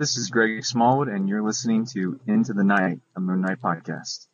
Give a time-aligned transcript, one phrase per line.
[0.00, 4.28] This is Greg Smallwood, and you're listening to Into the Knight, a Moon Knight podcast.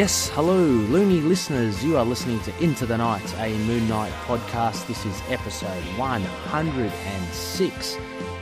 [0.00, 1.84] Yes, hello, loony listeners.
[1.84, 4.86] You are listening to Into the Knight, a Moon Knight podcast.
[4.86, 7.96] This is episode 106,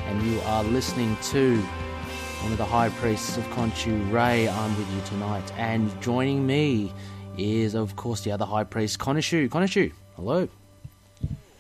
[0.07, 1.57] and you are listening to
[2.43, 4.49] one of the high priests of Khonshu, Ray.
[4.49, 6.93] I'm with you tonight, and joining me
[7.37, 9.49] is, of course, the other high priest, Khonshu.
[9.49, 10.49] Khonshu, hello.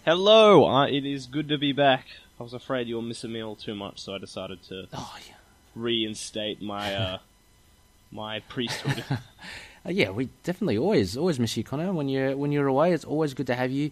[0.04, 2.06] Hello, uh, it is good to be back.
[2.38, 5.34] I was afraid you'll miss a meal too much, so I decided to Oh, yeah.
[5.74, 7.18] reinstate my uh,
[8.12, 9.02] my priesthood.
[9.86, 11.92] Uh, yeah, we definitely always always miss you, Connor.
[11.92, 13.90] When you're when you're away, it's always good to have you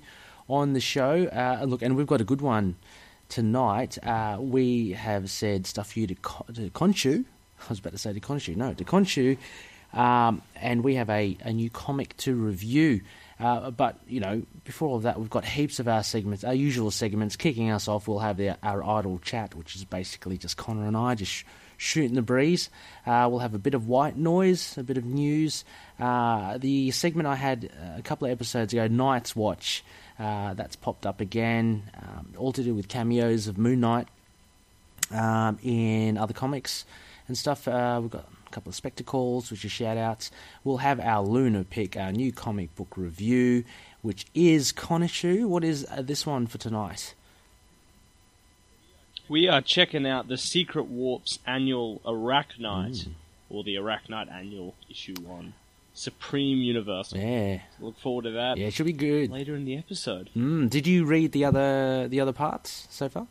[0.49, 1.27] on the show.
[1.27, 2.77] Uh, look, and we've got a good one
[3.29, 3.99] tonight.
[4.03, 7.25] Uh, we have said stuff for you to, to Khonshu.
[7.61, 8.57] I was about to say to Conchu.
[8.57, 9.39] no, to Conchu.
[9.93, 13.01] Um, and we have a, a new comic to review.
[13.39, 16.91] Uh, but you know, before all that, we've got heaps of our segments, our usual
[16.91, 17.37] segments.
[17.37, 20.97] Kicking us off, we'll have the, our idle chat, which is basically just Connor and
[20.97, 21.45] I just
[21.77, 22.71] shooting the breeze.
[23.07, 25.65] Uh, we'll have a bit of white noise, a bit of news.
[25.99, 29.85] Uh, the segment I had a couple of episodes ago, Night's Watch,
[30.19, 34.09] uh, that's popped up again, um, all to do with cameos of Moon Knight
[35.11, 36.85] um, in other comics
[37.29, 37.69] and stuff.
[37.69, 40.31] Uh, we've got a couple of spectacles, which are shout outs.
[40.65, 43.65] We'll have our Lunar pick, our new comic book review,
[44.03, 45.47] which is Konishu.
[45.47, 47.15] What is uh, this one for tonight?
[49.29, 53.09] We are checking out the Secret Warp's annual Arachknight,
[53.51, 55.55] or the Arachknight annual issue one,
[55.95, 57.19] Supreme Universal.
[57.19, 59.31] Yeah, Look forward to that yeah, it should be good.
[59.31, 60.31] later in the episode.
[60.37, 63.27] Mm, did you read the other the other parts so far?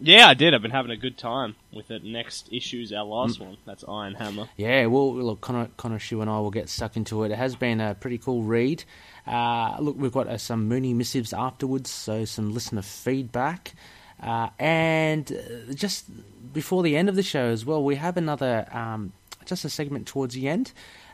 [0.00, 0.54] Yeah, I did.
[0.54, 2.02] I've been having a good time with it.
[2.04, 3.56] Next issue's our last one.
[3.64, 4.48] That's Iron Hammer.
[4.56, 7.30] Yeah, well, look, Connor, Connor Shu and I will get stuck into it.
[7.30, 8.82] It has been a pretty cool read.
[9.24, 13.74] Uh, look, we've got uh, some Mooney missives afterwards, so some listener feedback.
[14.24, 16.06] Uh, and uh, just
[16.52, 19.12] before the end of the show as well, we have another, um,
[19.44, 20.72] just a segment towards the end.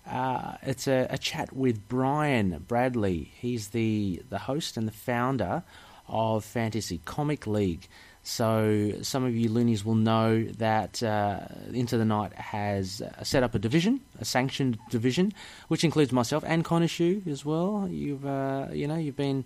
[0.08, 3.32] Uh, it's a, a chat with Brian Bradley.
[3.38, 5.64] He's the, the host and the founder
[6.08, 7.88] of Fantasy Comic League.
[8.22, 11.40] So some of you loonies will know that uh,
[11.72, 15.32] Into the Knight has uh, set up a division, a sanctioned division,
[15.68, 17.88] which includes myself and Konishu as well.
[17.90, 19.44] You've uh, you know you've been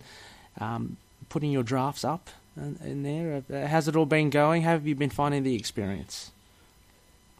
[0.61, 0.97] um,
[1.29, 3.43] putting your drafts up in, in there.
[3.53, 4.63] Uh, how's it all been going?
[4.63, 6.31] How have you been finding the experience?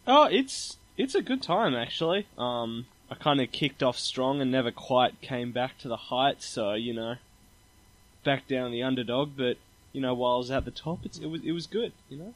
[0.07, 2.27] Oh, it's it's a good time actually.
[2.37, 6.45] Um, I kind of kicked off strong and never quite came back to the heights.
[6.45, 7.15] So you know,
[8.23, 9.31] back down the underdog.
[9.37, 9.57] But
[9.93, 11.93] you know, while I was at the top, it's, it was it was good.
[12.09, 12.33] You know,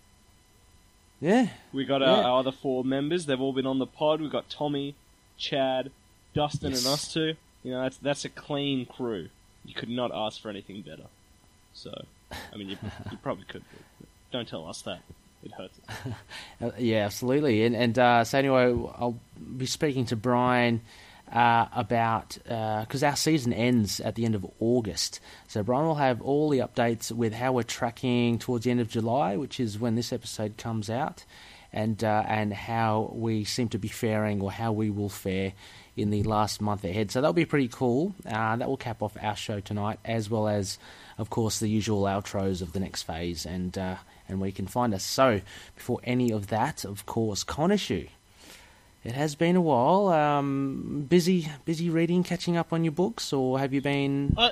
[1.20, 2.24] Yeah, we got our, Yeah.
[2.24, 3.26] our other four members.
[3.26, 4.22] They've all been on the pod.
[4.22, 4.96] We've got Tommy,
[5.38, 5.92] Chad,
[6.34, 6.86] Dustin, Yes.
[6.86, 7.34] and us two.
[7.64, 9.30] You know, that's that's a clean crew.
[9.66, 11.04] You could not ask for anything better.
[11.74, 11.92] So,
[12.32, 12.78] I mean, you,
[13.12, 13.64] you probably could.
[14.32, 15.02] Don't tell us that.
[15.44, 16.14] It hurts us.
[16.62, 17.64] Uh, yeah, absolutely.
[17.64, 19.18] And and uh, so anyway, I'll
[19.58, 20.82] be speaking to Brian
[21.32, 25.22] uh, about because our season ends at the end of August.
[25.48, 28.90] So Brian will have all the updates with how we're tracking towards the end of
[28.90, 31.24] July, which is when this episode comes out,
[31.72, 35.54] and uh, and how we seem to be faring or how we will fare
[35.96, 37.12] in the last month ahead.
[37.12, 38.16] So that'll be pretty cool.
[38.26, 40.78] Uh, that will cap off our show tonight, as well as,
[41.20, 43.98] of course, the usual outros of the next phase and uh,
[44.28, 45.04] and where you can find us.
[45.04, 45.42] So
[45.76, 48.10] before any of that, of course, Konishu.
[49.02, 50.10] It has been a while.
[50.10, 54.36] Um, busy, busy reading, catching up on your books, or have you been?
[54.38, 54.52] I,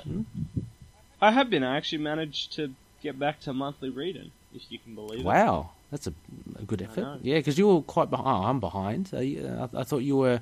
[1.20, 1.62] I have been.
[1.62, 5.24] I actually managed to get back to monthly reading, if you can believe it.
[5.24, 6.14] Wow, that's a,
[6.58, 7.18] a good effort.
[7.22, 8.26] Yeah, because you were quite behind.
[8.26, 9.10] Oh, I'm behind.
[9.12, 10.40] Uh, I, I thought you were,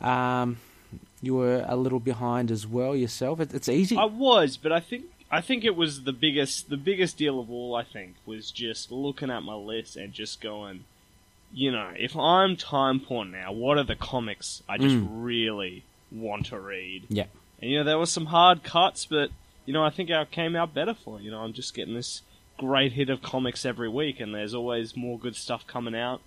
[0.00, 0.58] um,
[1.20, 3.40] you were a little behind as well yourself.
[3.40, 3.96] It, it's easy.
[3.96, 7.50] I was, but I think I think it was the biggest the biggest deal of
[7.50, 7.74] all.
[7.74, 10.84] I think was just looking at my list and just going,
[11.52, 15.08] you know, if I'm time poor now, what are the comics I just Mm.
[15.10, 17.04] really want to read?
[17.08, 17.26] Yeah.
[17.62, 19.30] And you know, there were some hard cuts, but
[19.66, 21.22] you know, I think I came out better for it.
[21.22, 22.22] You know, I'm just getting this
[22.58, 26.20] great hit of comics every week, and there's always more good stuff coming out.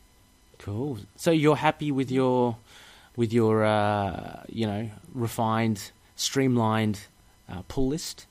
[0.60, 1.00] Cool.
[1.18, 2.56] So you're happy with your,
[3.18, 7.02] with your, uh, you know, refined, streamlined
[7.50, 8.28] uh, pull list?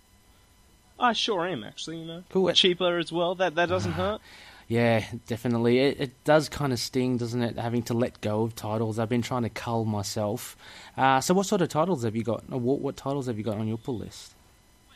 [1.03, 1.99] I sure am, actually.
[1.99, 2.53] You know, Cool.
[2.53, 3.35] cheaper as well.
[3.35, 4.21] That that doesn't hurt.
[4.69, 5.81] Yeah, definitely.
[5.81, 8.99] It, it does kind of sting, doesn't it, having to let go of titles.
[8.99, 10.57] I've been trying to cull myself.
[10.97, 12.49] Uh, so, what sort of titles have you got?
[12.49, 14.33] What, what titles have you got on your pull list?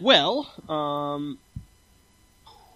[0.01, 1.39] Well, um,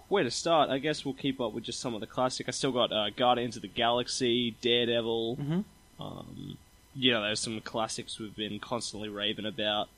[0.08, 0.68] where to start?
[0.68, 2.48] I guess we'll keep up with just some of the classic.
[2.48, 5.36] I still got uh, Guardians of the Galaxy, Daredevil.
[5.36, 5.64] Mhm.
[6.00, 6.58] Um,
[6.94, 9.88] you know, there's some classics we've been constantly raving about.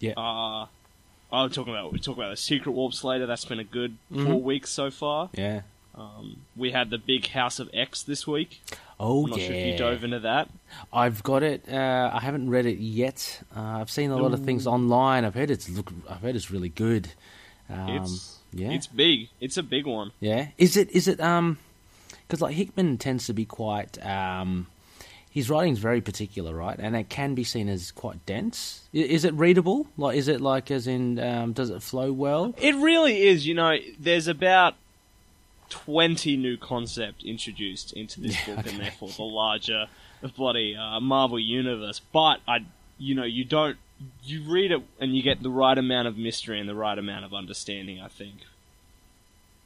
[0.00, 0.14] Yeah.
[0.16, 0.66] Uh,
[1.32, 3.26] I'm talking about we talk about the Secret Warps later.
[3.26, 4.26] That's been a good Mhm.
[4.26, 5.30] four weeks so far.
[5.34, 5.62] Yeah.
[5.94, 8.62] Um, we had the big House of X this week.
[8.98, 9.46] Oh I'm not yeah.
[9.46, 10.48] sure if you dove into that.
[10.92, 11.68] I've got it.
[11.68, 13.42] Uh, I haven't read it yet.
[13.54, 15.24] Uh, I've seen a lot of things online.
[15.24, 15.92] I've heard it's look.
[16.08, 17.08] I've heard it's really good.
[17.68, 18.70] Um, it's yeah.
[18.70, 19.28] it's big.
[19.40, 20.12] It's a big one.
[20.20, 20.48] Yeah.
[20.58, 20.90] Is it?
[20.92, 21.20] Is it?
[21.20, 21.58] Um,
[22.26, 24.02] because like Hickman tends to be quite.
[24.04, 24.66] Um,
[25.32, 26.78] his writing's very particular, right?
[26.78, 28.82] And it can be seen as quite dense.
[28.92, 29.86] Is it readable?
[29.96, 31.18] Like, is it like as in?
[31.18, 32.54] Um, does it flow well?
[32.58, 33.46] It really is.
[33.46, 34.74] You know, there's about
[35.70, 38.74] twenty new concept introduced into this Yeah, book, okay.
[38.76, 39.86] and therefore the larger
[40.36, 42.00] bloody uh, Marvel universe.
[42.12, 42.58] But I,
[42.98, 43.78] you know, you don't.
[44.24, 47.24] You read it and you get the right amount of mystery and the right amount
[47.24, 48.00] of understanding.
[48.00, 48.34] I think.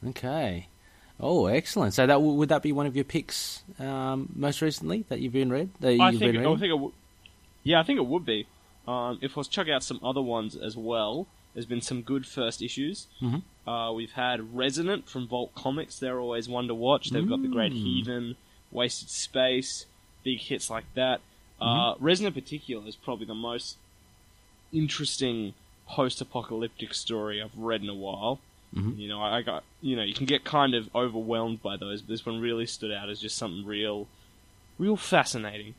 [0.07, 0.69] Okay.
[1.19, 1.95] Oh, excellent.
[1.95, 5.51] So that would that be one of your picks um, most recently that you've been
[5.51, 5.71] read?
[5.81, 6.33] That I you've think.
[6.35, 6.69] been I think it.
[6.69, 6.93] W-
[7.63, 8.47] yeah, I think it would be.
[8.87, 12.27] Um, if I was chuck out some other ones as well, there's been some good
[12.27, 13.07] first issues.
[13.23, 13.43] Mhm.
[13.67, 15.99] Uh, we've had Resonant from Vault Comics.
[15.99, 17.11] They're always one to watch.
[17.11, 17.77] They've got the Great Mm.
[17.83, 18.37] Heathen,
[18.71, 19.87] Wasted Space,
[20.23, 21.21] big hits like that.
[21.61, 22.05] Uh, Mm-hmm.
[22.05, 23.79] Resonant in particular is probably the most
[24.73, 25.55] interesting
[25.89, 28.41] post-apocalyptic story I've read in a while.
[28.75, 28.99] Mhm.
[28.99, 32.09] You know, I got you know you can get kind of overwhelmed by those, but
[32.11, 34.07] this one really stood out as just something real,
[34.79, 35.75] real fascinating.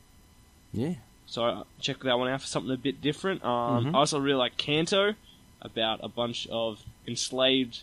[0.72, 0.94] Yeah.
[1.26, 3.44] So uh, check that one out for something a bit different.
[3.44, 3.94] Um, Mhm.
[3.94, 5.14] I also really like Canto,
[5.60, 7.82] about a bunch of enslaved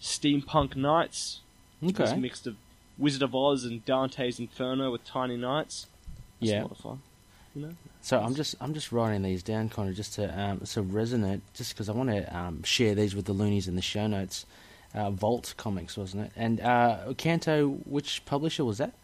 [0.00, 1.40] steampunk knights.
[1.82, 2.12] It's Okay.
[2.12, 2.56] a mix of
[2.96, 5.86] Wizard of Oz and Dante's Inferno with tiny knights.
[6.40, 6.64] That's Yeah.
[7.56, 7.82] A lot of fun.
[7.84, 7.92] You know?
[8.00, 11.42] So I'm just I'm just writing these down, kind of just to um, so Resonant,
[11.54, 14.46] just because I want to um, share these with the loonies in the show notes.
[14.94, 16.32] Uh, Vault Comics, wasn't it?
[16.34, 18.94] And uh, Canto, which publisher was that?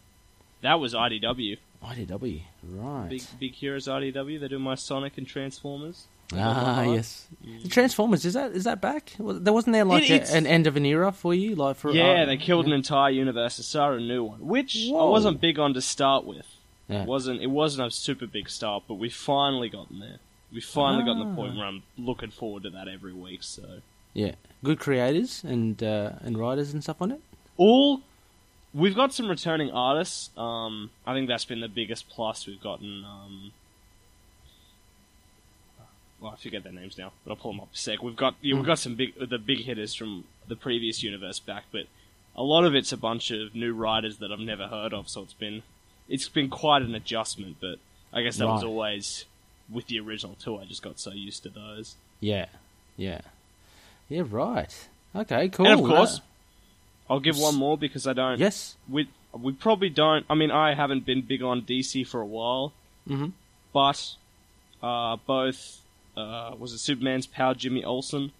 [0.63, 1.59] That was IDW.
[1.85, 3.09] IDW, right?
[3.11, 4.41] Big big heroes IDW.
[4.41, 6.07] They do my Sonic and Transformers.
[6.35, 7.27] ah, yes.
[7.69, 9.13] Transformers is that is that back?
[9.19, 11.91] There wasn't there like It- a, an end of an era for you, like for
[11.91, 12.73] yeah, uh, they killed yeah.
[12.73, 16.25] an entire universe to start a new one, which I wasn't big on to start
[16.25, 16.47] with.
[16.89, 17.03] Yeah.
[17.03, 20.19] It wasn't it wasn't a super big start, but we've finally gotten there.
[20.53, 21.31] We finally gotten Ah.
[21.31, 23.43] the point where I'm looking forward to that every week.
[23.43, 23.81] So
[24.13, 27.21] Yeah, good creators and uh, and writers and stuff on it.
[27.57, 28.03] all
[28.75, 30.31] we've got some returning artists.
[30.37, 33.05] Um, I think that's been the biggest plus we've gotten.
[33.05, 33.53] Um,
[36.21, 38.03] well, I forget their names now, but I'll pull them up a sec.
[38.03, 41.65] We've got yeah, we've got some big the big hitters from the previous universe back,
[41.73, 41.87] but
[42.37, 45.09] a lot of it's a bunch of new writers that I've never heard of.
[45.09, 45.63] So it's been
[46.09, 47.79] it's been quite an adjustment, but
[48.13, 49.25] I guess that was always
[49.71, 50.59] with the original too.
[50.59, 51.97] I just got so used to those.
[52.21, 52.47] Yeah,
[52.97, 53.21] yeah,
[54.09, 54.23] yeah.
[54.29, 54.89] Right.
[55.17, 55.49] Okay.
[55.49, 55.67] Cool.
[55.67, 58.39] And of course, Uh, I'll give one more because I don't.
[58.39, 58.77] yes.
[58.89, 60.25] we we probably don't.
[60.31, 62.73] I mean, I haven't been big on DC for a while,
[63.07, 63.29] hmm
[63.73, 64.15] but
[64.83, 65.81] uh, both
[66.17, 68.31] uh, was it Superman's Pal, Jimmy Olsen.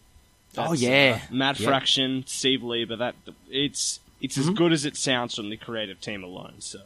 [0.57, 1.19] Oh, yeah.
[1.29, 1.67] uh, Matt Yeah.
[1.67, 2.95] Fraction, Steve Lieber.
[2.97, 3.17] That
[3.51, 4.55] it's it's as Mhm.
[4.55, 6.55] good as it sounds from the creative team alone.
[6.61, 6.81] So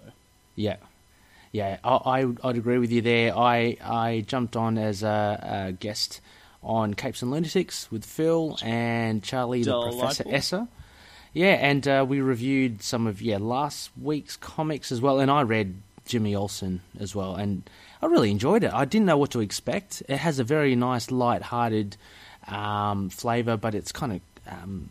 [0.58, 0.76] Yeah,
[1.52, 3.36] yeah, I, I I'd agree with you there.
[3.36, 6.20] I I jumped on as a, a guest
[6.62, 10.34] on Capes and Lunatics with Phil and Charlie the Professor Delightful.
[10.34, 10.68] Esser.
[11.32, 15.42] Yeah, and uh, we reviewed some of yeah last week's comics as well, and I
[15.42, 17.62] read Jimmy Olsen as well, and
[18.02, 18.72] I really enjoyed it.
[18.72, 20.02] I didn't know what to expect.
[20.08, 21.96] It has a very nice, light-hearted
[22.48, 24.90] um, flavor, but it's kind of um,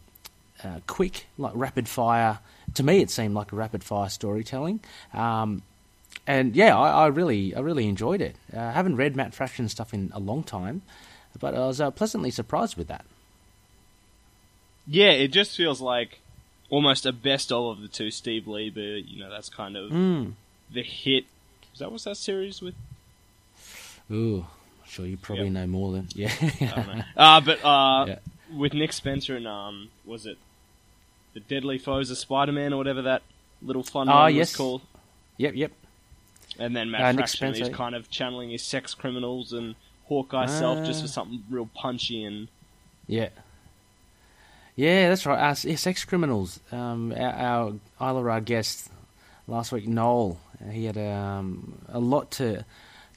[0.64, 2.40] uh, quick, like rapid fire.
[2.76, 4.80] To me, it seemed like a rapid fire storytelling.
[5.14, 5.62] Um,
[6.26, 8.36] and yeah, I, I really, I really enjoyed it.
[8.54, 10.82] Uh, I haven't read Matt Fraction stuff in a long time,
[11.40, 13.06] but I was uh, pleasantly surprised with that.
[14.88, 16.20] yeah, it just feels like
[16.70, 18.12] almost a best of of the two.
[18.12, 20.34] Steve Lieber, you know, that's kind of Mm.
[20.72, 21.26] the hit.
[21.74, 22.76] Is that what's that series with?
[24.12, 24.40] Ooh,
[24.84, 25.54] I'm sure you probably Yep.
[25.54, 26.32] know more than yeah.
[26.42, 27.04] I don't know.
[27.16, 28.20] Uh, but uh, Yeah.
[28.56, 30.38] with Nick Spencer and um, was it
[31.38, 33.22] the Deadly Foes of Spider-Man or whatever that
[33.62, 34.50] little fun Ah, one yes.
[34.54, 34.82] was called?
[35.38, 35.72] yep, yep.
[36.58, 37.74] And then Matt Uh, Fraction, he's Spencer.
[37.78, 39.76] kind of channeling his sex criminals and
[40.08, 41.02] Hawkeye self just Ah.
[41.04, 42.48] for something real punchy and
[43.08, 43.30] Yeah.
[44.76, 45.40] Yeah, that's right.
[45.40, 46.60] Our, yeah, sex criminals.
[46.72, 48.90] Um, our, our Isla Ra guest
[49.48, 52.66] last week, Noel, uh, he had um, a lot to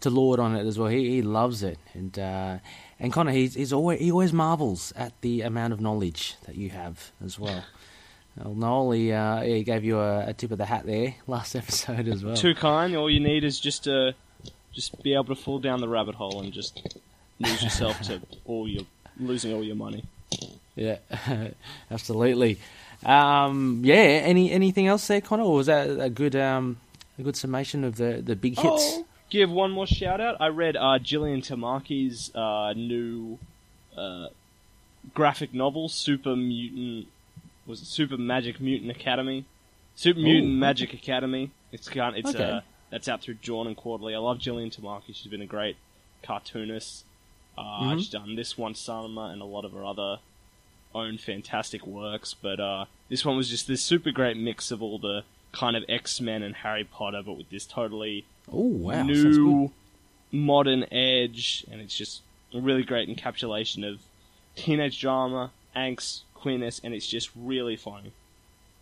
[0.00, 0.88] to lord on it as well.
[0.88, 2.58] He, he loves it, and uh,
[2.98, 6.70] and Connor, he's, he's always he always marvels at the amount of knowledge that you
[6.70, 7.64] have as well.
[8.36, 11.54] Well, Noel, he, uh, he gave you a, a tip of the hat there last
[11.56, 12.36] episode as well.
[12.36, 12.94] too kind.
[12.96, 14.14] All you need is just to
[14.72, 16.98] just be able to fall down the rabbit hole and just
[17.40, 18.84] lose yourself to all your
[19.18, 20.04] losing all your money.
[20.76, 20.98] Yeah,
[21.90, 22.58] absolutely.
[23.04, 23.94] Um, yeah.
[23.94, 25.42] Any anything else there, Connor?
[25.42, 26.78] Or was that a good um,
[27.18, 28.64] a good summation of the the big hits?
[28.66, 30.36] Oh, give one more shout out.
[30.40, 33.38] I read uh, Jillian Tamaki's uh, new
[33.96, 34.28] uh,
[35.14, 37.08] graphic novel, Super Mutant.
[37.66, 39.44] Was it Super Magic Mutant Academy?
[39.94, 41.50] Super Mutant Ooh, Magic Academy.
[41.72, 42.16] It's kind.
[42.16, 42.42] It's Okay.
[42.42, 44.14] uh, that's out through Drawn and Quarterly.
[44.14, 45.14] I love Jillian Tamaki.
[45.14, 45.76] She's been a great
[46.22, 47.04] cartoonist.
[47.56, 47.98] Uh, Mhm.
[47.98, 50.18] She's done this one, Summer, and a lot of her other
[50.94, 52.34] own fantastic works.
[52.34, 55.84] But uh, this one was just this super great mix of all the kind of
[55.88, 59.70] X Men and Harry Potter, but with this totally Oh wow, new
[60.32, 62.22] modern edge, and it's just
[62.54, 64.00] a really great encapsulation of
[64.56, 68.12] teenage drama, angst, queerness, and it's just really funny.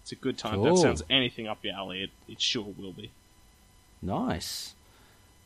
[0.03, 0.55] It's a good time.
[0.55, 0.75] Cool.
[0.77, 2.05] that sounds anything up your alley.
[2.05, 3.11] It, it sure will be.
[4.01, 4.75] Nice,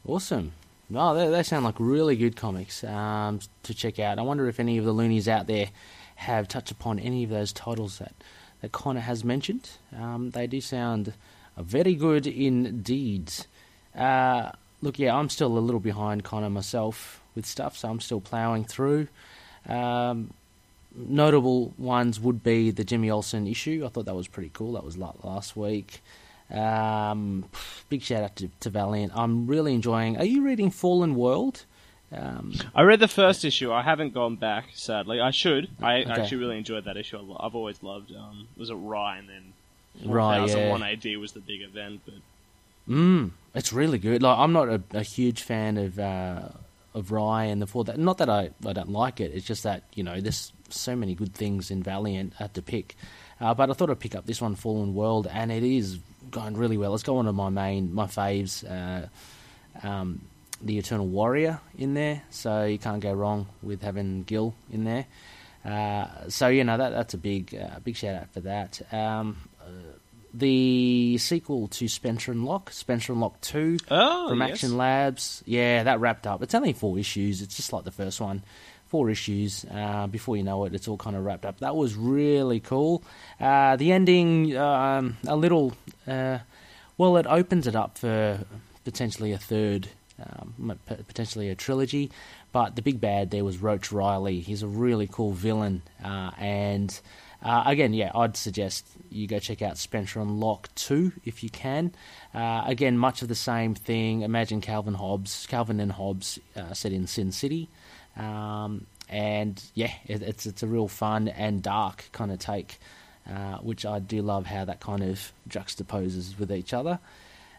[0.06, 0.52] awesome.
[0.88, 4.18] No, they, they sound like really good comics um, to check out.
[4.18, 5.68] I wonder if any of the loonies out there
[6.16, 8.12] have touched upon any of those titles that
[8.60, 9.70] that Connor has mentioned.
[9.94, 11.12] Um, they do sound
[11.58, 13.32] very good indeed.
[13.94, 18.20] Uh, look, yeah, I'm still a little behind Connor myself with stuff, so I'm still
[18.20, 19.08] ploughing through.
[19.68, 20.32] Um,
[20.94, 23.82] notable ones would be the Jimmy Olsen issue.
[23.84, 24.72] I thought that was pretty cool.
[24.74, 26.02] That was last week.
[26.50, 27.44] Um,
[27.88, 29.12] big shout out to, to Valiant.
[29.14, 30.18] I'm really enjoying.
[30.18, 31.64] Are you reading Fallen World?
[32.14, 33.72] Um, I read the first issue.
[33.72, 35.18] I haven't gone back, sadly.
[35.20, 35.68] I should.
[35.80, 36.10] I Okay.
[36.10, 37.16] actually really enjoyed that issue.
[37.40, 38.14] I've always loved.
[38.14, 39.52] Um, was it Rai and then
[40.04, 40.46] Rai, yeah.
[40.46, 42.14] 4001 AD was the big event, but
[42.88, 44.22] Mm, it's really good.
[44.24, 46.48] Like I'm not a, a huge fan of uh,
[46.94, 47.84] of Rai and the four.
[47.84, 49.30] That not that I, I don't like it.
[49.32, 52.96] It's just that you know there's so many good things in Valiant to pick.
[53.40, 55.98] Uh, but I thought I'd pick up this one, Fallen World, and it is
[56.30, 56.94] going really well.
[56.94, 59.08] It's got one of my main my faves, uh,
[59.86, 60.22] um,
[60.60, 62.22] the Eternal Warrior in there.
[62.30, 65.06] So you can't go wrong with having Gil in there.
[65.64, 68.80] Uh, so you know that that's a big uh, big shout out for that.
[68.92, 69.70] Um, uh,
[70.34, 74.50] the sequel to Spencer and Locke, Spencer and Locke Two oh, from yes.
[74.52, 76.42] Action Labs, yeah, that wrapped up.
[76.42, 77.42] It's only four issues.
[77.42, 78.42] It's just like the first one,
[78.92, 79.64] four issues.
[79.74, 81.60] Uh, before you know it, it's all kind of wrapped up.
[81.60, 83.02] That was really cool.
[83.40, 85.72] Uh, the ending, um, a little,
[86.06, 86.40] uh,
[86.98, 88.40] well, it opens it up for
[88.84, 89.88] potentially a third,
[90.22, 92.10] um, potentially a trilogy.
[92.52, 94.40] But the big bad there was Roach Riley.
[94.40, 97.00] He's a really cool villain, uh, and
[97.42, 101.48] uh, again, yeah, I'd suggest you go check out Spencer and Locke 2 if you
[101.48, 101.94] can.
[102.34, 104.20] Uh, again, much of the same thing.
[104.20, 107.70] Imagine Calvin Hobbes, Calvin and Hobbes uh, set in Sin City.
[108.16, 112.78] Um, and yeah, it, it's it's a real fun and dark kind of take,
[113.30, 116.98] uh, which I do love how that kind of juxtaposes with each other.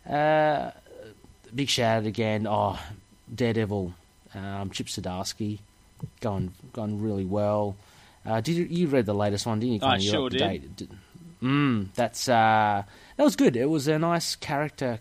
[0.10, 0.72] Uh,
[1.53, 2.48] big shout out again.
[2.48, 2.79] Oh,
[3.33, 3.93] Daredevil,
[4.36, 5.60] um, Chip Zdarsky,
[6.22, 7.75] going going really well.
[8.25, 9.60] Uh, did you, you read the latest one?
[9.60, 9.79] Didn't you?
[9.88, 9.98] I?
[10.12, 10.75] Sure did.
[10.75, 10.89] Did-
[11.41, 12.83] Mm, that's uh,
[13.17, 13.57] that was good.
[13.57, 15.00] It was a nice character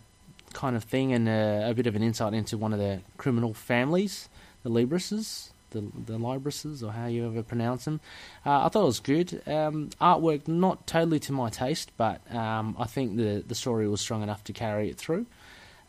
[0.52, 3.54] kind of thing, and uh, a bit of an insight into one of the criminal
[3.54, 4.28] families,
[4.62, 8.00] the Librises, the the Librises, or how you ever pronounce them.
[8.44, 9.42] Uh, I thought it was good.
[9.46, 14.00] Um, artwork not totally to my taste, but um, I think the the story was
[14.00, 15.26] strong enough to carry it through.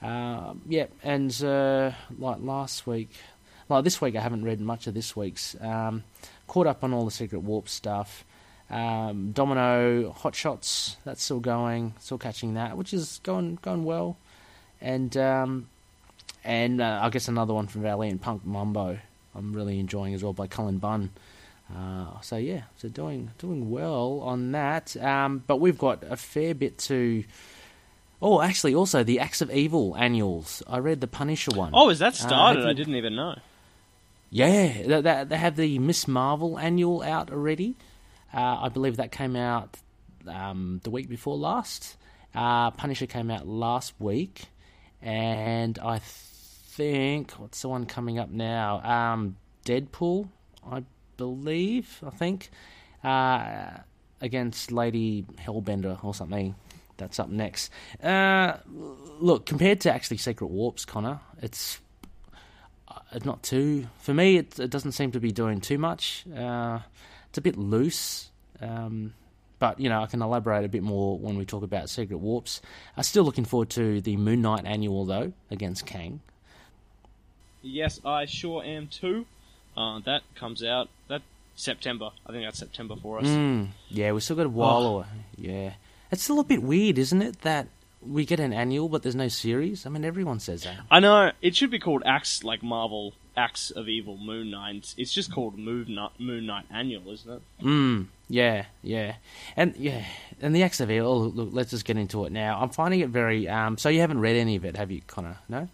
[0.01, 3.11] Uh, yeah, and uh, like last week,
[3.69, 5.55] like this week, I haven't read much of this week's.
[5.61, 6.03] Um,
[6.47, 8.25] caught up on all the Secret Warp stuff.
[8.69, 14.17] Um, Domino Hot Shots, that's still going, still catching that, which is going going well.
[14.81, 15.69] And um,
[16.43, 18.99] and uh, I guess another one from Valiant Punk Mambo,
[19.35, 21.09] I'm really enjoying as well by Cullen Bunn.
[21.73, 24.95] Uh, so yeah, so doing doing well on that.
[24.97, 27.23] Um, but we've got a fair bit to.
[28.21, 30.63] Oh, actually, also the Acts of Evil annuals.
[30.67, 31.71] I read the Punisher one.
[31.73, 32.59] Oh, is that Uh, started?
[32.61, 33.35] have I didn't even know.
[34.29, 37.75] Yeah, they, they, they have the Miss Marvel annual out already.
[38.33, 39.77] Uh, I believe that came out
[40.27, 41.97] um, the week before last.
[42.33, 44.43] Uh, Punisher came out last week,
[45.01, 45.99] and I
[46.75, 48.81] think what's the one coming up now?
[48.81, 50.29] Um, Deadpool,
[50.69, 50.83] I
[51.17, 52.01] believe.
[52.05, 52.49] I think
[53.03, 53.69] uh,
[54.21, 56.55] against Lady Hellbender or something.
[56.97, 57.71] That's up next.
[58.01, 58.57] Uh,
[59.19, 61.79] look, compared to actually Secret Warps, Connor, it's
[62.87, 63.87] uh, not too.
[63.99, 66.25] For me, it, it doesn't seem to be doing too much.
[66.27, 66.79] Uh,
[67.29, 68.29] it's a bit loose,
[68.61, 69.13] um,
[69.57, 72.61] but you know I can elaborate a bit more when we talk about Secret Warps.
[72.95, 76.21] I'm still looking forward to the Moon Knight annual though against Kang.
[77.63, 79.25] Yes, I sure am too.
[79.75, 81.21] Uh, that comes out that
[81.55, 82.11] September.
[82.27, 83.25] I think that's September for us.
[83.25, 84.83] Mm, yeah, we still got a while.
[84.85, 85.05] Oh.
[85.37, 85.73] Yeah,
[86.11, 87.41] it's still a bit weird, isn't it?
[87.41, 87.67] That
[88.05, 89.85] we get an annual, but there's no series.
[89.85, 90.77] I mean, everyone says that.
[90.91, 94.93] I know it should be called Acts like Marvel Acts of Evil Moon Knight.
[94.97, 97.41] It's just called Moon Knight, Moon Knight Annual, isn't it?
[97.63, 99.15] Mm, yeah, yeah,
[99.55, 100.05] and yeah,
[100.41, 101.11] and the Acts of Evil.
[101.11, 102.59] oh, Look, let's just get into it now.
[102.59, 103.47] I'm finding it very.
[103.47, 105.37] Um, so you haven't read any of it, have you, Connor?
[105.49, 105.67] No.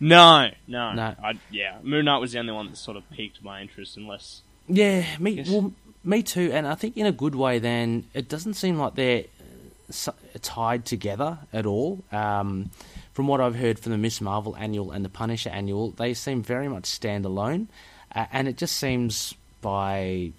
[0.00, 1.14] No, no, No.
[1.22, 4.42] I, yeah, Moon Knight was the only one that sort of piqued my interest, unless
[4.68, 5.32] Yeah, me.
[5.32, 5.48] Yes.
[5.48, 5.72] Well,
[6.04, 6.50] me too.
[6.52, 7.58] And I think in a good way.
[7.58, 12.04] Then it doesn't seem like they're uh, so- tied together at all.
[12.12, 12.70] Um,
[13.12, 16.42] from what I've heard from the Miss Marvel annual and the Punisher annual, they seem
[16.42, 17.68] very much standalone,
[18.14, 20.32] uh, and it just seems by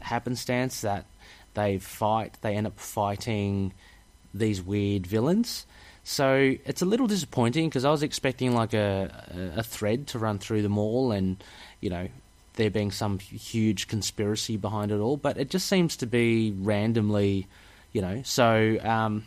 [0.00, 1.04] happenstance that
[1.54, 2.36] they fight.
[2.40, 3.72] They end up fighting
[4.32, 5.66] these weird villains.
[6.08, 10.38] So it's a little disappointing because I was expecting like a, a thread to run
[10.38, 11.42] through them all, and
[11.80, 12.06] you know
[12.54, 15.16] there being some huge conspiracy behind it all.
[15.16, 17.48] But it just seems to be randomly,
[17.92, 18.22] you know.
[18.24, 19.24] So um,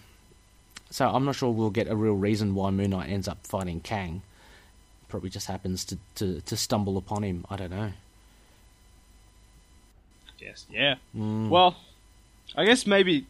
[0.90, 3.82] so I'm not sure we'll get a real reason why Moon Knight ends up fighting
[3.82, 4.22] Kang.
[5.10, 7.44] Probably just happens to, to, to stumble upon him.
[7.50, 7.92] I don't know.
[10.40, 10.96] yes, yeah.
[11.14, 11.50] Mm.
[11.50, 11.76] Well,
[12.56, 13.26] I guess maybe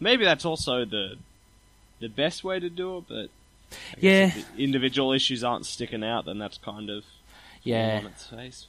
[0.00, 1.18] maybe that's also the
[2.04, 3.30] the best way to do it, but
[4.00, 4.32] Yeah.
[4.58, 7.04] individual issues aren't sticking out, then that's kind of
[7.62, 8.00] Yeah.
[8.04, 8.66] on its face.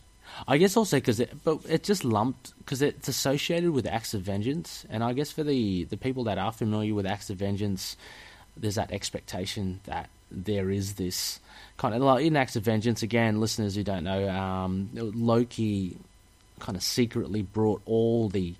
[0.48, 4.22] I guess also because it, but it just lumped because it's associated with Acts of
[4.22, 7.96] Vengeance, and I guess for the the people that are familiar with Acts of Vengeance,
[8.58, 11.39] there's that expectation that there is this
[11.77, 13.39] kind of like in Acts of Vengeance again.
[13.39, 15.96] Listeners who don't know, um, Loki
[16.60, 18.56] kind of secretly brought all the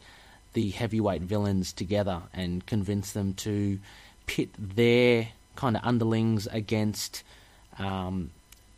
[0.54, 3.80] the heavyweight villains together and convinced them to
[4.26, 7.24] pit their kind of underlings against
[7.80, 8.32] um,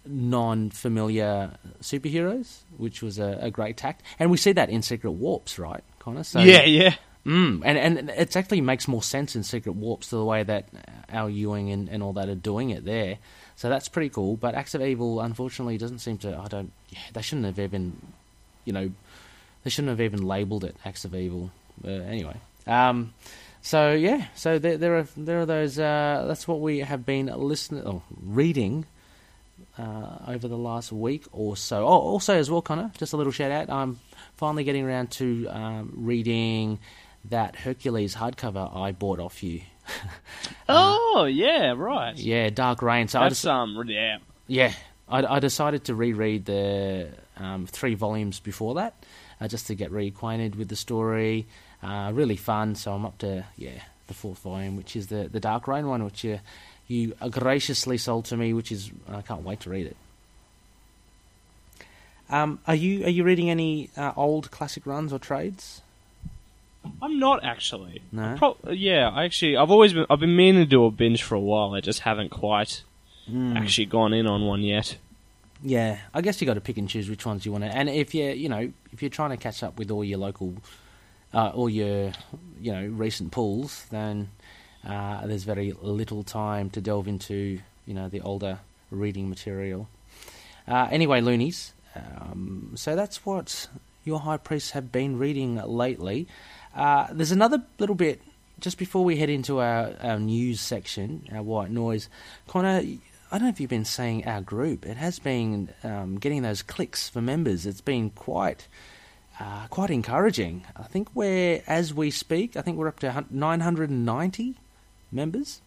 [0.05, 1.51] non-familiar
[1.81, 4.03] superheroes, which was a, a great tact.
[4.19, 6.23] And we see that in Secret Warps, right, Connor?
[6.23, 6.95] So, yeah, yeah.
[7.25, 10.69] Mm, and and it actually makes more sense in Secret Warps to the way that
[11.09, 13.17] Al Ewing and, and all that are doing it there.
[13.57, 14.37] So that's pretty cool.
[14.37, 16.37] But Acts of Evil, unfortunately, doesn't seem to.
[16.37, 16.71] I don't.
[16.89, 18.01] Yeah, they shouldn't have even.
[18.63, 18.91] You know,
[19.63, 21.51] they shouldn't have even labelled it Acts of Evil.
[21.83, 23.13] Uh, anyway, um,
[23.67, 25.77] so yeah, so there, there are there are those.
[25.77, 28.85] Uh, that's what we have been listening, or reading
[29.77, 31.83] uh, over the last week or so.
[31.85, 33.69] Oh, also as well, Connor, just a little shout out.
[33.69, 33.99] I'm
[34.37, 36.79] finally getting around to um, reading
[37.25, 39.59] that Hercules hardcover I bought off you.
[40.69, 42.15] Oh, yeah, right.
[42.15, 43.07] Yeah, Dark Rain.
[43.09, 44.19] So I just, um, yeah.
[44.47, 44.73] yeah,
[45.09, 49.05] I, I decided to reread the um, three volumes before that,
[49.41, 51.47] uh, just to get reacquainted with the story.
[51.87, 52.75] Uh, really fun.
[52.75, 56.03] So I'm up to yeah the fourth volume, which is the the Dark Rain one,
[56.03, 56.39] which you
[56.87, 59.97] you graciously sold to me, which is I can't wait to read it.
[62.29, 65.81] Um, are you are you reading any uh, old classic runs or trades?
[67.01, 68.01] I'm not actually.
[68.11, 68.35] No?
[68.37, 71.35] Pro- yeah, I actually, I've always been, I've been meaning to do a binge for
[71.35, 71.73] a while.
[71.73, 72.83] I just haven't quite
[73.27, 73.57] Hmm.
[73.57, 74.95] actually gone in on one yet.
[75.61, 77.69] Yeah, I guess you got to pick and choose which ones you want to.
[77.75, 80.53] And if you you know if you're trying to catch up with all your local,
[81.37, 82.11] uh, all your
[82.59, 84.29] you know recent pulls, then
[84.83, 88.57] uh, there's very little time to delve into you know the older
[88.89, 89.87] reading material.
[90.67, 91.73] Uh, anyway, loonies.
[91.95, 93.67] Um, so that's what
[94.03, 96.27] your high priests have been reading lately.
[96.75, 98.21] Uh, there's another little bit
[98.59, 102.09] just before we head into our, our news section, our white noise.
[102.47, 102.99] Connor, I
[103.31, 104.85] don't know if you've been seeing our group.
[104.85, 107.65] It has been um, getting those clicks for members.
[107.65, 108.67] It's been quite
[109.39, 110.65] uh, quite encouraging.
[110.75, 112.57] I think we're as we speak.
[112.57, 114.55] I think we're up to 990
[115.11, 115.61] members.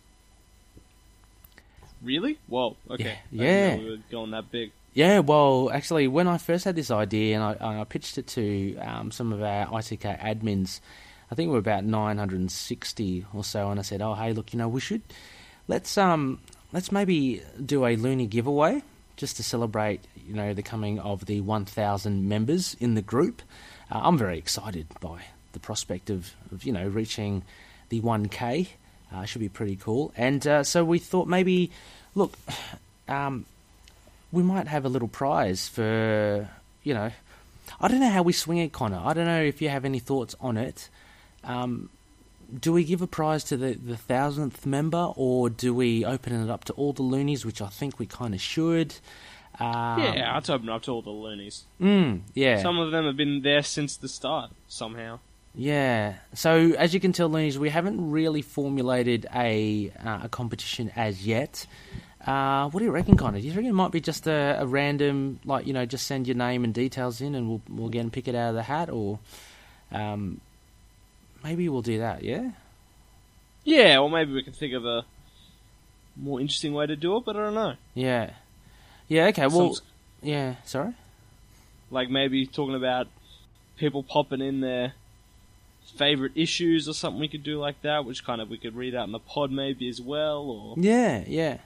[2.03, 2.39] Really?
[2.47, 2.77] Whoa.
[2.91, 3.19] Okay.
[3.31, 3.45] Yeah.
[3.45, 3.77] Yeah.
[3.77, 4.73] we were going that big.
[4.93, 8.77] Yeah, well, actually, when I first had this idea and I, I pitched it to
[8.79, 10.81] um, some of our ITK admins,
[11.31, 14.67] I think we're about 960 or so, and I said, "Oh, hey, look, you know,
[14.67, 15.03] we should
[15.71, 16.41] let's um
[16.73, 18.83] let's maybe do a loony giveaway
[19.21, 23.43] just to celebrate, you know, the coming of the 1,000 members in the group."
[23.93, 27.43] Uh, I'm very excited by the prospect of, of you know reaching
[27.91, 28.69] the 1K.
[29.13, 31.71] Uh, should be pretty cool, and uh, so we thought maybe,
[32.15, 32.37] look.
[33.09, 33.45] Um,
[34.33, 36.49] we might have a little prize for,
[36.83, 37.11] you know,
[37.81, 39.01] I don't know how we swing it, Connor.
[39.03, 40.89] I don't know if you have any thoughts on it.
[41.45, 41.91] Um,
[42.59, 46.51] do we give a prize to the, the thousandth member, or do we open it
[46.51, 48.95] up to all the loonies, which I think we kind of should?
[49.59, 51.65] Um, yeah, I'd open it up to all the loonies.
[51.81, 52.63] Mm, yeah.
[52.63, 55.19] Some of them have been there since the start, somehow.
[55.55, 56.15] Yeah.
[56.35, 61.27] So as you can tell, Loonies, we haven't really formulated a uh, a competition as
[61.27, 61.67] yet.
[62.25, 63.41] Uh, what do you reckon, Connor?
[63.41, 66.29] Do you reckon it might be just a, a random, like you know, just send
[66.29, 68.63] your name and details in, and we'll we'll get and pick it out of the
[68.63, 69.19] hat, or
[69.91, 70.41] um,
[71.45, 72.23] maybe we'll do that.
[72.23, 72.51] Yeah.
[73.65, 75.05] Yeah, or maybe we can think of a
[76.17, 77.75] more interesting way to do it, but I don't know.
[77.95, 78.31] Yeah.
[79.09, 79.27] Yeah.
[79.27, 79.47] Okay.
[79.47, 79.75] Well.
[79.75, 79.85] Some-
[80.23, 80.57] Yeah.
[80.65, 80.95] Sorry.
[81.91, 83.09] like maybe talking about
[83.77, 84.93] people popping in their
[85.97, 88.95] favorite issues or something we could do like that, which kind of we could read
[88.95, 91.59] out in the pod maybe as well, or Yeah, yeah,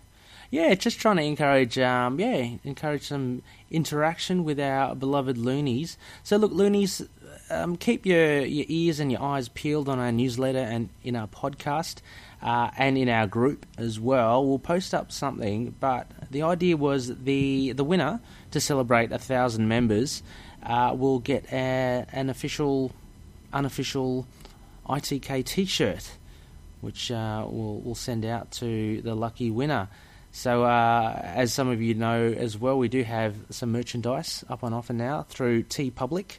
[0.50, 0.74] yeah.
[0.74, 5.98] Just trying to encourage, um, yeah, encourage some interaction with our beloved loonies.
[6.22, 7.02] So look, loonies,
[7.50, 11.28] um, keep your your ears and your eyes peeled on our newsletter and in our
[11.28, 11.98] podcast.
[12.42, 15.74] Uh, and in our group as well, we'll post up something.
[15.80, 20.22] But the idea was the the winner to celebrate a thousand members
[20.62, 22.92] uh, will get a, an official,
[23.52, 24.26] unofficial
[24.86, 26.18] ITK T-shirt
[26.84, 29.88] which uh, we'll, we'll send out to the lucky winner.
[30.32, 34.62] So, uh, as some of you know as well, we do have some merchandise up
[34.62, 36.38] on offer now through TeePublic.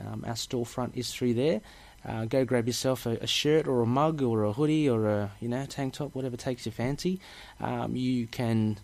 [0.00, 1.60] Um, our storefront is through there.
[2.06, 5.30] Uh, go grab yourself a, a shirt or a mug or a hoodie or a
[5.40, 7.20] you know tank top, whatever takes your fancy.
[7.60, 8.78] Um, you can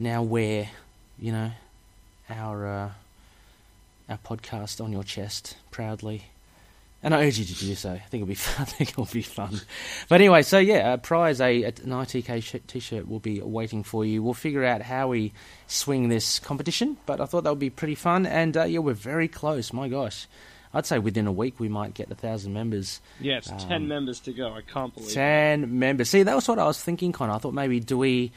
[0.00, 0.70] now wear,
[1.18, 1.52] you know,
[2.28, 2.90] our uh,
[4.08, 6.24] our podcast on your chest proudly.
[7.00, 7.90] And I urge you to do so.
[7.92, 8.62] I think it'll be fun.
[8.62, 9.60] I think it'll be fun.
[10.08, 14.04] But anyway, so yeah, a prize, a, an ITK sh- t-shirt will be waiting for
[14.04, 14.20] you.
[14.22, 15.32] We'll figure out how we
[15.68, 18.26] swing this competition, but I thought that would be pretty fun.
[18.26, 19.72] And uh, yeah, we're very close.
[19.72, 20.26] My gosh,
[20.74, 23.00] I'd say within a week we might get a thousand members.
[23.20, 24.52] yeah, it's Um, ten members to go.
[24.52, 25.10] I can't believe.
[25.10, 25.14] it.
[25.14, 26.10] Ten members.
[26.10, 27.34] See, that was what I was thinking, Connor.
[27.34, 28.32] I thought maybe do we,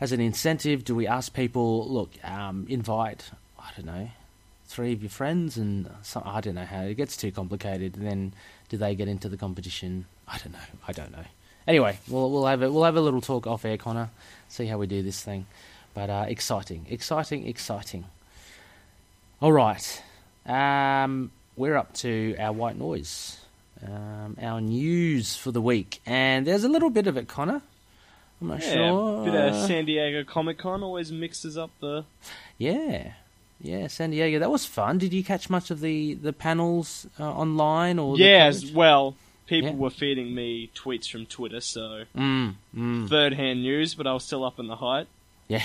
[0.00, 4.10] as an incentive, do we ask people, look, um, invite, I don't know,
[4.70, 7.96] three of your friends and some, I don't know how it gets too complicated.
[7.96, 8.32] And then
[8.68, 10.06] do they get into the competition?
[10.28, 10.58] I don't know.
[10.86, 11.24] I don't know.
[11.66, 14.10] Anyway, we'll we'll have a we'll have a little talk off air, Connor.
[14.48, 15.46] See how we do this thing.
[15.92, 18.04] But uh, exciting, exciting, exciting.
[19.42, 20.02] All right,
[20.46, 23.38] um, we're up to our white noise,
[23.86, 27.60] um, our news for the week, and there's a little bit of it, Connor.
[28.40, 29.24] I'm not Yeah, sure.
[29.24, 32.04] bit of uh, San Diego Comic Con always mixes up the.
[32.58, 33.12] Yeah,
[33.60, 34.38] yeah, San Diego.
[34.38, 34.98] That was fun.
[34.98, 38.16] Did you catch much of the the panels uh, online or?
[38.16, 39.14] the Yeah, as well.
[39.46, 39.76] People Yeah.
[39.76, 44.44] were feeding me tweets from Twitter, so Mm, mm, third-hand news, but I was still
[44.44, 45.08] up in the height.
[45.48, 45.64] yeah.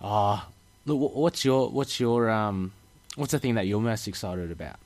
[0.00, 0.48] Ah,
[0.84, 1.14] look.
[1.14, 2.72] What's your what's your um
[3.16, 4.76] what's the thing that you're most excited about?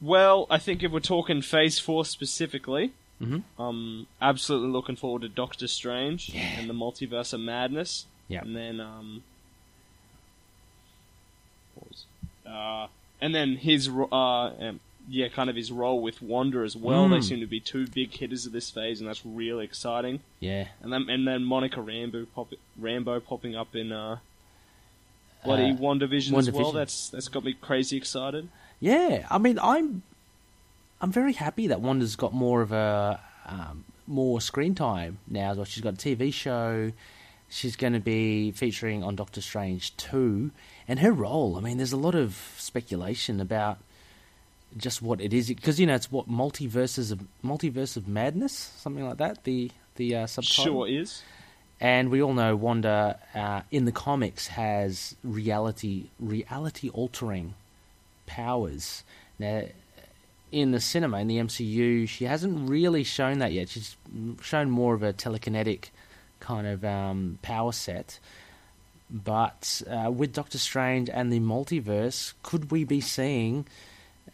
[0.00, 2.92] Well, I think if we're talking Phase Four specifically,
[3.22, 3.42] Mhm.
[3.58, 6.58] I'm absolutely looking forward to Doctor Strange Yeah.
[6.58, 8.06] and the Multiverse of Madness.
[8.26, 8.40] Yeah.
[8.40, 9.22] and then um,
[11.76, 12.04] was,
[12.46, 12.86] uh,
[13.20, 17.08] and then his uh, um, yeah, kind of his role with Wanda as well.
[17.08, 17.24] They Mm.
[17.24, 20.20] seem to be two big hitters of this phase, and that's really exciting.
[20.40, 20.68] Yeah.
[20.82, 24.18] And then and then Monica Rambeau pop, Rambeau popping up in uh,
[25.44, 26.72] bloody Uh, WandaVision as well.
[26.72, 28.48] That's that's got me crazy excited.
[28.80, 30.02] Yeah, I mean, I'm
[31.00, 35.50] I'm very happy that Wanda's got more of a um, more screen time now.
[35.50, 35.64] as well.
[35.66, 36.92] She's got a TV show.
[37.54, 40.50] She's going to be featuring on Doctor Strange two,
[40.88, 41.56] and her role.
[41.56, 43.78] I mean, there's a lot of speculation about
[44.76, 49.06] just what it is because you know it's what multiverses of multiverse of madness, something
[49.06, 49.44] like that.
[49.44, 50.64] The the uh, subtitle.
[50.64, 51.22] Sure is.
[51.80, 57.54] And we all know Wanda uh, in the comics has reality reality altering
[58.26, 59.04] powers.
[59.38, 59.62] Now,
[60.50, 63.68] in the cinema in the MCU, she hasn't really shown that yet.
[63.68, 63.96] She's
[64.42, 65.90] shown more of a telekinetic
[66.44, 68.18] kind of um, power set.
[69.10, 73.66] But uh, with Doctor Strange and the multiverse, could we be seeing,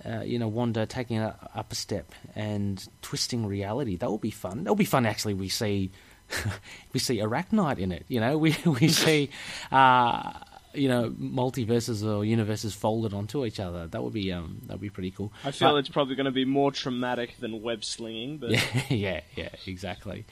[0.05, 3.97] uh, you know, Wanda taking a, up a step and twisting reality?
[3.97, 4.65] That will be fun.
[4.65, 5.07] That will be fun.
[5.07, 5.91] Actually, we see
[6.93, 8.05] we see Arachknight in it.
[8.09, 9.31] You know, we we see
[9.73, 10.33] uh,
[10.73, 13.87] you know multiverses or universes folded onto each other.
[13.89, 15.33] That would be um that would be pretty cool.
[15.45, 18.63] I feel But- it's probably going to be more traumatic than web slinging, but yeah,
[18.89, 20.25] yeah, yeah, exactly.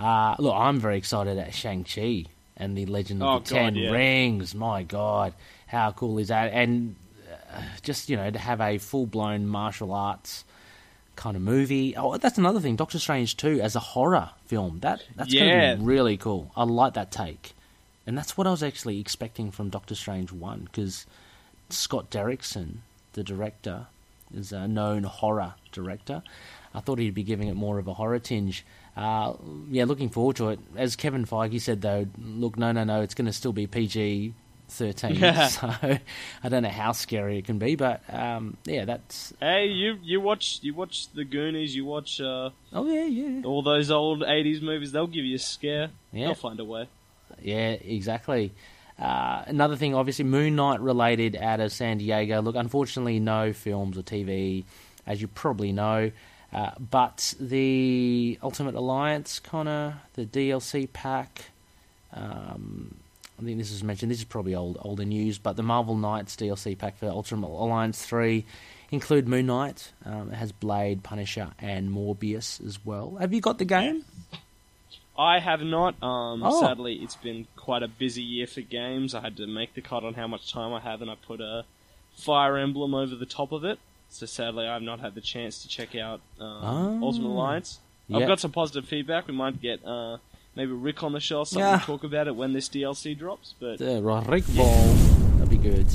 [0.00, 2.24] Uh, look, I'm very excited at Shang Chi
[2.56, 3.90] and the Legend of Oh, the Ten yeah.
[3.90, 4.54] Rings.
[4.54, 5.34] My God,
[5.66, 6.52] how cool is that?
[6.52, 6.96] And
[7.52, 10.44] uh, just you know to have a full blown martial arts
[11.16, 11.94] kind of movie.
[11.96, 12.76] Oh, that's another thing.
[12.76, 14.80] Doctor Strange too as a horror film.
[14.80, 15.40] That that's Yeah.
[15.40, 16.50] going to be really cool.
[16.56, 17.52] I like that take,
[18.06, 21.04] and that's what I was actually expecting from Doctor Strange one because
[21.68, 22.78] Scott Derrickson,
[23.12, 23.86] the director,
[24.34, 26.22] is a known horror director.
[26.74, 28.64] I thought he'd be giving it more of a horror tinge.
[28.96, 29.34] Uh,
[29.70, 30.60] yeah, looking forward to it.
[30.76, 34.34] As Kevin Feige said, though, look, no, no, no, it's going to still be PG
[34.68, 35.16] thirteen.
[35.20, 35.48] Yeah.
[35.48, 39.32] so I don't know how scary it can be, but um, yeah, that's.
[39.40, 43.62] hey, you you watch you watch the Goonies, you watch uh, Oh yeah, yeah, all
[43.62, 44.92] those old '80s movies.
[44.92, 45.90] They'll give you a scare.
[46.12, 46.26] Yeah.
[46.26, 46.88] They'll find a way.
[47.42, 48.52] yeah, exactly.
[48.98, 52.42] Uh, another thing, obviously, Moon Knight related out of San Diego.
[52.42, 54.64] Look, unfortunately, no films or TV,
[55.06, 56.10] as you probably know.
[56.52, 61.44] Uh, but the Ultimate Alliance, Connor, the DLC pack,
[62.12, 62.96] um,
[63.40, 64.10] I think this was mentioned.
[64.10, 68.04] This is probably old older news, but the Marvel Knights DLC pack for Ultimate Alliance
[68.04, 68.44] Three
[68.90, 69.92] include Moon Knight.
[70.04, 73.16] Um, it has Blade, Punisher, and Morbius as well.
[73.20, 74.04] Have you got the game?
[75.16, 76.02] I have not.
[76.02, 76.60] Um, Oh.
[76.60, 79.14] Sadly, it's been quite a busy year for games.
[79.14, 81.40] I had to make the cut on how much time I have, and I put
[81.40, 81.64] a
[82.16, 83.78] Fire Emblem over the top of it.
[84.10, 86.98] So sadly, I've not had the chance to check out um, Ah.
[87.02, 87.78] Ultimate Alliance.
[88.08, 88.18] Yeah.
[88.18, 89.28] I've got some positive feedback.
[89.28, 90.18] We might get uh,
[90.56, 91.78] maybe Rick on the show or something Yeah.
[91.78, 93.54] to talk about it when this DLC drops.
[93.60, 94.94] But The Rick Ball.
[95.38, 95.86] That'd be good.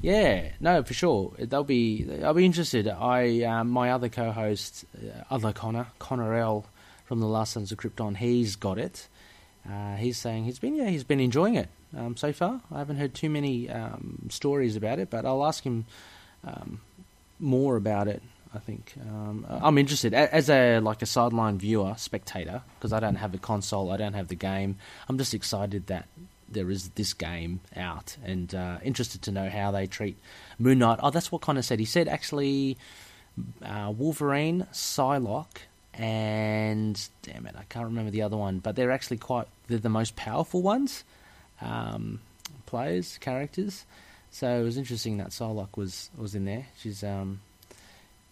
[0.00, 1.32] Yeah, no, for sure.
[1.38, 2.08] They'll be.
[2.24, 2.88] I'll be interested.
[2.88, 6.64] I, um, my other co-host, uh, other Connor, Connor L
[7.04, 9.06] from the Last Sons of Krypton, he's got it.
[9.68, 12.62] Uh, he's saying he's been, yeah, he's been enjoying it um, so far.
[12.72, 15.84] I haven't heard too many um, stories about it, but I'll ask him
[16.44, 16.80] um,
[17.42, 18.22] more about it.
[18.54, 23.16] I think um, I'm interested as a like a sideline viewer, spectator, because I don't
[23.16, 24.76] have a console, I don't have the game.
[25.08, 26.06] I'm just excited that
[26.48, 30.18] there is this game out, and uh, interested to know how they treat
[30.58, 30.98] Moon Knight.
[31.02, 31.78] Oh, that's what Connor said.
[31.78, 32.76] He said actually
[33.64, 35.62] uh, Wolverine, Psylocke,
[35.94, 39.88] and damn it, I can't remember the other one, but they're actually quite they're the
[39.88, 41.04] most powerful ones,
[41.62, 42.20] um,
[42.66, 43.86] players, characters.
[44.32, 46.66] So it was interesting that Psylocke was was in there.
[46.78, 47.40] She's um,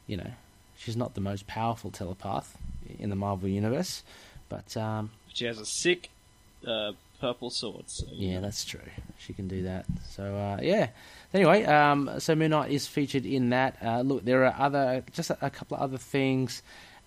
[0.07, 0.31] you know,
[0.79, 2.57] she's not the most powerful telepath
[2.99, 4.03] in the Marvel universe,
[4.49, 6.09] but um, she has a sick
[6.67, 7.85] uh, purple sword.
[7.87, 8.41] So, yeah, know.
[8.41, 8.81] that's true.
[9.19, 9.85] She can do that.
[10.09, 10.89] So uh, yeah.
[11.35, 13.77] Anyway, um, so Moon Knight is featured in that.
[13.83, 16.63] Uh, look, there are other just a, a couple of other things.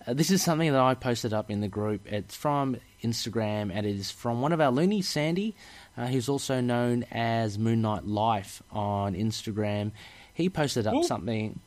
[0.06, 2.06] Uh, this is something that I posted up in the group.
[2.06, 5.54] It's from Instagram and it is from one of our loonies, Sandy,
[5.96, 9.92] uh, who's also known as Moon Knight Life on Instagram.
[10.32, 11.04] He posted up Ooh.
[11.04, 11.60] something.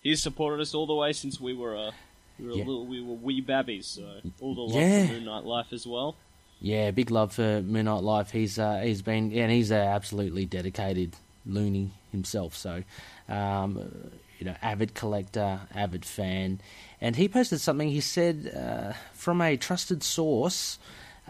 [0.00, 1.90] He's supported us all the way since we were uh,
[2.38, 2.64] we were Yeah.
[2.64, 3.86] a little, we were wee babbies.
[3.86, 5.06] So all the love Yeah.
[5.06, 6.16] for Moon Knight Life as well.
[6.60, 8.30] Yeah, big love for Moon Knight Life.
[8.30, 12.54] He's uh, he's been yeah, and he's an absolutely dedicated loony himself.
[12.56, 12.84] So,
[13.28, 16.60] um, you know, avid collector, avid fan,
[17.00, 17.88] and he posted something.
[17.88, 20.78] He said uh, from a trusted source.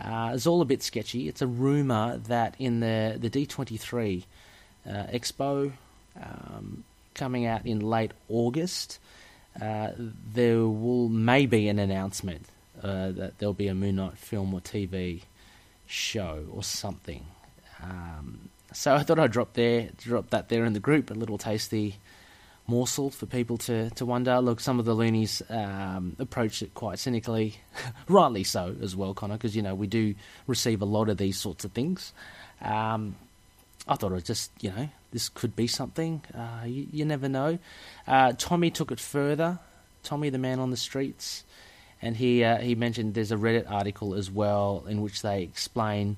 [0.01, 1.29] Uh, it's all a bit sketchy.
[1.29, 4.25] It's a rumor that in the the D twenty three
[4.87, 5.73] Expo
[6.21, 8.99] um, coming out in late August,
[9.61, 12.47] uh, there will maybe an announcement
[12.83, 15.23] uh, that there'll be a Moon Knight film or TV
[15.87, 17.25] show or something.
[17.83, 21.39] Um, so I thought I'd drop there, drop that there in the group, a little
[21.39, 21.97] tasty
[22.73, 24.41] morsel for people to, to wonder.
[24.41, 27.57] Look, some of the loonies um, approached it quite cynically,
[28.09, 30.15] rightly so as well, Connor, because you know we do
[30.47, 32.13] receive a lot of these sorts of things.
[32.63, 33.17] Um,
[33.87, 36.23] I thought it was just, you know, this could be something.
[36.35, 37.59] Uh, you, you never know.
[38.07, 39.59] Uh, Tommy took it further.
[40.03, 41.45] Tommy, the man on the streets,
[42.01, 46.17] and he uh, he mentioned there's a Reddit article as well in which they explain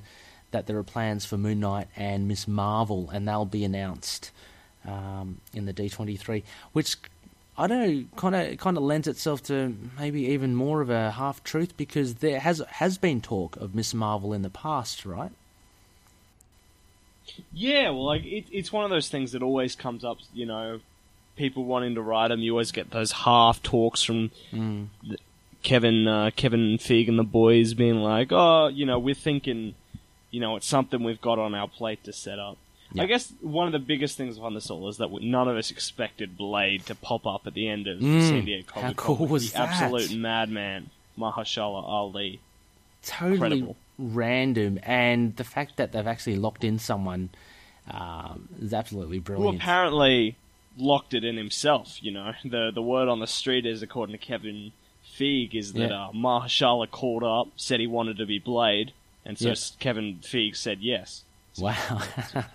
[0.52, 4.30] that there are plans for Moon Knight and Miss Marvel, and they'll be announced
[4.86, 6.42] um, in the D23,
[6.72, 6.96] which
[7.56, 11.12] I don't know, kind of kind of lends itself to maybe even more of a
[11.12, 15.30] half truth because there has has been talk of Miss Marvel in the past, right?
[17.52, 20.18] Yeah, well, like it, it's one of those things that always comes up.
[20.32, 20.80] You know,
[21.36, 22.40] people wanting to write them.
[22.40, 24.88] You always get those half talks from Mm.
[25.62, 29.74] Kevin, uh, Kevin Feige and the boys being like, "Oh, you know, we're thinking,
[30.30, 32.58] you know, it's something we've got on our plate to set up."
[32.94, 33.02] Yeah.
[33.02, 35.70] I guess one of the biggest things on this all is that none of us
[35.70, 39.16] expected Blade to pop up at the end of Mm, San Diego how Comic cool
[39.16, 39.68] Con with was the that?
[39.82, 42.40] absolute madman Mahershala Ali.
[43.02, 43.76] totally Incredible.
[43.98, 47.30] random, and the fact that they've actually locked in someone
[47.90, 49.58] um, is absolutely who brilliant.
[49.58, 50.36] apparently
[50.78, 52.02] locked it in himself.
[52.02, 54.72] You know, the the word on the street is, according to Kevin
[55.18, 56.06] Feige, is that Yeah.
[56.06, 58.92] uh, Mahershala called up, said he wanted to be Blade,
[59.24, 59.52] and so.
[59.78, 61.24] Kevin Feige said yes.
[61.58, 62.02] Wow,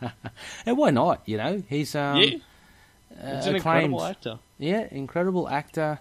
[0.66, 1.22] and why not?
[1.26, 2.30] You know, he's um, yeah,
[3.22, 4.40] uh, an acclaimed- incredible actor.
[4.58, 6.00] Yeah, incredible actor.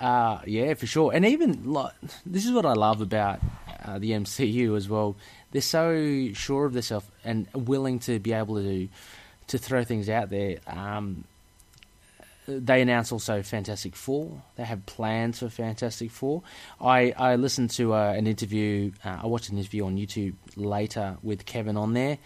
[0.00, 1.12] Uh, yeah, for sure.
[1.12, 1.92] And even like
[2.26, 3.38] this is what I love about
[3.84, 5.16] uh, the MCU as well.
[5.52, 8.88] They're so sure of themselves and willing to be able to
[9.46, 10.58] to throw things out there.
[10.66, 11.24] Um,
[12.46, 14.42] they announce also Fantastic Four.
[14.56, 16.42] They have plans for Fantastic Four.
[16.80, 18.92] I, I listened to uh, an interview.
[19.04, 22.18] Uh, I watched an interview on YouTube later with Kevin on there,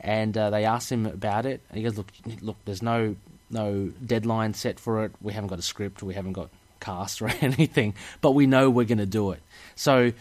[0.00, 1.62] and uh, they asked him about it.
[1.68, 2.10] And he goes, "Look,
[2.40, 3.16] look, there's no
[3.50, 5.12] no deadline set for it.
[5.20, 6.02] We haven't got a script.
[6.02, 9.42] We haven't got cast or anything, but we know we're going to do it."
[9.74, 10.12] So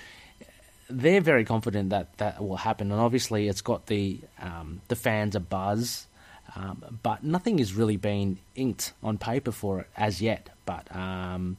[0.89, 5.35] they're very confident that that will happen, and obviously it's got the um, the fans
[5.35, 6.07] a buzz,
[6.55, 10.49] um, but nothing has really been inked on paper for it as yet.
[10.65, 11.57] But um,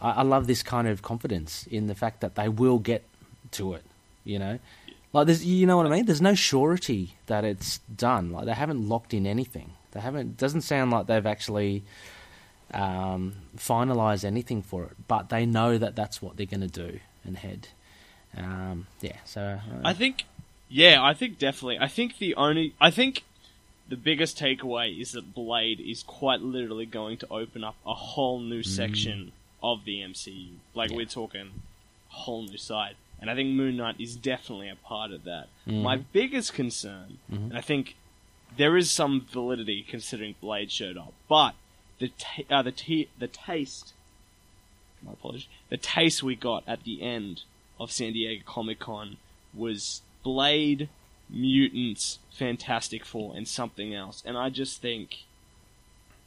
[0.00, 3.04] I, I love this kind of confidence in the fact that they will get
[3.52, 3.84] to it.
[4.24, 4.58] You know,
[5.14, 6.06] Like, there's, you know what I mean?
[6.06, 8.32] There's no surety that it's done.
[8.32, 9.70] Like, they haven't locked in anything.
[9.92, 10.36] They haven't.
[10.36, 11.84] Doesn't sound like they've actually
[12.72, 14.96] um, finalized anything for it.
[15.06, 17.68] But they know that that's what they're going to do and head.
[18.36, 19.18] Um, yeah.
[19.24, 20.24] So uh, I think,
[20.68, 21.78] yeah, I think definitely.
[21.78, 23.22] I think the only, I think
[23.88, 28.40] the biggest takeaway is that Blade is quite literally going to open up a whole
[28.40, 30.54] new section of the MCU.
[30.74, 30.96] Like Yeah.
[30.96, 31.50] we're talking
[32.10, 32.96] a whole new side.
[33.20, 35.48] And I think Moon Knight is definitely a part of that.
[35.66, 35.82] Mhm.
[35.82, 37.50] My biggest concern, Mhm.
[37.50, 37.96] and I think
[38.56, 41.54] there is some validity considering Blade showed up, but
[41.98, 43.92] the ta- uh, the t- the taste,
[45.02, 47.42] my apologies, the taste we got at the end
[47.80, 49.16] of San Diego Comic Con
[49.54, 50.88] was Blade,
[51.30, 54.22] Mutants, Fantastic Four, and something else.
[54.26, 55.24] And I just think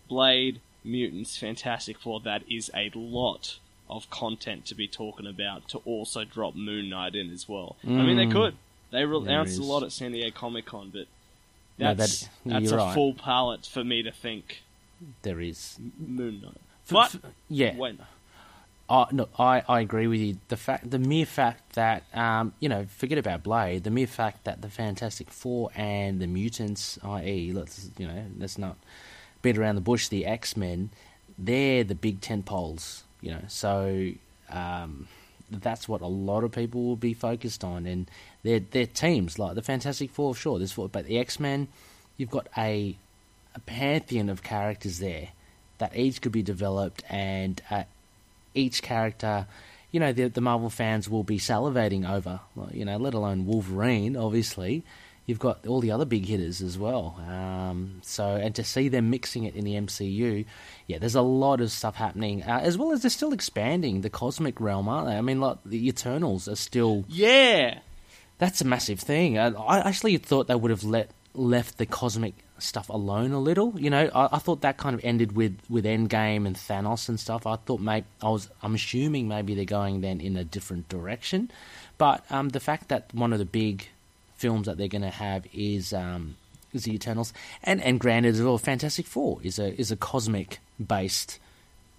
[0.08, 5.78] Blade, Mutants, Fantastic Four, that is a lot of content to be talking about to
[5.80, 7.78] also drop Moon Knight in as well.
[7.84, 8.32] I mean, they Mm.
[8.34, 8.56] could.
[8.92, 11.08] They re- announced a lot at San Diego Comic Con, but
[11.78, 12.94] No, that's, that- that's a right.
[12.94, 14.64] full palette for me to think
[15.22, 15.78] there is.
[15.98, 16.62] Moon Knight.
[16.86, 17.76] F- But, f- yeah.
[17.76, 17.98] wait,
[18.90, 20.38] I no, I, I agree with you.
[20.48, 23.84] The fact, the mere fact that um, you know, forget about Blade.
[23.84, 28.58] The mere fact that the Fantastic Four and the mutants, i.e., let's you know, let's
[28.58, 28.78] not
[29.42, 30.08] beat around the bush.
[30.08, 30.90] The X Men,
[31.38, 33.04] they're the big tent poles.
[33.20, 34.12] You know, so
[34.50, 35.08] um,
[35.52, 38.10] that's what a lot of people will be focused on, and
[38.44, 41.68] their their teams like the Fantastic Four, sure, there's four, but the X Men,
[42.16, 42.96] you've got a
[43.54, 45.30] a pantheon of characters there
[45.80, 47.84] that each could be developed and uh,
[48.58, 49.48] each character,
[49.92, 52.40] you know, the, the Marvel fans will be salivating over,
[52.72, 54.84] you know, let alone Wolverine, obviously.
[55.26, 57.20] You've got all the other big hitters as well.
[57.28, 60.46] Um, so, and to see them mixing it in the MCU,
[60.88, 64.10] yeah, there's a lot of stuff happening, uh, as well as they're still expanding the
[64.10, 65.18] cosmic realm, aren't they?
[65.18, 67.80] I mean, like, the Eternals are still yeah,
[68.38, 69.38] that's a massive thing.
[69.38, 73.74] Uh, I actually thought they would have let left the cosmic stuff alone a little.
[73.80, 77.20] You know, I, I thought that kind of ended with with Endgame and Thanos and
[77.20, 77.46] stuff.
[77.46, 81.52] I thought maybe I was I'm assuming maybe they're going then in a different direction.
[81.98, 83.88] But um, the fact that one of the big
[84.36, 86.36] films that they're going to have is um,
[86.74, 90.60] is the Eternals, and and granted as well, Fantastic Four is a is a cosmic
[90.86, 91.40] based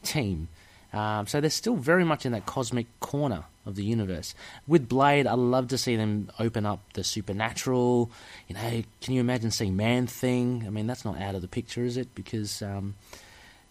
[0.03, 0.49] team.
[0.93, 4.35] Um, so they're still very much in that cosmic corner of the universe.
[4.67, 8.11] With Blade, I love to see them open up the supernatural.
[8.49, 10.65] You know, can you imagine seeing Man Thing?
[10.67, 12.15] I mean, that's not out of the picture, is it?
[12.15, 12.95] Because um,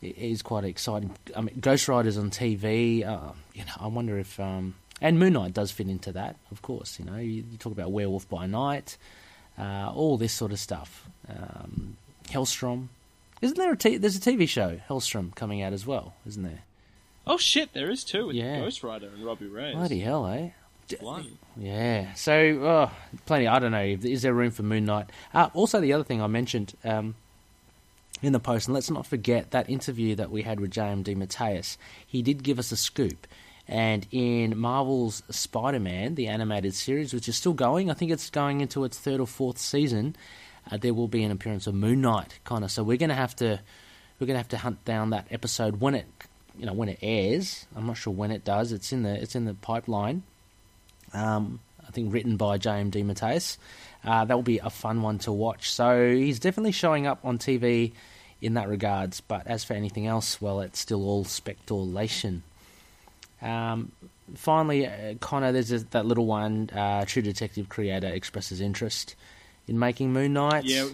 [0.02, 1.16] it is quite exciting.
[1.36, 3.06] I mean, Ghost Rider's on TV.
[3.06, 6.62] Uh, you know, I wonder if um, and Moon Knight does fit into that, of
[6.62, 7.00] course.
[7.00, 8.98] You know, you, you talk about Werewolf by Night,
[9.58, 11.08] uh, all this sort of stuff.
[11.30, 11.98] Um,
[12.30, 12.88] Hellstrom.
[13.42, 16.64] Isn't there a t- there's a TV show Helstrom coming out as well, isn't there?
[17.28, 18.60] Oh shit, there is too with Yeah.
[18.60, 19.76] Ghost Rider and Robbie Reyes.
[19.76, 20.50] Bloody hell, eh?
[21.00, 21.38] Blimey.
[21.58, 22.14] Yeah.
[22.14, 22.92] So, oh,
[23.26, 23.48] plenty.
[23.48, 23.84] I don't know.
[23.84, 25.10] Is there room for Moon Knight?
[25.34, 27.16] Uh, also, the other thing I mentioned um,
[28.22, 31.04] in the post, and let's not forget that interview that we had with J.M.
[31.04, 31.76] DeMatteis.
[32.06, 33.28] He did give us a scoop.
[33.68, 38.30] And in Marvel's Spider Man, the animated series, which is still going, I think it's
[38.30, 40.16] going into its third or fourth season,
[40.72, 42.72] uh, there will be an appearance of Moon Knight, kind of.
[42.72, 43.60] So we're going to have to.
[44.20, 46.08] We're gonna have to hunt down that episode when it,
[46.58, 47.66] you know, when it airs.
[47.76, 48.72] I'm not sure when it does.
[48.72, 50.24] It's in the it's in the pipeline
[51.14, 52.92] um, I think written by J.M.
[52.92, 53.58] DeMatteis.
[54.04, 55.72] Uh, that will be a fun one to watch.
[55.72, 57.94] So he's definitely showing up on TV
[58.42, 59.22] in that regards.
[59.22, 62.44] But as for anything else, well, it's still all speculation.
[63.42, 63.92] Um,
[64.36, 66.70] finally, uh, Connor, there's a, that little one.
[66.74, 69.16] Uh, True Detective creator expresses interest
[69.68, 70.66] in making Moon Knight.
[70.66, 70.90] Yeah,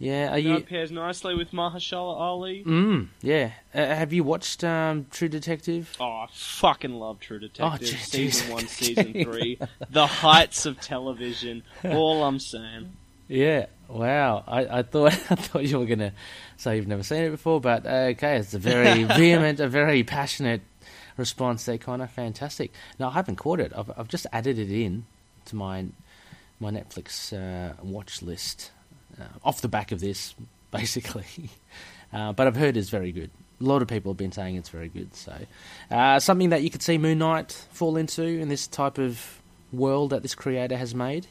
[0.00, 0.32] yeah.
[0.32, 2.64] Are you it pairs nicely with Mahershala Ali.
[2.64, 3.52] Mm, yeah.
[3.72, 5.94] Uh, have you watched um, True Detective?
[6.00, 7.86] Oh, I fucking love True Detective.
[7.88, 9.58] gee- season one, season three,
[9.90, 11.62] the heights of television.
[11.84, 12.94] All I'm saying.
[13.28, 13.66] Yeah.
[13.88, 14.42] Wow.
[14.46, 16.12] I, I thought I thought you were gonna
[16.56, 20.02] say you've never seen it before, but uh, okay, it's a very vehement, a very
[20.02, 20.62] passionate
[21.16, 22.06] response there, Connor.
[22.06, 22.72] Fantastic.
[22.98, 23.72] No, I haven't caught it.
[23.76, 25.04] I've I've just added it in
[25.44, 25.86] to my
[26.58, 28.70] my Netflix uh, watch list
[29.44, 30.34] off the back of this,
[30.70, 31.50] basically.
[32.12, 33.30] Uh, but I've heard it's very good.
[33.60, 35.14] A lot of people have been saying it's very good.
[35.14, 35.34] So,
[35.90, 39.40] uh, something that you could see Moon Knight fall into in this type of
[39.72, 41.26] world that this creator has made.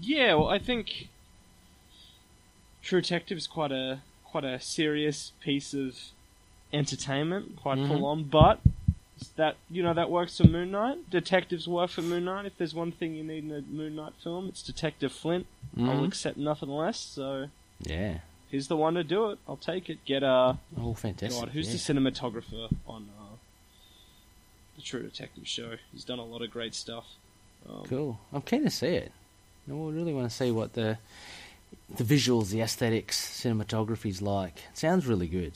[0.00, 1.08] Yeah, well, I think
[2.82, 5.96] True Detective is quite a quite a serious piece of
[6.72, 7.88] entertainment, quite Mhm.
[7.88, 8.24] full on.
[8.24, 8.60] But
[9.36, 11.08] that you know that works for Moon Knight.
[11.10, 12.44] Detectives work for Moon Knight.
[12.46, 15.46] If there's one thing you need in a Moon Knight film, it's Detective Flint.
[15.78, 16.08] I'll Mhm.
[16.08, 16.98] accept nothing less.
[17.00, 17.48] So
[17.80, 18.18] Yeah.
[18.50, 19.38] he's the one to do it.
[19.48, 20.04] I'll take it.
[20.04, 21.40] Get uh, Oh, fantastic.
[21.40, 21.72] God, who's yeah.
[21.72, 23.36] the cinematographer on uh,
[24.76, 25.76] the True Detective show.
[25.92, 27.06] He's done a lot of great stuff.
[27.68, 28.20] Um, Cool.
[28.32, 29.12] I'm keen to see it.
[29.68, 30.98] I really want to see what the
[31.88, 34.58] the visuals, the aesthetics, cinematography's like.
[34.70, 35.52] It sounds really good.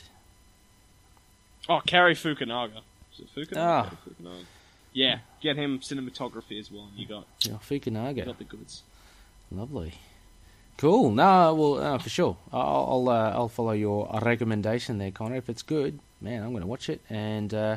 [1.68, 2.80] Oh, Cary Fukunaga.
[3.26, 3.56] Fukunaga?
[3.56, 3.90] Ah.
[4.06, 4.44] Fukunaga?
[4.92, 6.88] Yeah, get him cinematography as well.
[6.96, 8.24] You got you Fukunaga.
[8.26, 8.82] got the goods.
[9.50, 9.94] Lovely.
[10.76, 11.10] Cool.
[11.10, 12.36] No, well, uh, for sure.
[12.52, 15.36] I'll I'll, uh, I'll follow your recommendation there, Connor.
[15.36, 17.00] If it's good, man, I'm going to watch it.
[17.10, 17.76] And uh,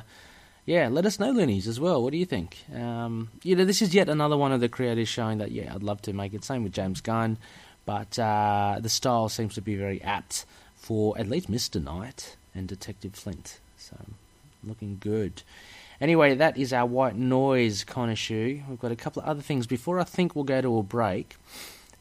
[0.65, 2.01] yeah, let us know, Loonies, as well.
[2.01, 2.57] What do you think?
[2.73, 5.83] Um, you know, this is yet another one of the creators showing that yeah, I'd
[5.83, 6.45] love to make it.
[6.45, 7.37] Same with James Gunn,
[7.85, 12.67] but uh, the style seems to be very apt for at least Mister Knight and
[12.67, 13.59] Detective Flint.
[13.77, 13.97] So
[14.63, 15.43] looking good.
[16.01, 18.61] Anyway, that is our white noise Connor shoe.
[18.67, 21.35] We've got a couple of other things before I think we'll go to a break.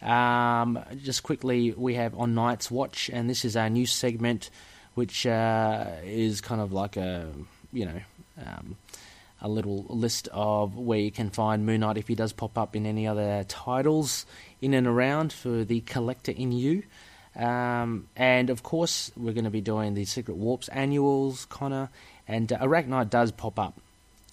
[0.03, 4.51] Um, just quickly, we have on Night's Watch, and this is our new segment,
[4.95, 7.29] which uh, is kind of like a,
[7.73, 8.01] you know,
[8.45, 8.77] um,
[9.41, 12.75] a little list of where you can find Moon Knight if he does pop up
[12.75, 14.27] in any other titles
[14.61, 16.83] in and around for the collector in you.
[17.35, 21.91] Um, and of course, we're going to be doing the Secret Warps annuals, Connor,
[22.33, 23.75] and uh, Arachknight does pop up,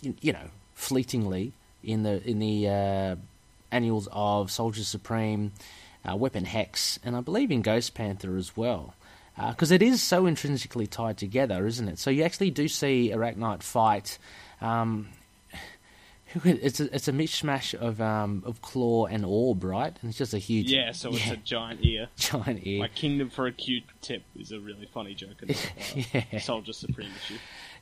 [0.01, 3.15] you, you know, fleetingly in the in the uh,
[3.71, 5.51] annuals of Soldier Supreme,
[6.09, 8.93] uh, Weapon Hex, and I believe in Ghost Panther as well.
[9.37, 11.97] Because it is so intrinsically tied together, isn't it?
[11.97, 14.17] So you actually do see Arachknight fight.
[14.59, 15.07] Um,
[16.43, 19.93] it's a, it's a mishmash of um, of claw and orb, right?
[20.01, 22.09] And it's just a huge Yeah, so it's yeah, a giant ear.
[22.17, 22.79] giant ear.
[22.81, 25.55] My Kingdom for a Q-tip is a really funny joke in the
[26.19, 26.39] uh, Yeah.
[26.39, 27.39] Soldier Supreme issue.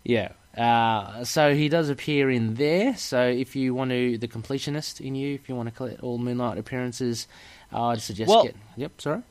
[0.07, 0.29] Yeah.
[0.57, 2.95] Uh, so he does appear in there.
[2.97, 6.17] So if you want to, the completionist in you, if you want to collect all
[6.17, 7.27] Moon Knight appearances,
[7.71, 8.55] uh, I'd suggest Well- get.
[8.77, 9.01] Yep.
[9.01, 9.21] Sorry.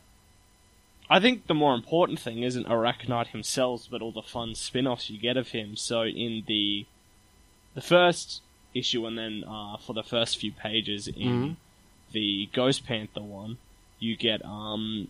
[1.08, 5.18] I think the more important thing isn't Arachknight himself, but all the fun spin-offs you
[5.18, 5.76] get of him.
[5.76, 6.84] So in the
[7.74, 8.42] the first
[8.74, 11.56] issue, and then uh, for the first few pages in Mhm.
[12.12, 13.58] the Ghost Panther one,
[14.00, 15.08] you get um,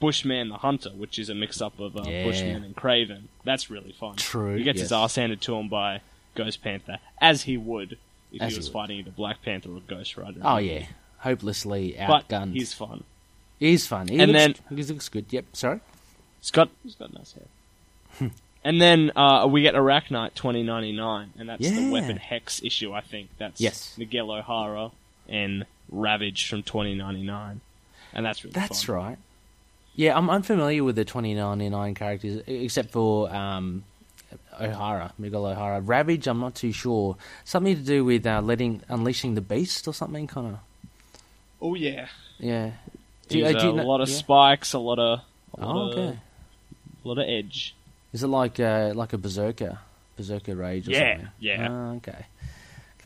[0.00, 2.24] Bushman the Hunter, which is a mix-up of uh, Yeah.
[2.24, 3.22] Bushman and Kraven.
[3.44, 4.16] That's really fun.
[4.16, 4.96] True, He gets his yes.
[4.96, 6.00] ass handed to him by
[6.34, 7.96] Ghost Panther, as he would
[8.32, 8.72] if As he he was would.
[8.72, 10.40] fighting either Black Panther or Ghost Rider.
[10.42, 10.86] Oh yeah.
[11.20, 12.52] Hopelessly but outgunned.
[12.52, 13.04] he's fun.
[13.58, 14.08] He's fun.
[14.08, 15.26] He And looks, he looks good.
[15.30, 15.44] Yep.
[15.54, 15.80] Sorry.
[16.40, 18.30] He's got he's got nice hair.
[18.64, 21.80] and then uh, we get Arachknight 2099, and that's Yeah.
[21.80, 22.92] the Weapon Hex issue.
[22.92, 23.94] I think that's Yes.
[23.96, 24.90] Miguel O'Hara
[25.28, 27.60] and Ravage from 2099,
[28.12, 28.96] and that's really That's fun.
[28.96, 29.18] right.
[29.96, 33.82] Yeah, I'm unfamiliar with the 2099 characters except for um,
[34.60, 35.80] O'Hara, Miguel O'Hara.
[35.80, 37.16] Ravage, I'm not too sure.
[37.44, 40.58] Something to do with uh, letting unleashing the beast or something, kind of.
[41.62, 42.72] Oh yeah, Yeah.
[43.28, 44.16] He's, uh, uh, a lot of yeah?
[44.16, 45.20] spikes, a lot of
[45.58, 46.08] a Oh, okay.
[46.08, 46.16] of,
[47.04, 47.74] a lot of edge.
[48.12, 49.78] Is it like uh, like a berserker,
[50.16, 51.28] berserker rage or Yeah, something?
[51.40, 51.68] yeah.
[51.70, 52.26] Ah, okay.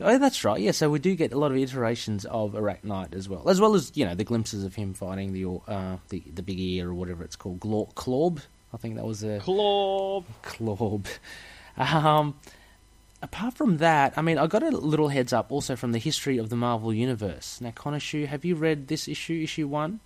[0.03, 0.59] Oh, that's right.
[0.59, 3.75] Yeah, so we do get a lot of iterations of Arachknight as well, as well
[3.75, 6.93] as you know the glimpses of him fighting the uh, the the big ear or
[6.93, 8.39] whatever it's called, Glo- Clawb.
[8.73, 10.23] I think that was a Claw.
[10.43, 11.05] Clawb.
[11.77, 12.35] Um,
[13.21, 16.37] apart from that, I mean, I got a little heads up also from the history
[16.37, 17.59] of the Marvel Universe.
[17.61, 19.99] Now, Conishu, have you read this issue, issue one?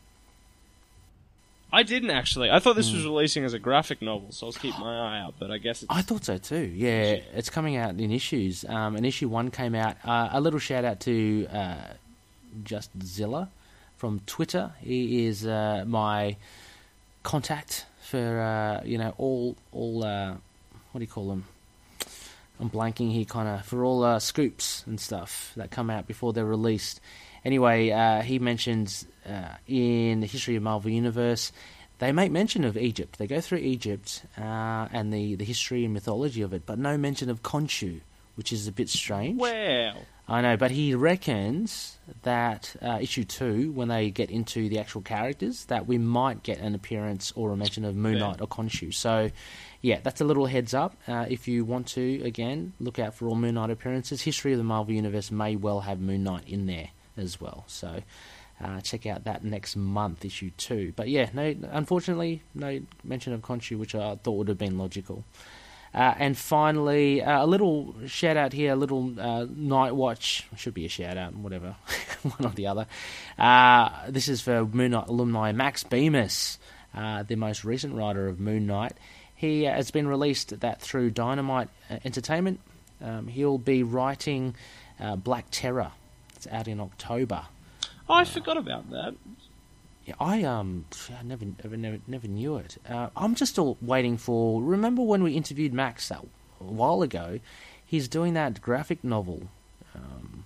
[1.76, 2.49] I didn't actually.
[2.49, 2.95] I thought this Hmm.
[2.95, 5.34] was releasing as a graphic novel, so I was keeping my eye out.
[5.39, 6.71] But I guess it's I thought so too.
[6.73, 8.63] Yeah, it's coming out in issues.
[8.65, 9.97] Um, and issue one came out.
[10.03, 11.76] Uh, a little shout out to uh,
[12.63, 13.49] Just Zilla
[13.97, 14.71] from Twitter.
[14.82, 16.38] He is uh, my
[17.23, 20.34] contact for uh, you know all all uh,
[20.91, 21.45] what do you call them?
[22.59, 26.32] I'm blanking here, kind of for all uh, scoops and stuff that come out before
[26.32, 27.01] they're released.
[27.43, 31.51] Anyway, uh, he mentions uh, in the history of Marvel Universe,
[31.99, 33.17] they make mention of Egypt.
[33.17, 36.97] They go through Egypt uh, and the, the history and mythology of it, but no
[36.97, 38.01] mention of Khonshu,
[38.36, 39.39] which is a bit strange.
[39.39, 39.97] well.
[40.28, 45.01] I know, but he reckons that uh, issue two, when they get into the actual
[45.01, 48.17] characters, that we might get an appearance or a mention of Moon.
[48.17, 48.91] Knight or Khonshu.
[48.91, 49.30] So,
[49.82, 50.95] yeah, that's a little heads up.
[51.07, 54.23] Uh, if you want to, again, look out for all Moon Knight appearances.
[54.23, 57.63] History of the Marvel Universe may well have Moon Knight in there as well.
[57.67, 58.01] So,
[58.64, 60.93] uh, check out that next month, issue two.
[60.95, 65.24] But yeah, no, unfortunately, no mention of Khonshu, which I thought would have been logical.
[65.95, 70.45] Uh, and finally, uh, a little shout out here, a little uh, night watch.
[70.58, 71.78] Should be a shout out, whatever,
[72.24, 72.86] one or the other.
[73.39, 76.60] Uh, this is for Moon Knight alumni Max Bemis,
[76.93, 78.91] uh, the most recent writer of Moon Knight.
[79.36, 82.60] He has been released that through Dynamite uh, Entertainment.
[83.01, 84.56] Um, he'll be writing
[85.18, 85.91] Black Terror.
[86.36, 87.43] It's out in October.
[88.10, 89.16] I forgot about that.
[90.06, 92.78] Yeah, I um, I never, never, never, never knew it.
[92.88, 94.62] Uh, I'm just still waiting for.
[94.62, 96.24] Remember when we interviewed Max that
[96.60, 97.39] a while ago?
[97.86, 99.43] he's doing that graphic novel.
[99.93, 100.45] Um,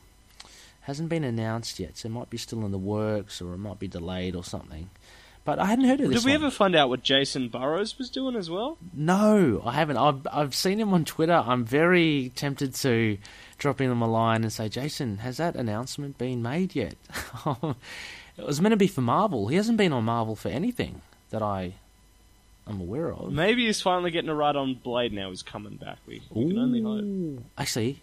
[0.81, 3.79] hasn't been announced yet, so it might be still in the works, or it might
[3.79, 4.89] be delayed or something.
[5.45, 6.19] But I hadn't heard of this.
[6.21, 6.41] Did we one.
[6.43, 8.77] ever find out what Jacen Burrows was doing as well?
[8.93, 9.97] No, I haven't.
[9.97, 11.43] I've I've seen him on Twitter.
[11.45, 13.17] I'm very tempted to
[13.59, 16.95] drop him a line and say, Jason, has that announcement been made yet?
[17.45, 19.47] it was meant to be for Marvel.
[19.47, 21.73] He hasn't been on Marvel for anything that I
[22.67, 23.31] am aware of.
[23.31, 25.29] Maybe he's finally getting a ride on Blade now.
[25.29, 25.97] He's coming back.
[26.07, 27.43] We, we can only hope.
[27.57, 28.01] Actually,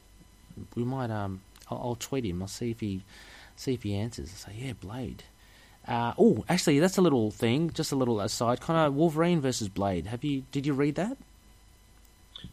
[0.75, 1.11] we might.
[1.11, 1.41] Um,
[1.71, 2.43] I'll, I'll tweet him.
[2.43, 3.03] I'll see if he
[3.57, 4.31] see if he answers.
[4.31, 5.25] I'll say, yeah, Blade.
[5.89, 7.71] Uh, oh, actually, that's a little thing.
[7.71, 8.61] Just a little aside.
[8.61, 10.07] Kind of Wolverine versus Blade.
[10.07, 10.45] Have you?
[10.53, 11.17] Did you read that?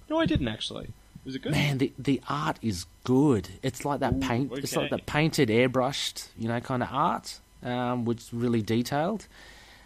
[0.10, 0.90] No, I didn't actually.
[1.26, 1.52] Was it good?
[1.52, 3.50] Man, the the art is good.
[3.62, 4.52] It's like that Ooh, paint.
[4.54, 9.28] It's like that painted, airbrushed, you know, kind of art, um, which is really detailed.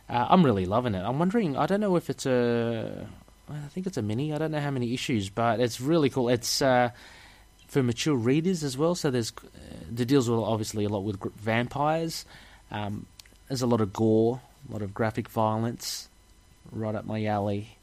[0.09, 1.03] Uh, I'm really loving it.
[1.03, 1.57] I'm wondering.
[1.57, 3.07] I don't know if it's a.
[3.49, 4.33] I think it's a mini.
[4.33, 6.29] I don't know how many issues, but it's really cool.
[6.29, 6.89] It's uh,
[7.67, 8.95] for mature readers as well.
[8.95, 9.47] So there's uh,
[9.93, 12.25] the deals with obviously a lot with gr- vampires.
[12.71, 13.05] Um,
[13.47, 16.09] there's a lot of gore, a lot of graphic violence,
[16.71, 17.76] right up my alley.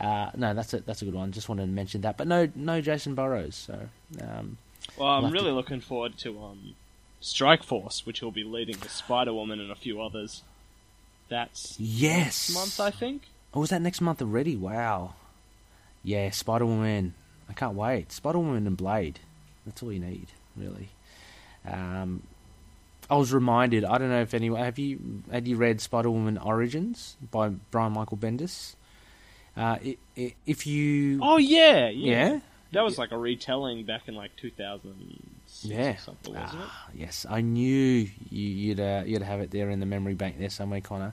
[0.00, 1.32] Uh, no, that's a that's a good one.
[1.32, 3.56] Just wanted to mention that, but no, no Jacen Burrows.
[3.56, 3.78] So
[4.22, 4.58] um,
[4.96, 6.74] Well, I'm really to- looking forward to um,
[7.20, 10.42] Strike Force, which he'll be leading with Spider Woman and a few others.
[11.28, 13.22] That's yes, next month, I think.
[13.52, 14.56] Oh, was that next month already?
[14.56, 15.14] Wow.
[16.04, 17.14] Yeah, Spider Woman.
[17.48, 18.12] I can't wait.
[18.12, 19.20] Spider Woman and Blade.
[19.66, 20.90] That's all you need, really.
[21.66, 22.22] Um,
[23.10, 23.84] I was reminded.
[23.84, 27.92] I don't know if anyone have you had you read Spider Woman Origins by Brian
[27.92, 28.74] Michael Bendis.
[29.58, 29.76] Uh,
[30.46, 32.32] if you, Oh yeah, yeah.
[32.34, 32.40] yeah,
[32.72, 35.20] That was like a retelling back in like 2000.
[35.62, 36.68] yeah, or something, wasn't it?
[36.70, 40.38] Ah, yes, I knew you, you'd uh, you'd have it there in the memory bank
[40.38, 41.12] there somewhere, Connor.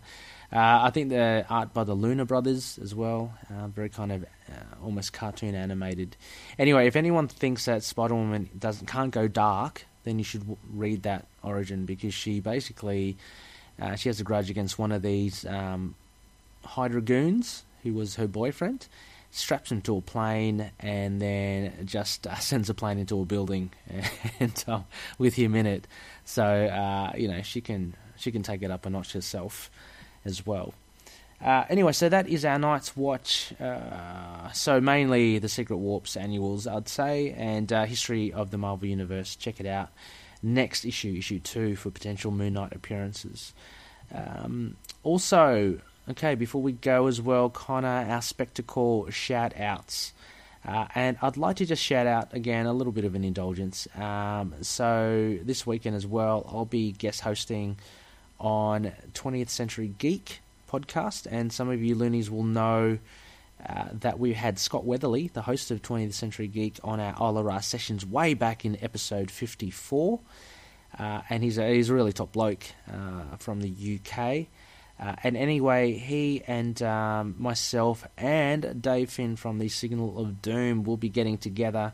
[0.53, 4.23] Uh, I think the art by the Luna Brothers as well, uh, very kind of
[4.23, 6.15] uh, almost cartoon animated.
[6.59, 10.57] Anyway, if anyone thinks that Spider Woman doesn't can't go dark, then you should w-
[10.71, 13.17] read that origin because she basically
[13.81, 15.95] uh, she has a grudge against one of these um,
[16.63, 18.87] Hydra goons who was her boyfriend.
[19.31, 23.71] Straps him to a plane and then just uh, sends a plane into a building
[24.39, 24.85] and um,
[25.17, 25.87] with him in it.
[26.25, 29.69] So uh, you know she can she can take it up a notch herself
[30.23, 30.73] as well.
[31.43, 33.53] Uh, anyway, so that is our night's watch.
[33.59, 38.87] Uh, so mainly the Secret Warps annuals, I'd say, and uh, history of the Marvel
[38.87, 39.35] Universe.
[39.35, 39.89] Check it out.
[40.41, 43.53] Next issue, issue two, for potential Moon Knight appearances.
[44.13, 45.79] Um, also,
[46.09, 50.13] okay, before we go as well, Connor, our spectacle shout outs.
[50.67, 53.87] Uh, and I'd like to just shout out again a little bit of an indulgence.
[53.95, 57.77] Um, so this weekend as well, I'll be guest hosting
[58.39, 60.41] on 20th Century Geek
[60.71, 62.97] podcast, and some of you loonies will know
[63.67, 67.63] uh, that we had Scott Weatherly, the host of 20th Century Geek, on our Olara
[67.63, 70.19] sessions way back in episode 54.
[70.97, 74.47] Uh, and he's a, he's a really top bloke uh, from the UK.
[74.99, 80.83] Uh, and anyway, he and um, myself and Dave Finn from the Signal of Doom
[80.83, 81.91] will be getting together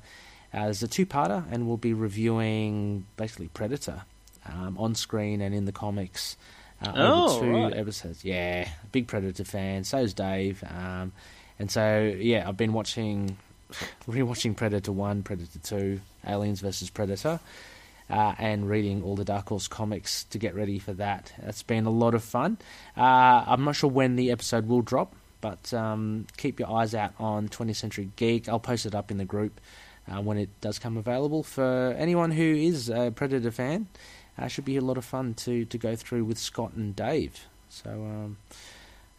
[0.54, 4.04] as a two-parter, and we'll be reviewing basically Predator
[4.45, 6.38] um, on screen and in the comics.
[6.84, 7.74] Uh, Oh, over two right.
[7.78, 8.24] episodes.
[8.26, 9.84] Yeah, big Predator fan.
[9.84, 10.64] So's Dave.
[10.68, 11.12] Um,
[11.58, 13.38] and so yeah, I've been watching,
[14.10, 17.39] rewatching Predator One, Predator Two, Aliens versus Predator
[18.12, 21.34] uh, and reading all the Dark Horse comics to get ready for that.
[21.43, 22.57] It's been a lot of fun.
[22.97, 27.14] Uh, I'm not sure when the episode will drop, but um, keep your eyes out
[27.20, 28.49] on 20th Century Geek.
[28.49, 29.62] I'll post it up in the group
[30.07, 33.88] uh, when it does come available for anyone who is a Predator fan.
[34.38, 37.47] Uh, should be a lot of fun to, to go through with Scott and Dave.
[37.70, 38.38] So, um,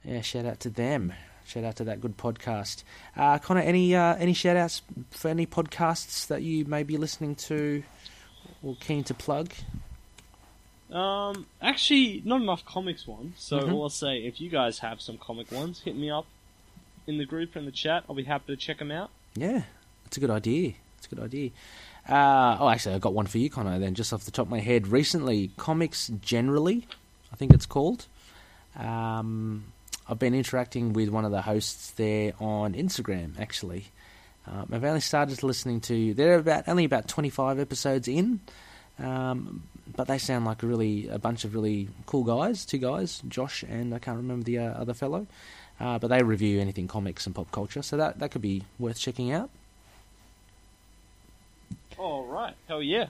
[0.04, 1.12] yeah, shout out to them.
[1.44, 2.84] Shout out to that good podcast.
[3.16, 7.34] Uh, Connor, any uh, any shout outs for any podcasts that you may be listening
[7.34, 7.82] to
[8.62, 9.52] or keen to plug?
[10.90, 13.34] Um, actually, not enough comics ones.
[13.38, 13.72] So Mhm.
[13.72, 16.26] all I'll say, if you guys have some comic ones, hit me up
[17.06, 18.04] in the group in the chat.
[18.08, 19.10] I'll be happy to check them out.
[19.34, 19.62] Yeah,
[20.04, 20.74] that's a good idea.
[20.98, 21.50] It's a good idea.
[22.08, 23.78] Uh, oh, actually, I got one for you, Connor.
[23.78, 26.86] Then, just off the top of my head, recently, comics generally,
[27.32, 28.06] I think it's called.
[28.76, 29.72] Um,
[30.08, 33.38] I've been interacting with one of the hosts there on Instagram.
[33.40, 33.86] Actually,
[34.46, 36.14] um, I've only started listening to.
[36.14, 38.40] They're about only about twenty five episodes in,
[38.98, 39.62] um,
[39.96, 42.64] but they sound like a really a bunch of really cool guys.
[42.64, 45.26] Two guys, Josh and I can't remember the uh, other fellow.
[45.80, 48.98] Uh, but they review anything comics and pop culture, so that that could be worth
[48.98, 49.50] checking out.
[51.98, 53.06] All right, hell yeah!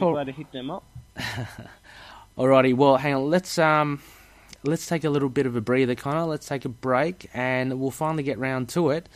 [0.00, 0.12] Oh.
[0.12, 0.84] glad to hit them up.
[2.38, 3.30] Alrighty, well, hang on.
[3.30, 4.00] Let's um,
[4.62, 6.24] let's take a little bit of a breather, Connor.
[6.24, 9.08] Let's take a break, and we'll finally get round to it.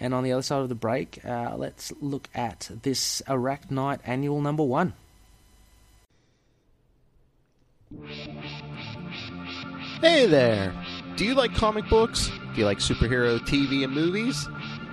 [0.00, 4.40] And on the other side of the break, uh, let's look at this Arachknight Annual
[4.40, 4.92] Number One.
[10.00, 10.72] Hey there!
[11.16, 12.28] Do you like comic books?
[12.28, 14.46] Do you like superhero TV and movies?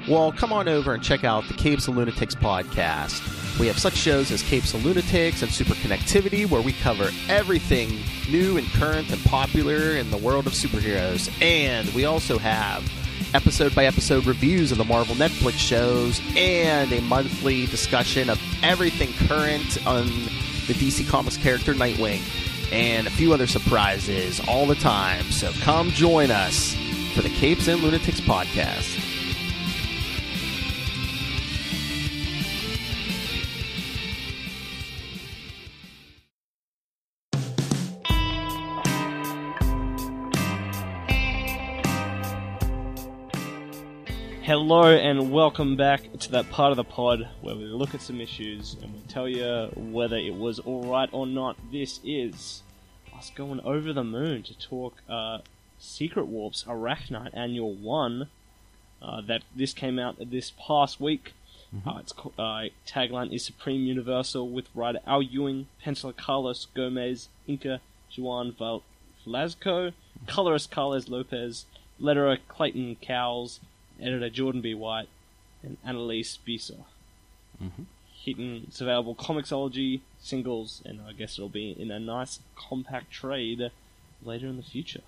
[0.10, 3.60] Well, come on over and check out the Capes and Lunatics podcast.
[3.60, 7.90] We have such shows as Capes and Lunatics and Super Connectivity, where we cover everything
[8.30, 11.30] new and current and popular in the world of superheroes.
[11.42, 12.84] And we also have
[13.36, 19.12] episode by episode reviews of the Marvel Netflix shows and a monthly discussion of everything
[19.28, 20.06] current on
[20.68, 22.22] the DC Comics character Nightwing
[22.72, 25.24] and a few other surprises all the time.
[25.32, 26.76] So come join us
[27.14, 29.05] for the Capes and Lunatics podcast.
[44.46, 48.22] Hello and welcome back to that part of the pod where we look at some
[48.22, 51.58] issues and we tell you whether it was alright or not.
[51.72, 52.62] This is
[53.18, 55.40] us going over the moon to talk uh,
[55.80, 58.28] Secret Warps Arachknight Annual 1.
[59.02, 61.34] Uh, that this came out this past week.
[61.84, 67.80] Uh, its uh, tagline is Supreme Universal with writer Al Ewing, penciler Carlos Gomez, inker
[68.16, 68.84] Juan Val-
[69.24, 69.92] Velasco,
[70.28, 71.66] colorist Carlos Lopez,
[72.00, 73.60] letterer Clayton Cowles,
[74.02, 74.74] editor Jordan D.
[74.74, 75.10] White,
[75.64, 76.78] and Annalise Bissa.
[78.24, 83.72] Hitting it's available Comixology, singles, and I guess it'll be in a nice compact trade
[84.24, 85.02] later in the future.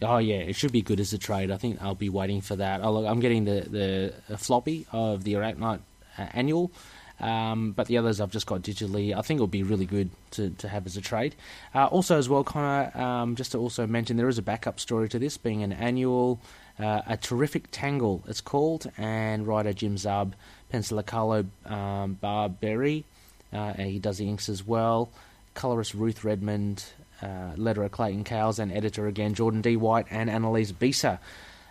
[0.00, 1.50] Oh yeah, it should be good as a trade.
[1.50, 2.80] I think I'll be waiting for that.
[2.82, 5.80] Oh, look, I'm getting the the floppy of the Arachknight
[6.18, 6.72] uh, annual,
[7.20, 9.14] um, but the others I've just got digitally.
[9.16, 11.34] I think it'll be really good to, to have as a trade.
[11.74, 15.08] Uh, also, as well, Connor, um, just to also mention, there is a backup story
[15.10, 16.40] to this, being an annual,
[16.78, 18.22] uh, a terrific tangle.
[18.26, 20.32] It's called, and writer Jim Zub,
[20.72, 23.04] penciler Carlo um, Barberi,
[23.52, 25.10] uh, he does the inks as well.
[25.54, 26.84] Colorist Ruth Redmond,
[27.20, 29.76] uh, letterer Clayton Cowles, and editor again Jordan D.
[29.76, 31.18] White and Annalise Bissa.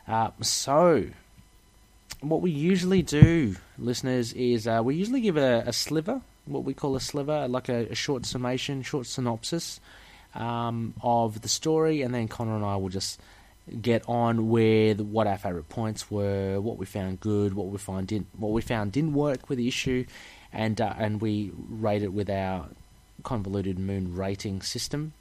[0.08, 1.06] Uh, so,
[2.22, 6.74] what we usually do, listeners, is uh, we usually give a, a sliver, what we
[6.74, 9.80] call a sliver, like a, a short summation, short synopsis
[10.36, 13.20] um, of the story, and then Connor and I will just
[13.82, 18.08] get on with what our favourite points were, what we found good, what we find
[18.08, 20.06] didn't, what we found didn't work with the issue,
[20.52, 22.68] and uh, and we rate it with our
[23.24, 25.14] convoluted moon rating system.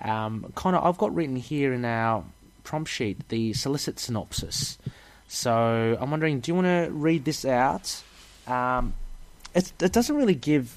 [0.00, 2.24] Um, Connor, I've got written here in our
[2.64, 4.78] prompt sheet the solicit synopsis.
[5.28, 8.02] So I'm wondering, do you want to read this out?
[8.46, 8.94] Um,
[9.54, 10.76] it, it doesn't really give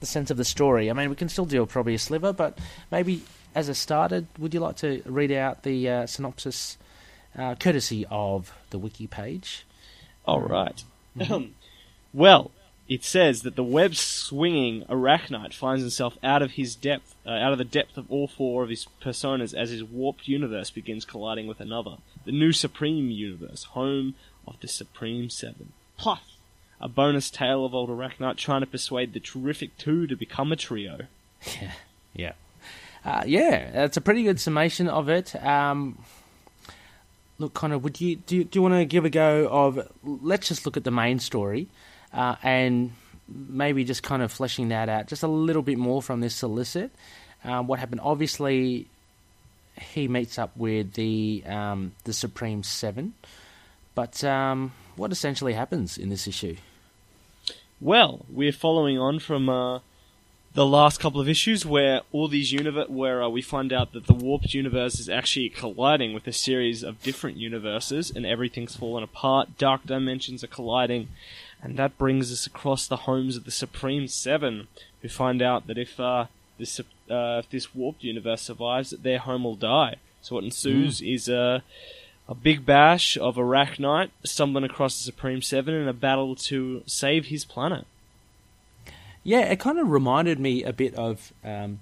[0.00, 0.90] the sense of the story.
[0.90, 2.58] I mean, we can still do probably a sliver, but
[2.90, 3.22] maybe
[3.58, 6.78] as a starter, would you like to read out the uh, synopsis,
[7.36, 9.66] uh, courtesy of the wiki page?
[10.24, 10.84] All right.
[12.12, 12.52] well,
[12.88, 17.50] it says that the web swinging arachknight finds himself out of his depth, uh, out
[17.50, 21.48] of the depth of all four of his personas as his warped universe begins colliding
[21.48, 24.14] with another, the new Supreme Universe, home
[24.46, 25.72] of the Supreme Seven.
[25.96, 26.20] Plus,
[26.80, 30.56] a bonus tale of old arachknight trying to persuade the terrific two to become a
[30.56, 31.00] trio.
[31.60, 31.72] Yeah,
[32.14, 32.32] yeah,
[33.08, 33.70] uh, yeah.
[33.70, 35.34] That's a pretty good summation of it.
[35.44, 35.98] Um,
[37.38, 38.36] look, Connor, would you do?
[38.36, 39.88] You, do you want to give a go of?
[40.04, 41.68] Let's just look at the main story,
[42.12, 42.92] uh, and
[43.28, 46.90] maybe just kind of fleshing that out just a little bit more from this solicit.
[47.44, 48.00] Um, what happened?
[48.02, 48.88] Obviously,
[49.80, 53.14] he meets up with the um, the Supreme Seven,
[53.94, 56.56] but um, what essentially happens in this issue?
[57.80, 59.78] Well, we're following on from uh,
[60.54, 64.06] the last couple of issues where all these universe, where uh, we find out that
[64.06, 69.04] the warped universe is actually colliding with a series of different universes, and everything's fallen
[69.04, 69.58] apart.
[69.58, 71.08] Dark dimensions are colliding,
[71.62, 74.68] and that brings us across the homes of the Supreme Seven,
[75.02, 76.26] who find out that if uh,
[76.58, 79.96] this uh, if this warped universe survives, that their home will die.
[80.22, 81.62] So what ensues is a
[82.28, 87.26] a big bash of Arachknight stumbling across the Supreme Seven in a battle to save
[87.26, 87.86] his planet.
[89.22, 91.32] Yeah, it kind of reminded me a bit of.
[91.44, 91.80] Um,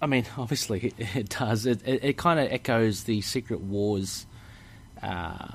[0.00, 1.66] I mean, obviously it, it does.
[1.66, 4.26] It, it, it kind of echoes the Secret Wars.
[5.02, 5.48] Uh,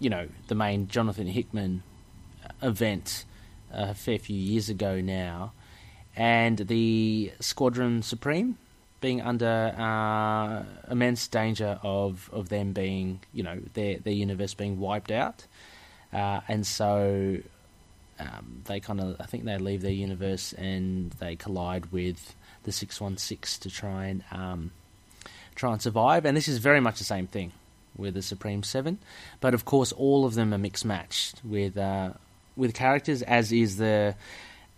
[0.00, 1.82] you know, the main Jonathan Hickman
[2.62, 3.24] event
[3.72, 5.52] a fair few years ago now,
[6.16, 8.58] and the Squadron Supreme
[9.00, 14.78] being under uh, immense danger of, of them being, you know, their their universe being
[14.78, 15.46] wiped out,
[16.12, 17.38] uh, and so
[18.18, 22.34] um, they kind of, I think they leave their universe and they collide with
[22.64, 24.70] the six one six to try and um,
[25.54, 26.24] try and survive.
[26.24, 27.52] And this is very much the same thing.
[27.96, 28.98] with the Supreme Seven,
[29.40, 32.10] but of course all of them are mixed matched with uh,
[32.56, 34.14] with characters, as is the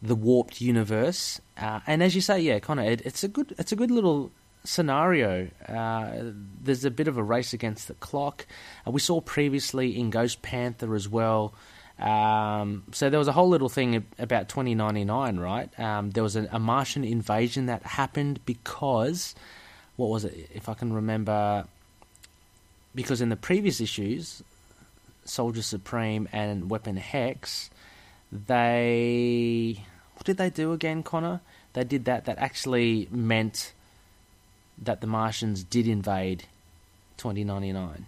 [0.02, 1.40] the warped universe.
[1.56, 4.30] Uh, and as you say, yeah, Connor, it, it's a good it's a good little
[4.64, 5.48] scenario.
[5.66, 6.32] Uh,
[6.62, 8.46] there's a bit of a race against the clock.
[8.86, 11.54] Uh, we saw previously in Ghost Panther as well.
[11.98, 15.80] Um, so there was a whole little thing about 2099, right?
[15.80, 19.34] Um, there was a, a, Martian invasion that happened because,
[19.96, 20.50] what was it?
[20.52, 21.64] If I can remember,
[22.94, 24.42] because in the previous issues,
[25.24, 27.70] Soldier Supreme and Weapon Hex,
[28.30, 29.82] they
[30.14, 31.40] what did they do again, Connor?
[31.72, 32.26] They did that.
[32.26, 33.72] That actually meant
[34.78, 36.44] that the Martians did invade
[37.16, 38.06] 2099.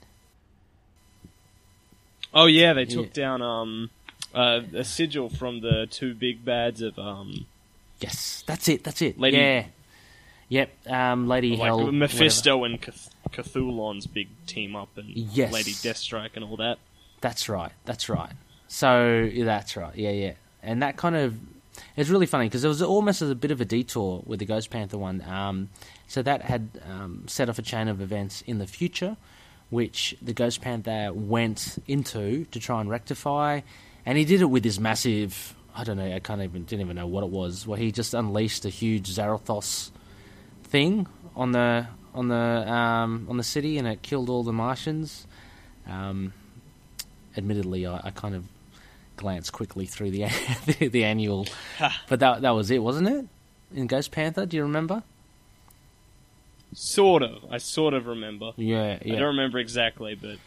[2.39, 3.23] Oh yeah, they took yeah.
[3.23, 3.91] down um
[4.33, 7.47] uh, a sigil from the two big bads of um.
[8.01, 8.85] Yes, that's it.
[8.85, 9.19] That's it.
[9.19, 9.65] Lady, yeah.
[10.49, 10.87] Yep.
[10.87, 12.75] Um, Lady like Hell, Mephisto whatever.
[12.75, 15.53] and Cth- Cthulhu's big team up, and yes.
[15.53, 16.79] Lady Deathstrike and all that.
[17.21, 17.73] That's right.
[17.85, 18.33] That's right.
[18.69, 19.97] So that's right.
[19.97, 20.33] Yeah, yeah.
[20.63, 21.35] And that kind of
[21.97, 24.45] it's really funny because it was almost as a bit of a detour with the
[24.45, 25.23] Ghost Panther one.
[25.23, 25.71] Um,
[26.07, 29.17] so that had um, set off a chain of events in the future,
[29.71, 33.61] which the Ghost Panther went into to try and rectify,
[34.07, 35.55] and he did it with this massive.
[35.75, 36.13] I don't know.
[36.13, 37.67] I can't even didn't even know what it was.
[37.67, 39.91] Where he just unleashed a huge Zarathos
[40.65, 41.07] thing
[41.37, 42.35] on the on the
[42.73, 45.27] um, on the city, and it killed all the Martians.
[45.87, 46.33] Um,
[47.37, 48.45] admittedly, I, I, kind of
[49.17, 50.25] glanced quickly through the
[50.67, 51.47] the, the annual,
[52.09, 53.27] but that that was it, wasn't it?
[53.75, 55.03] In Ghost Panther, do you remember?
[56.73, 57.45] Sort of.
[57.51, 58.53] I sort of remember.
[58.57, 59.15] Yeah, yeah.
[59.15, 60.39] I don't remember exactly, but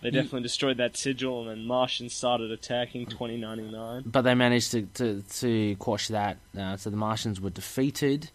[0.00, 4.04] they definitely destroyed that sigil, and then Martians started attacking 2099.
[4.06, 6.38] But they managed to to, to quash that.
[6.58, 8.30] Uh, so the Martians were defeated.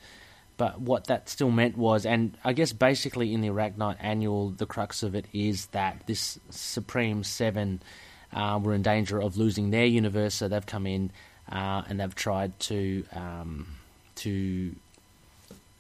[0.56, 4.68] But what that still meant was, and I guess basically in the Arachknight Annual, the
[4.68, 7.82] crux of it is that this Supreme Seven
[8.32, 11.12] uh, were in danger of losing their universe, so they've come in
[11.52, 13.68] uh, and they've tried to um,
[14.16, 14.76] to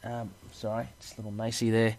[0.03, 0.31] um,
[0.63, 1.97] sorry, just a little Macy there.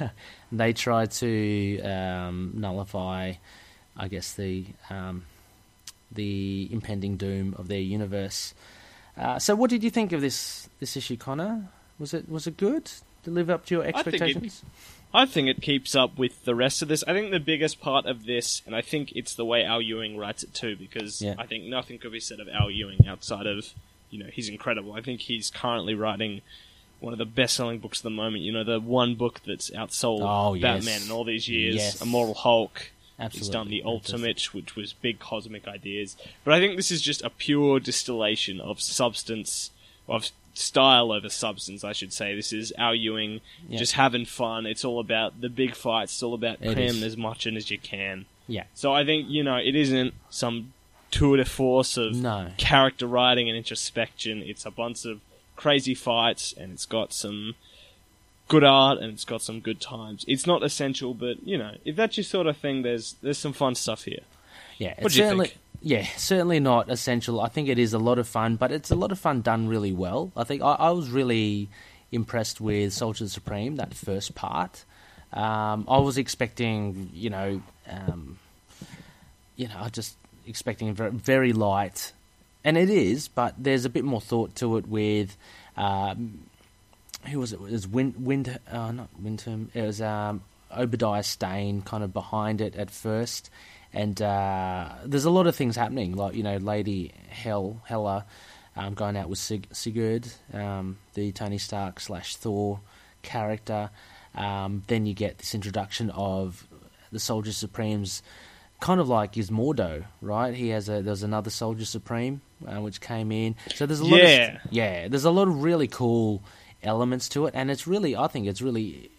[0.52, 3.34] they tried to um, nullify,
[3.96, 5.24] I guess, the um,
[6.10, 8.52] the impending doom of their universe.
[9.16, 11.68] Uh, so, what did you think of this this issue, Connor?
[12.00, 12.90] Was it was it good?
[13.24, 14.64] To live up to your expectations?
[15.12, 17.04] I think it keeps up with the rest of this.
[17.06, 20.16] I think the biggest part of this, and I think it's the way Al Ewing
[20.16, 21.34] writes it too, because yeah.
[21.38, 23.66] I think nothing could be said of Al Ewing outside of,
[24.08, 24.94] you know, he's incredible.
[24.94, 26.40] I think he's currently writing
[27.00, 28.42] one of the best-selling books at the moment.
[28.42, 30.62] You know, the one book that's outsold oh, yes.
[30.62, 32.02] Batman in all these years, yes.
[32.02, 32.90] Immortal Hulk.
[33.18, 33.38] Absolutely.
[33.38, 36.16] He's done the Ultimate, which was big cosmic ideas.
[36.42, 39.70] But I think this is just a pure distillation of substance,
[40.08, 42.34] of style over substance, I should say.
[42.34, 43.78] This is Al Ewing yep.
[43.78, 44.64] just having fun.
[44.64, 46.12] It's all about the big fights.
[46.12, 48.24] It's all about cramming as much in as you can.
[48.48, 48.64] Yeah.
[48.74, 50.72] So I think you know it isn't some
[51.10, 52.50] tour de force of no.
[52.56, 54.42] character writing and introspection.
[54.42, 55.20] It's a bunch of
[55.60, 57.54] crazy fights and it's got some
[58.48, 60.24] good art and it's got some good times.
[60.26, 63.52] It's not essential, but you know, if that's your sort of thing, there's there's some
[63.52, 64.24] fun stuff here.
[64.78, 65.58] Yeah, what do you think?
[65.82, 67.40] Yeah, certainly not essential.
[67.40, 69.68] I think it is a lot of fun, but it's a lot of fun done
[69.68, 70.32] really well.
[70.34, 71.68] I think I, I was really
[72.10, 74.84] impressed with Soldier Supreme that first part.
[75.32, 78.38] Um, I was expecting, you know, um,
[79.56, 82.12] you know, I just expecting very, very light,
[82.64, 85.36] and it is, but there's a bit more thought to it with.
[85.76, 86.40] Um,
[87.28, 87.56] who was it?
[87.56, 89.70] It was Wind, uh, not Windham.
[89.74, 90.42] It was um,
[90.74, 93.50] Obadiah Stane, kind of behind it at first,
[93.92, 98.24] and uh, there's a lot of things happening, like you know, Lady Hell Hela
[98.76, 102.80] um, going out with Sig- Sigurd, um, the Tony Stark slash Thor
[103.22, 103.90] character.
[104.34, 106.66] Um, then you get this introduction of
[107.12, 108.22] the Soldier Supremes,
[108.80, 110.54] kind of like his Mordo, right?
[110.54, 113.54] He has a there's another Soldier Supreme uh, which came in.
[113.74, 114.56] So there's a lot yeah.
[114.64, 116.42] of yeah, there's a lot of really cool
[116.82, 119.10] elements to it, and it's really I think it's really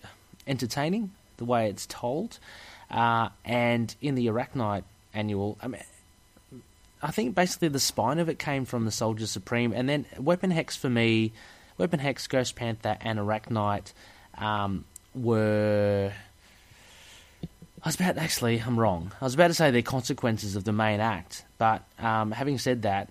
[0.47, 2.39] entertaining the way it's told.
[2.89, 4.83] Uh, and in the Arachknight
[5.13, 5.81] annual, I mean,
[7.01, 10.51] I think basically the spine of it came from the Soldier Supreme, and then Weapon
[10.51, 11.31] Hex for me,
[11.77, 13.93] Weapon Hex, Ghost Panther, and Arachknight
[14.37, 16.11] um, were.
[17.83, 19.11] I was about actually, I'm wrong.
[19.19, 22.83] I was about to say the consequences of the main act, but um, having said
[22.83, 23.09] that,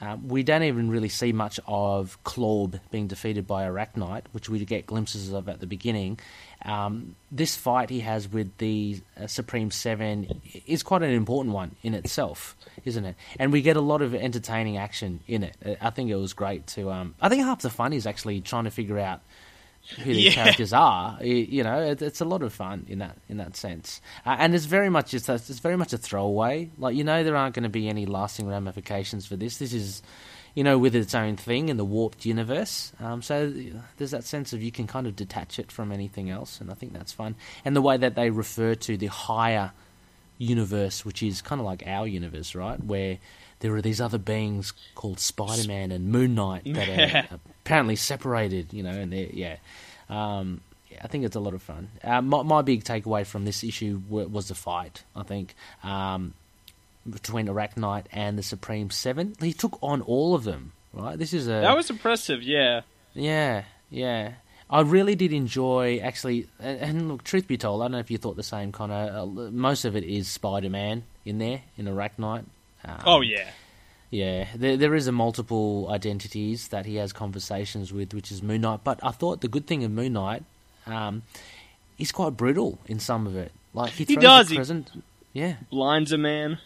[0.00, 4.64] uh, we don't even really see much of Klaub being defeated by Arachknight, which we
[4.64, 6.18] get glimpses of at the beginning.
[6.64, 11.76] Um, this fight he has with the uh, Supreme Seven is quite an important one
[11.82, 13.16] in itself, isn't it?
[13.38, 15.56] And we get a lot of entertaining action in it.
[15.80, 16.90] I think it was great to.
[16.90, 19.20] Um, I think half the fun is actually trying to figure out
[19.98, 20.32] who these Yeah.
[20.44, 21.18] characters are.
[21.22, 24.54] You know, it, it's a lot of fun in that in that sense, uh, and
[24.54, 26.70] it's very much it's, a, it's very much a throwaway.
[26.78, 29.58] Like you know, there aren't going to be any lasting ramifications for this.
[29.58, 30.02] This is,
[30.54, 32.92] you know, with its own thing in the warped universe.
[33.00, 33.52] Um, so
[33.98, 36.74] there's that sense of you can kind of detach it from anything else, and I
[36.74, 37.34] think that's fun.
[37.64, 39.72] And the way that they refer to the higher
[40.38, 42.82] universe, which is kind of like our universe, right?
[42.82, 43.18] Where
[43.62, 48.72] there are these other beings called Spider Man and Moon Knight that are apparently separated,
[48.72, 49.56] you know, and they're, yeah.
[50.10, 50.60] Um,
[50.90, 51.88] yeah, I think it's a lot of fun.
[52.02, 55.54] Uh, my, my big takeaway from this issue wa- was the fight, I think,
[55.84, 56.34] um,
[57.08, 59.34] between Arachknight and the Supreme Seven.
[59.40, 61.16] He took on all of them, right?
[61.16, 61.52] This is a.
[61.52, 62.80] That was impressive, yeah.
[63.14, 64.32] Yeah, yeah.
[64.68, 68.10] I really did enjoy actually, and, and look, truth be told, I don't know if
[68.10, 69.18] you thought the same, Connor.
[69.20, 72.44] Uh, most of it is Spider Man in there in Arachknight.
[72.84, 73.48] Um, Oh yeah.
[74.10, 74.48] yeah.
[74.54, 78.80] There there is a multiple identities that he has conversations with, which is Moon Knight.
[78.84, 80.44] But I thought the good thing of Moon Knight,
[80.86, 81.22] um,
[81.96, 83.52] he's quite brutal in some of it.
[83.74, 84.84] Like he He does, he-.
[85.32, 86.58] Yeah, Blinds a man.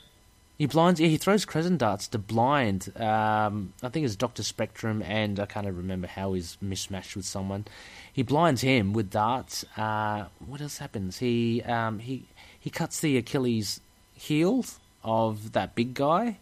[0.58, 0.98] he blinds.
[1.00, 2.90] Yeah, he throws crescent darts to blind.
[2.96, 7.64] Um, I think it's Doctor Spectrum, and I can't remember how he's mismatched with someone.
[8.12, 9.64] He blinds him with darts.
[9.76, 11.18] Uh, what else happens?
[11.18, 12.24] He um, he
[12.58, 13.80] he cuts the Achilles
[14.14, 14.64] heel
[15.06, 16.36] of that big guy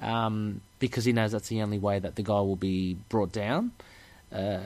[0.00, 3.72] um, because he knows that's the only way that the guy will be brought down.
[4.32, 4.58] Uh,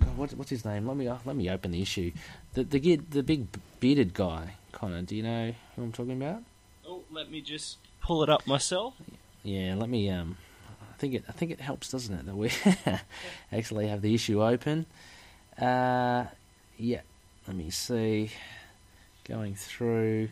[0.00, 0.86] God, what, what's his name?
[0.86, 2.12] Let me uh, let me open the issue.
[2.54, 3.46] The the the big
[3.80, 5.02] bearded guy, Connor.
[5.02, 6.42] Do you know who I'm talking about?
[6.86, 8.94] Oh, let me just pull it up myself.
[9.42, 10.10] Yeah, let me.
[10.10, 10.36] Um,
[10.90, 11.24] I think it.
[11.28, 12.50] I think it helps, doesn't it, that we
[13.52, 14.86] actually have the issue open.
[15.60, 16.24] Uh,
[16.78, 17.00] yeah.
[17.46, 18.30] Let me see.
[19.24, 20.28] Going through.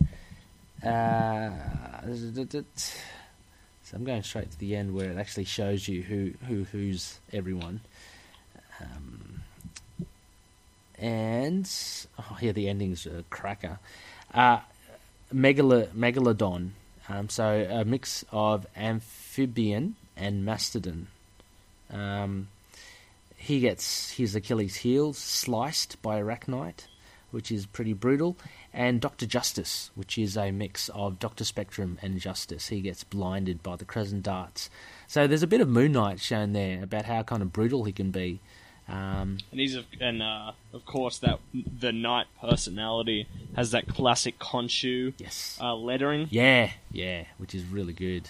[0.85, 1.51] Uh,
[3.83, 7.19] so I'm going straight to the end where it actually shows you who who who's
[7.33, 7.81] everyone.
[8.81, 9.41] Um,
[10.99, 11.71] and
[12.19, 13.79] oh yeah, the ending's a cracker.
[14.33, 14.59] Uh,
[15.33, 16.71] Megalo- megalodon.
[17.09, 21.09] Um, so a mix of amphibian and mastodon.
[21.91, 22.49] Um,
[23.37, 26.87] he gets his Achilles heel sliced by arachknight,
[27.31, 28.37] which is pretty brutal,
[28.75, 32.69] and Doctor Justice, which is a mix of Doctor Spectrum and Justice.
[32.69, 34.69] He gets blinded by the crescent darts.
[35.07, 37.93] So there's a bit of Moon Knight shown there about how kind of brutal he
[37.93, 38.41] can be.
[38.87, 44.39] Um, And he's a, and uh, of course that the knight personality has that classic
[44.39, 45.57] Khonshu yes.
[45.59, 46.29] uh, lettering.
[46.31, 48.29] Yeah, yeah, which is really good,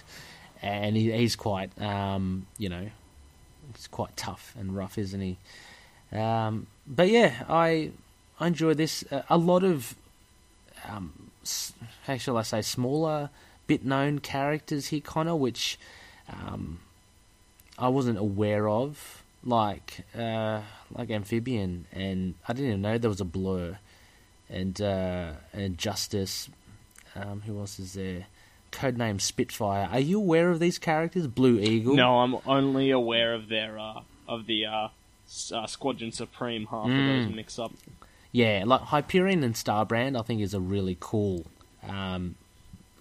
[0.61, 2.89] and he, he's quite, um, you know,
[3.75, 5.37] he's quite tough and rough, isn't he?
[6.13, 7.91] Um, but yeah, I
[8.39, 9.03] I enjoy this.
[9.11, 9.95] Uh, a lot of,
[10.89, 11.31] um,
[12.05, 13.29] how shall I say, smaller,
[13.67, 15.77] bit known characters here, Connor, which
[16.31, 16.79] um,
[17.77, 20.61] I wasn't aware of, like uh,
[20.91, 23.77] like amphibian, and I didn't even know there was a blur,
[24.49, 26.49] and uh, and justice.
[27.15, 28.25] Um, who else is there?
[28.71, 29.87] Codename Spitfire.
[29.89, 31.27] Are you aware of these characters?
[31.27, 31.95] Blue Eagle.
[31.95, 34.87] No, I'm only aware of their uh, of the uh,
[35.53, 37.25] uh, Squadron Supreme half of Mm.
[37.25, 37.71] those mix up.
[38.35, 41.45] Yeah, like Hyperion and Starbrand, I think is a really cool
[41.87, 42.35] um,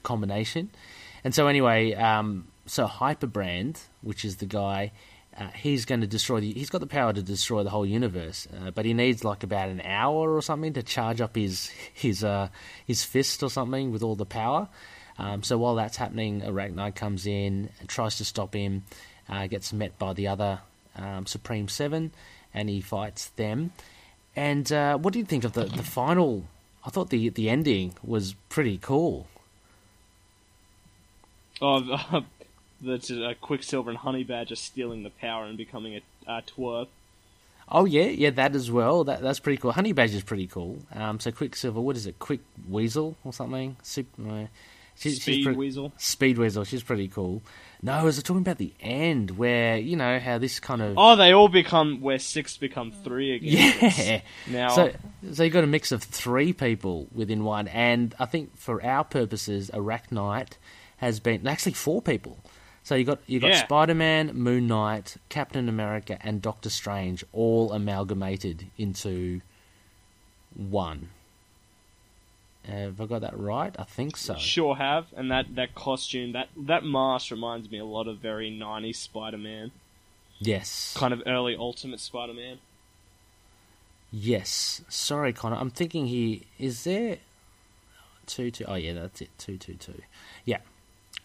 [0.05, 0.71] combination.
[1.25, 4.93] And so anyway, um, so Hyperbrand, which is the guy,
[5.37, 6.53] uh, he's going to destroy the.
[6.53, 9.71] He's got the power to destroy the whole universe, uh, but he needs like about
[9.71, 12.49] an hour or something to charge up his his uh,
[12.87, 14.69] his fist or something with all the power.
[15.19, 18.85] Um, so while that's happening, Arachknight comes in tries to stop him.
[19.29, 20.61] Uh, gets met by the other
[20.95, 22.13] um, Supreme Seven,
[22.55, 23.73] and he fights them.
[24.37, 26.45] And uh, what do you think of the, the final?
[26.85, 29.27] I thought the the ending was pretty cool.
[31.61, 32.21] Of uh,
[32.81, 36.89] that's uh, Quicksilver and Honey Badger stealing the power and becoming a uh, twerp.
[37.69, 39.05] Oh yeah, yeah, that as well.
[39.05, 39.73] That that's pretty cool.
[39.73, 40.79] Honey Badger's pretty cool.
[40.95, 42.19] Um, so Quicksilver, what is it?
[42.19, 43.77] Quick Weasel or something?
[43.83, 44.49] Super,
[44.97, 45.93] she- she's Speed Weasel.
[45.99, 46.65] Speed Weasel.
[46.65, 47.43] She's pretty cool.
[47.83, 51.17] No, I was talking about the end where you know how this kind of Oh,
[51.17, 53.75] they all become where six become three again.
[53.99, 54.21] yeah.
[54.49, 54.93] Now, So,
[55.33, 59.05] so you got a mix of three people within one, and I think for our
[59.05, 60.53] purposes, Arachknight
[60.99, 62.39] has been actually four people.
[62.85, 63.65] So you got you got Yeah.
[63.65, 69.41] Spider Man, Moon Knight, Captain America, and Doctor Strange all amalgamated into
[70.55, 71.09] one.
[72.67, 73.75] Have I got that right?
[73.79, 74.35] I think so.
[74.37, 78.51] sure have, and that, that costume, that that mask reminds me a lot of very
[78.51, 79.71] '90s Spider-Man,
[80.39, 80.95] Yes.
[80.97, 82.59] kind of early Ultimate Spider-Man.
[84.11, 84.83] Yes.
[84.89, 85.57] Sorry, Connor.
[85.57, 86.41] I'm thinking here.
[86.59, 87.19] Is there
[88.27, 88.51] two?
[88.51, 88.65] Two?
[88.67, 89.31] Oh, yeah, that's it.
[89.39, 90.03] Two, two, two.
[90.45, 90.59] Yeah.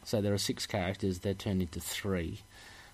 [0.04, 1.20] So there are six characters.
[1.20, 2.40] They're turned into three.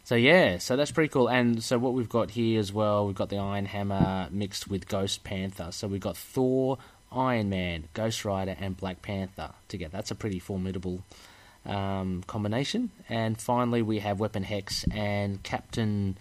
[0.03, 1.27] So yeah, so that's pretty cool.
[1.27, 4.87] And so what we've got here as well, we've got the Iron Hammer mixed with
[4.87, 5.69] Ghost Panther.
[5.71, 6.77] So we've got Thor,
[7.15, 9.91] Iron Man, Ghost Rider, and Black Panther together.
[9.93, 11.03] That's a pretty formidable
[11.65, 12.91] um, combination.
[13.09, 16.17] And finally, we have Weapon Hex and Captain.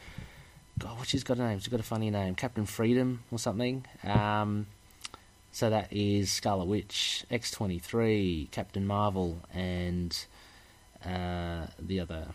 [0.78, 1.58] God, what's she's got a name?
[1.58, 3.84] She's got a funny name, Captain Freedom or something.
[4.02, 4.66] Um,
[5.52, 10.26] so that is Scarlet Witch, X twenty three, Captain Marvel, and
[11.04, 12.28] uh, the other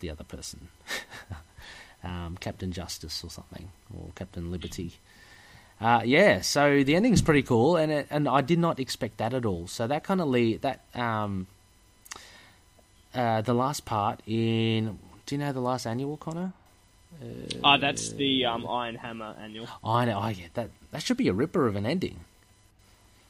[0.00, 0.68] the other person,
[2.04, 4.94] um, Captain Justice or something, or Captain Liberty.
[5.82, 9.34] Uh, yeah, so the ending's pretty cool, and it, and I did not expect that
[9.34, 9.66] at all.
[9.66, 11.48] So that kind of lead that um,
[13.14, 14.98] uh, the last part in.
[15.26, 16.52] Do you know the last annual, Connor?
[17.62, 19.66] Ah, that's the um, Iron Hammer annual.
[19.84, 20.18] I know.
[20.18, 20.70] I get that.
[20.90, 22.20] That should be a ripper of an ending.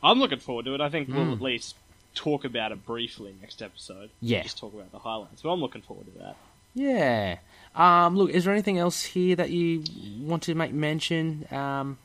[0.02, 0.80] I'm looking forward to it.
[0.80, 1.32] I think we'll Mm.
[1.34, 1.74] at least
[2.14, 4.10] talk about it briefly next episode.
[4.20, 4.42] Yeah.
[4.42, 5.42] Just talk about the highlights.
[5.42, 6.36] But I'm looking forward to that.
[6.74, 7.38] Yeah.
[7.74, 9.84] Um, look, is there anything else here that you
[10.20, 11.98] want to make mention um,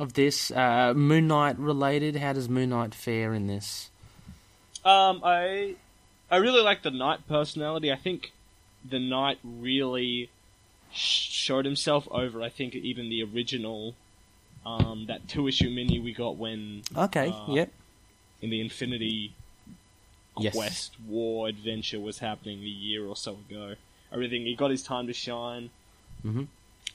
[0.00, 2.16] of this uh, Moon Knight related?
[2.16, 3.90] How does Moon Knight fare in this?
[4.84, 5.76] Um, I
[6.30, 7.92] I really like the Knight personality.
[7.92, 8.32] I think
[8.88, 10.30] the Knight really
[10.92, 12.42] sh- showed himself over.
[12.42, 13.94] I think even the original,
[14.64, 17.28] um, that two issue mini we got when Okay.
[17.28, 17.70] Uh, yep.
[18.40, 19.34] in the Infinity
[20.38, 20.54] Yes.
[20.54, 23.74] Quest War adventure was happening a year or so ago.
[24.10, 25.68] Everything he got his time to shine.
[26.24, 26.46] Mhm.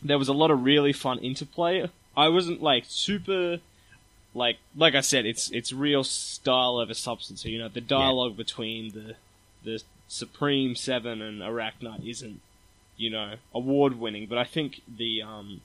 [0.02, 1.88] There was a lot of really fun interplay.
[2.18, 3.60] I wasn't like super
[4.34, 7.42] like like I said, it's it's real style over substance.
[7.44, 9.16] So, you know, the dialogue between the
[9.64, 12.42] the Supreme Seven and Arachknight isn't,
[12.98, 15.62] you know, award winning, but I think the um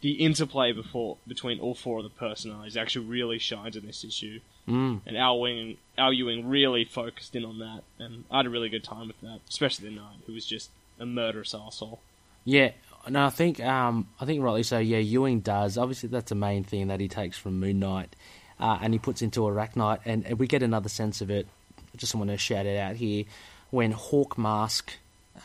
[0.00, 4.40] the interplay before between all four of the personalities actually really shines in this issue
[4.68, 5.00] Mm.
[5.06, 8.68] and Al Ewing, Al Ewing really focused in on that, and I had a really
[8.68, 10.68] good time with that, especially the Knight, who was just
[11.00, 12.00] a murderous asshole.
[12.44, 12.72] Yeah.
[13.08, 14.78] No, I think um, I think rightly so.
[14.78, 15.78] Yeah, Ewing does.
[15.78, 18.14] Obviously, that's the main thing that he takes from Moon Knight,
[18.60, 21.46] uh, and he puts into Arachknight, and, and we get another sense of it.
[21.78, 23.24] I just want to shout it out here
[23.70, 24.92] when Hawk Mask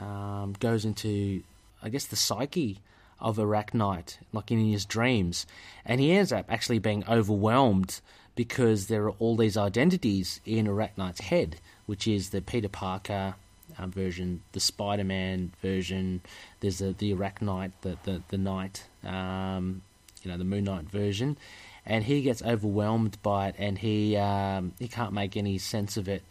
[0.02, 1.44] um, goes into,
[1.82, 2.80] I guess, the psyche
[3.20, 5.46] of Arachknight, like in his dreams,
[5.86, 8.02] and he ends up actually being overwhelmed
[8.36, 13.36] because there are all these identities in Arachknight's head, which is the Peter Parker
[13.80, 16.22] version, the Spider-Man version.
[16.60, 19.82] There's the the Arachknight, the the the Knight, um,
[20.24, 21.38] you know, the Moon Knight version,
[21.86, 26.08] and he gets overwhelmed by it, and he um, he can't make any sense of
[26.08, 26.24] it,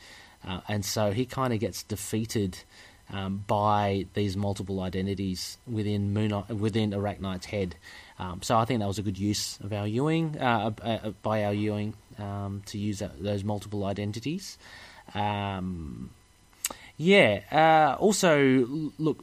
[0.47, 2.59] uh, and so he kind of gets defeated.
[3.11, 7.75] Um, by these multiple identities within Moon within Arachknight's head,
[8.19, 11.43] um, so I think that was a good use of Al Ewing uh, uh, by
[11.43, 14.57] Al Ewing um, to use that, those multiple identities.
[15.15, 16.11] Um,
[17.03, 17.41] yeah.
[17.51, 18.67] Uh, also,
[18.99, 19.19] look,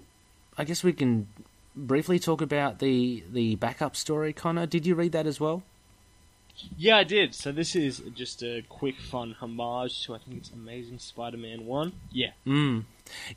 [0.58, 1.28] I guess we can
[1.76, 4.34] briefly talk about the the backup story.
[4.34, 5.64] Connor, did you read that as well?
[6.78, 7.34] Yeah, I did.
[7.34, 11.94] So this is just a quick, fun homage to I think it's Amazing Spider-Man One.
[12.12, 12.84] Yeah, Mm.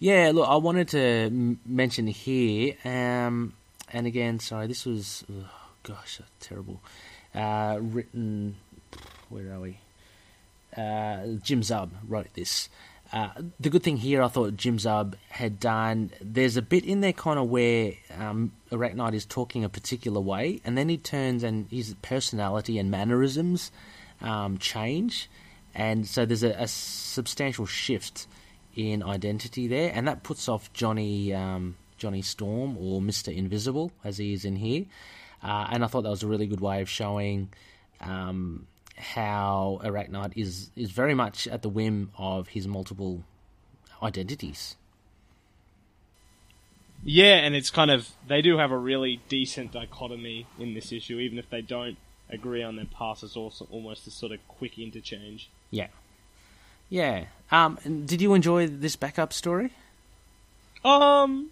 [0.01, 0.33] Yeah.
[0.35, 3.53] Look, I wanted to m- mention here, um,
[3.93, 5.49] and again, sorry, this was, oh,
[5.85, 6.81] gosh, terrible.
[7.33, 8.57] Uh, written,
[9.31, 9.79] where are we?
[10.77, 12.69] Uh, Jim Zub wrote this.
[13.13, 13.29] Uh,
[13.61, 16.13] the good thing here, I thought Jim Zub had done.
[16.23, 20.63] There's a bit in there, kind of where um, Arachknight is talking a particular way,
[20.65, 23.71] and then he turns and his personality and mannerisms
[24.23, 25.29] um, change,
[25.75, 28.27] and so there's a, a substantial shift
[28.75, 34.17] in identity there, and that puts off Johnny um, Johnny Storm or Mister Invisible as
[34.17, 34.87] he is in here.
[35.43, 37.51] Uh, and I thought that was a really good way of showing
[38.01, 38.67] um,
[38.97, 43.25] how Arachknight is is very much at the whim of his multiple
[44.03, 44.77] identities.
[47.05, 51.19] yeah, and it's kind of they do have a really decent dichotomy in this issue,
[51.19, 51.97] even if they don't
[52.31, 53.23] agree on their paths.
[53.23, 55.51] It's also almost a sort of quick interchange.
[55.71, 55.89] Yeah,
[56.89, 57.27] yeah.
[57.51, 59.73] Um, did you enjoy this backup story?
[60.85, 61.51] Um,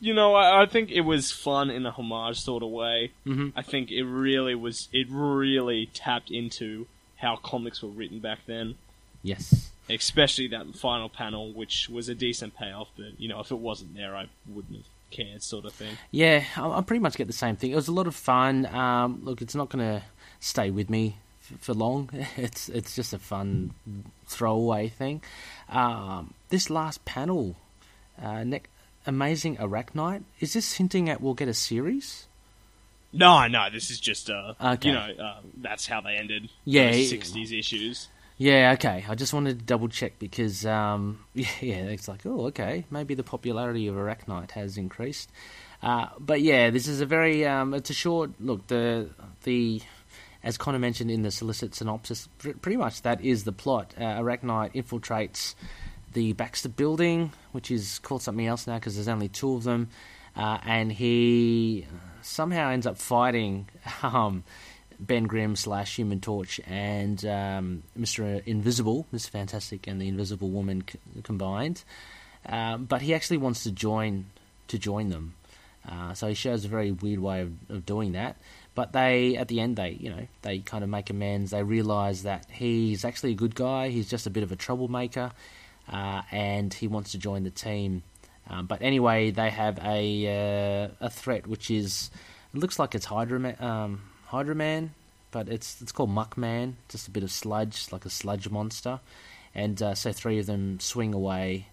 [0.00, 3.12] you know, I, I think it was fun in a homage sort of way.
[3.26, 3.52] Mhm.
[3.56, 4.88] I think it really was.
[4.92, 6.86] It really tapped into
[7.16, 8.76] how comics were written back then,
[9.22, 9.70] Yes.
[9.90, 12.88] especially that final panel, which was a decent payoff.
[12.96, 15.96] But you know, if it wasn't there, I wouldn't have cared, sort of thing.
[16.12, 17.72] Yeah, I, I pretty much get the same thing.
[17.72, 18.66] It was a lot of fun.
[18.66, 20.02] Um, look, it's not going to
[20.38, 21.16] stay with me
[21.50, 22.10] f- for long.
[22.36, 23.74] It's it's just a fun
[24.26, 25.22] throwaway thing.
[25.68, 27.56] Um, this last panel,
[28.22, 28.62] uh, ne-
[29.08, 30.22] amazing Arachknight.
[30.38, 32.26] Is this hinting at we'll get a series?
[33.12, 34.90] No, no, this is just uh, Okay.
[34.90, 36.50] you know, uh, that's how they ended.
[36.64, 38.08] Yeah, '60s issues.
[38.36, 39.04] Yeah, okay.
[39.08, 43.14] I just wanted to double check because, um, yeah, yeah, it's like, oh, okay, maybe
[43.14, 45.30] the popularity of Arachknight has increased.
[45.82, 48.66] Uh, but yeah, this is a very, um, it's a short look.
[48.68, 49.08] The
[49.44, 49.80] the
[50.44, 53.94] as Connor mentioned in the solicit synopsis, pr- pretty much that is the plot.
[53.96, 55.54] Uh, Arachknight infiltrates
[56.12, 59.88] the Baxter building, which is called something else now because there's only two of them,
[60.36, 61.86] uh, and he
[62.22, 63.68] somehow ends up fighting
[64.02, 64.44] um,
[65.00, 68.42] Ben Grimm slash Human Torch and um, Mr.
[68.46, 69.30] Invisible, Mr.
[69.30, 71.84] Fantastic, and the Invisible Woman c- combined.
[72.46, 74.26] Um, but he actually wants to join
[74.68, 75.34] to join them.
[75.88, 78.36] Uh, so he shows a very weird way of, of doing that.
[78.74, 81.50] But they, at the end, they you know they kind of make amends.
[81.50, 83.88] They realise that he's actually a good guy.
[83.88, 85.32] He's just a bit of a troublemaker,
[85.88, 88.02] uh, and he wants to join the team.
[88.50, 92.10] Um, but anyway, they have a uh, a threat which is
[92.54, 94.94] it looks like it's Hydra Man, um, Hydra Man,
[95.30, 96.76] but it's it's called Muck Man.
[96.88, 99.00] Just a bit of sludge, like a sludge monster.
[99.54, 101.66] And uh, so three of them swing away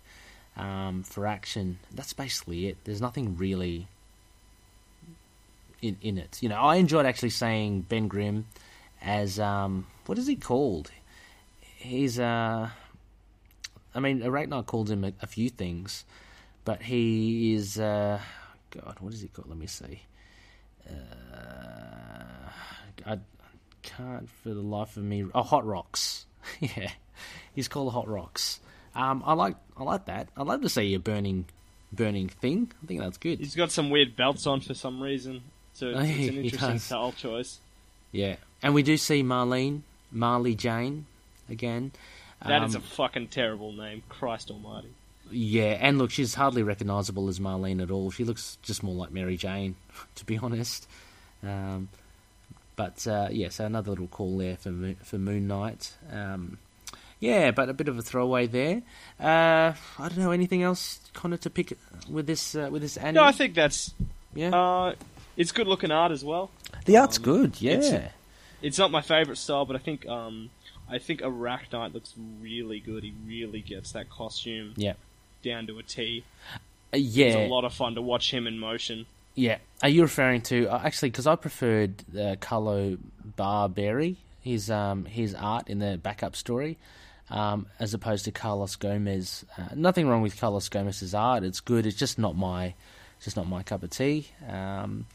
[0.57, 1.79] um, for action.
[1.93, 2.77] That's basically it.
[2.83, 3.87] There's nothing really
[5.81, 6.39] in in it.
[6.41, 8.45] You know, I enjoyed actually saying Ben Grimm
[9.01, 10.91] as um, what is he called?
[11.77, 12.69] He's uh,
[13.95, 16.03] I mean, Arachknight called him a, a few things,
[16.65, 18.19] but he is uh,
[18.71, 18.97] God.
[18.99, 19.47] What is he called?
[19.47, 20.01] Let me see.
[20.87, 22.49] Uh,
[23.05, 23.19] I
[23.81, 25.25] can't for the life of me.
[25.33, 26.25] Oh, Hot Rocks.
[26.59, 26.91] yeah,
[27.53, 28.59] he's called Hot Rocks.
[28.93, 30.29] Um, I like I like that.
[30.35, 31.45] I'd love to see a burning
[31.91, 32.71] burning thing.
[32.83, 33.39] I think that's good.
[33.39, 35.41] He's got some weird belts on for some reason,
[35.73, 37.59] so it's, it's an interesting style choice.
[38.11, 39.81] Yeah, and we do see Marlene,
[40.11, 41.05] Marley Jane,
[41.49, 41.91] again.
[42.45, 44.03] That is Um, a fucking terrible name.
[44.09, 44.89] Christ Almighty.
[45.31, 48.11] Yeah, and look, she's hardly recognisable as Marlene at all.
[48.11, 49.75] She looks just more like Mary Jane,
[50.15, 50.87] to be honest.
[51.43, 51.89] Um,
[52.75, 54.71] but uh, yeah, so another little call there for
[55.03, 55.93] for Moon Knight.
[56.11, 56.57] Um,
[57.19, 58.81] yeah, but a bit of a throwaway there.
[59.19, 61.77] Uh, I don't know anything else, Connor, to pick
[62.09, 63.15] with this uh, with this anime.
[63.15, 63.93] No, I think that's
[64.35, 64.93] yeah, uh,
[65.37, 66.51] it's good looking art as well.
[66.85, 67.61] the art's um, good.
[67.61, 68.11] Yeah, it's-
[68.61, 70.49] It's not my favorite style, but I think um,
[70.89, 73.03] I think Arachknight looks really good.
[73.03, 74.93] He really gets that costume yeah,
[75.43, 76.23] down to a T.
[76.53, 76.57] Uh,
[76.97, 77.45] It's yeah.
[77.45, 79.05] a lot of fun to watch him in motion.
[79.33, 79.57] Yeah.
[79.83, 81.09] Are you referring to uh, actually?
[81.09, 82.97] Because I preferred uh, Carlo
[83.37, 86.77] Barberi, his um, his art in the backup story,
[87.29, 89.43] um, as opposed to Carlos Gomez.
[89.57, 91.85] Uh, nothing wrong with Carlos Gomez's art; it's good.
[91.85, 92.75] It's just not my,
[93.21, 94.27] just not my cup of tea.
[94.47, 95.05] Um,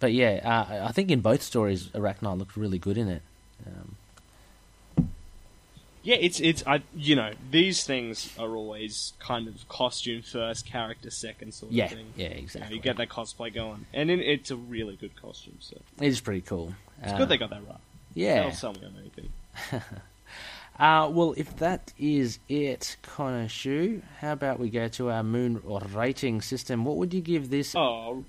[0.00, 3.22] but yeah, uh, I think in both stories, Arachknight looked really good in it.
[3.66, 3.96] Um,
[6.02, 11.10] Yeah, it's it's I you know these things are always kind of costume first, character
[11.10, 12.06] second sort yeah, of thing.
[12.16, 12.76] yeah, You, know, exactly.
[12.76, 15.56] you get that cosplay going, and it, it's a really good costume.
[15.60, 16.74] So It is pretty cool.
[17.02, 17.76] it's Uh, good they got that right.
[18.14, 18.36] yeah.
[18.36, 19.30] That'll sell me on anything.
[20.78, 25.60] Uh, well, if that is it, Connor Shu, how about we go to our moon
[25.92, 26.86] rating system?
[26.86, 28.24] What would you give this Oh,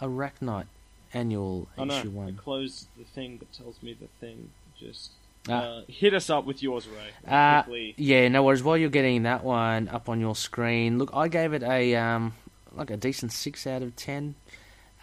[0.00, 0.64] Arachknight
[1.12, 1.98] annual I know.
[1.98, 2.36] issue I one?
[2.36, 4.48] closed the thing that tells me the thing.
[4.78, 5.10] Just.
[5.48, 7.32] Uh, hit us up with yours, Ray.
[7.32, 7.62] Uh,
[7.96, 8.62] yeah, no worries.
[8.62, 12.34] While you're getting that one up on your screen, look, I gave it a um,
[12.72, 14.34] like a decent six out of ten.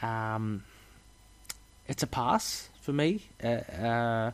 [0.02, 0.64] Um,
[1.88, 3.24] it's a pass for me.
[3.44, 4.32] Uh, uh,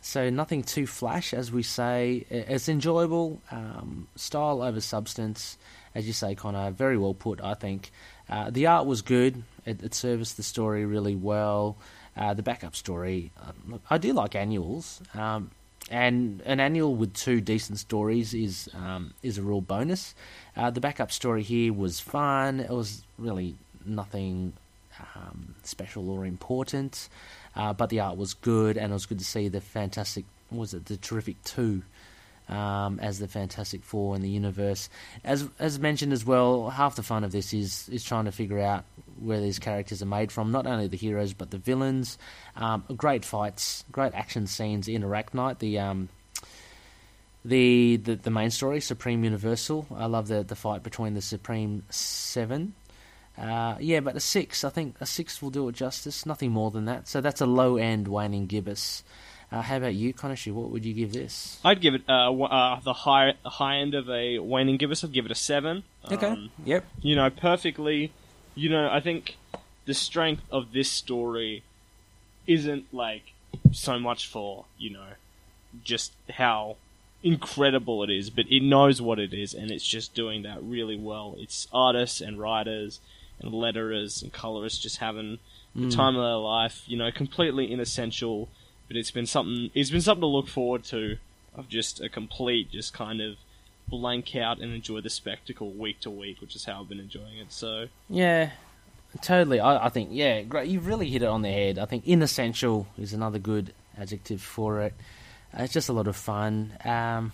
[0.00, 2.26] so nothing too flash, as we say.
[2.30, 3.40] It's enjoyable.
[3.50, 5.56] Um, style over substance,
[5.94, 6.70] as you say, Connor.
[6.70, 7.90] Very well put, I think.
[8.28, 9.42] Uh, the art was good.
[9.64, 11.76] It, it serviced the story really well.
[12.16, 15.50] Uh, the backup story, uh, look, I do like annuals, um,
[15.90, 20.14] and an annual with two decent stories is um, is a real bonus.
[20.56, 22.60] Uh, the backup story here was fun.
[22.60, 23.56] It was really
[23.86, 24.52] nothing
[25.16, 27.08] um, special or important,
[27.56, 30.24] uh, but the art was good, and it was good to see the fantastic.
[30.50, 31.82] Was it the terrific two?
[32.52, 34.90] Um, as the Fantastic Four in the universe.
[35.24, 38.58] As as mentioned as well, half the fun of this is is trying to figure
[38.58, 38.84] out
[39.18, 40.52] where these characters are made from.
[40.52, 42.18] Not only the heroes but the villains.
[42.56, 45.60] Um, great fights, great action scenes in Arachknight.
[45.60, 46.08] The um,
[47.44, 49.86] the, the the main story, Supreme Universal.
[49.94, 52.74] I love the the fight between the Supreme Seven.
[53.38, 56.26] Uh, yeah, but a six, I think a six will do it justice.
[56.26, 57.08] Nothing more than that.
[57.08, 59.04] So that's a low end waning gibbous.
[59.52, 60.50] Uh, how about you, Konoshi?
[60.50, 61.60] What would you give this?
[61.62, 65.04] I'd give it uh, uh, the high high end of a waning gibbous.
[65.04, 65.84] I'd give it a seven.
[66.10, 66.28] Okay.
[66.28, 66.84] Um, yep.
[67.02, 68.12] you know, perfectly.
[68.54, 69.36] You know, I think
[69.84, 71.64] the strength of this story
[72.46, 73.32] isn't like
[73.72, 75.06] so much for you know
[75.84, 76.76] just how
[77.22, 80.96] incredible it is, but it knows what it is, and it's just doing that really
[80.96, 81.36] well.
[81.38, 83.00] It's artists and writers
[83.40, 85.38] and letterers and colorists just having
[85.74, 86.82] the time of their life.
[86.86, 88.48] You know, completely inessential,
[88.88, 89.70] but it's been something.
[89.74, 91.16] It's been something to look forward to
[91.54, 93.36] of just a complete, just kind of
[93.88, 97.36] blank out and enjoy the spectacle week to week, which is how I've been enjoying
[97.38, 97.52] it.
[97.52, 98.50] So Yeah,
[99.20, 99.60] totally.
[99.60, 100.68] I, I think yeah, great.
[100.68, 101.78] You've really hit it on the head.
[101.78, 104.94] I think inessential is another good adjective for it.
[105.56, 106.72] Uh, it's just a lot of fun.
[106.84, 107.32] Um,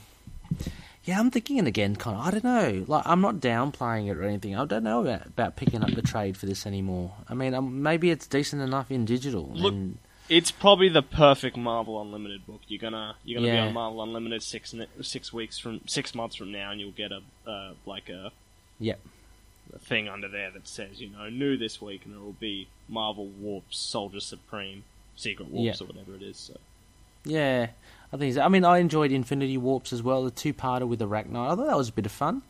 [1.04, 1.96] yeah, I'm thinking again.
[1.96, 2.84] Kind of, I don't know.
[2.86, 4.56] Like, I'm not downplaying it or anything.
[4.56, 7.12] I don't know about, about picking up the trade for this anymore.
[7.28, 9.50] I mean, um, maybe it's decent enough in digital.
[9.54, 9.98] Look- and,
[10.28, 12.60] it's probably the perfect Marvel Unlimited book.
[12.68, 13.62] You're gonna you're gonna Yeah.
[13.62, 17.12] be on Marvel Unlimited six six weeks from six months from now, and you'll get
[17.12, 18.30] a uh, like a,
[18.80, 19.00] Yep.
[19.74, 22.68] a thing under there that says you know new this week, and it will be
[22.88, 24.84] Marvel Warps Soldier Supreme
[25.16, 25.84] Secret Warps Yeah.
[25.84, 26.36] or whatever it is.
[26.36, 26.56] So.
[27.24, 27.68] Yeah,
[28.12, 28.38] I think.
[28.38, 30.24] I mean, I enjoyed Infinity Warps as well.
[30.24, 31.52] The two-parter with Arachknight.
[31.52, 32.42] I thought that was a bit of fun.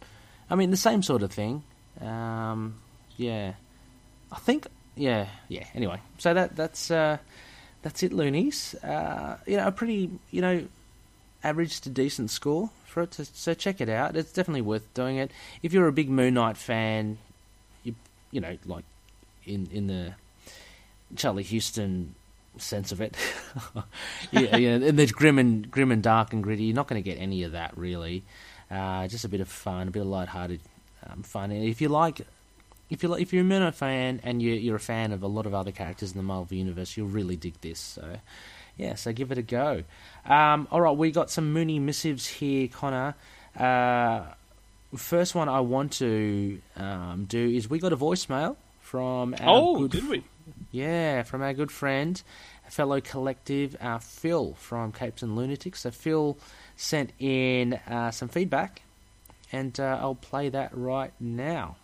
[0.50, 1.62] I mean, the same sort of thing.
[2.00, 2.80] Um,
[3.16, 3.54] yeah,
[4.30, 4.66] I think.
[4.94, 5.64] Yeah, yeah.
[5.74, 7.18] Anyway, so that that's uh,
[7.82, 8.74] that's it, loonies.
[8.76, 10.66] Uh, you know, a pretty you know
[11.44, 13.12] average to decent score for it.
[13.12, 14.16] To, so check it out.
[14.16, 15.30] It's definitely worth doing it.
[15.62, 17.18] If you're a big Moon Knight fan,
[17.84, 17.94] you
[18.30, 18.84] you know like
[19.44, 20.14] in in the
[21.16, 22.14] Charlie Huston
[22.58, 23.16] sense of it.
[24.32, 26.64] yeah, yeah, and there's grim and grim and dark and gritty.
[26.64, 28.22] You're not going to get any of that really.
[28.70, 30.60] Uh, just a bit of fun, a bit of light-hearted
[31.08, 31.50] um, fun.
[31.52, 32.20] If you like,
[32.90, 35.46] if you if you're a Knight fan and you're, you're a fan of a lot
[35.46, 37.78] of other characters in the Marvel universe, you'll really dig this.
[37.78, 38.16] So,
[38.76, 39.84] yeah, so give it a go.
[40.24, 43.14] Um, all right, we got some Mooney missives here, Connor.
[43.56, 44.22] Uh,
[44.96, 49.78] first one I want to um, do is we got a voicemail from our Oh,
[49.80, 50.24] good did we?
[50.70, 52.22] yeah, from our good friend,
[52.68, 55.80] fellow collective, uh, Phil from Capes and Lunatics.
[55.80, 56.38] So Phil
[56.76, 58.82] sent in uh, some feedback,
[59.52, 61.76] and uh, I'll play that right now.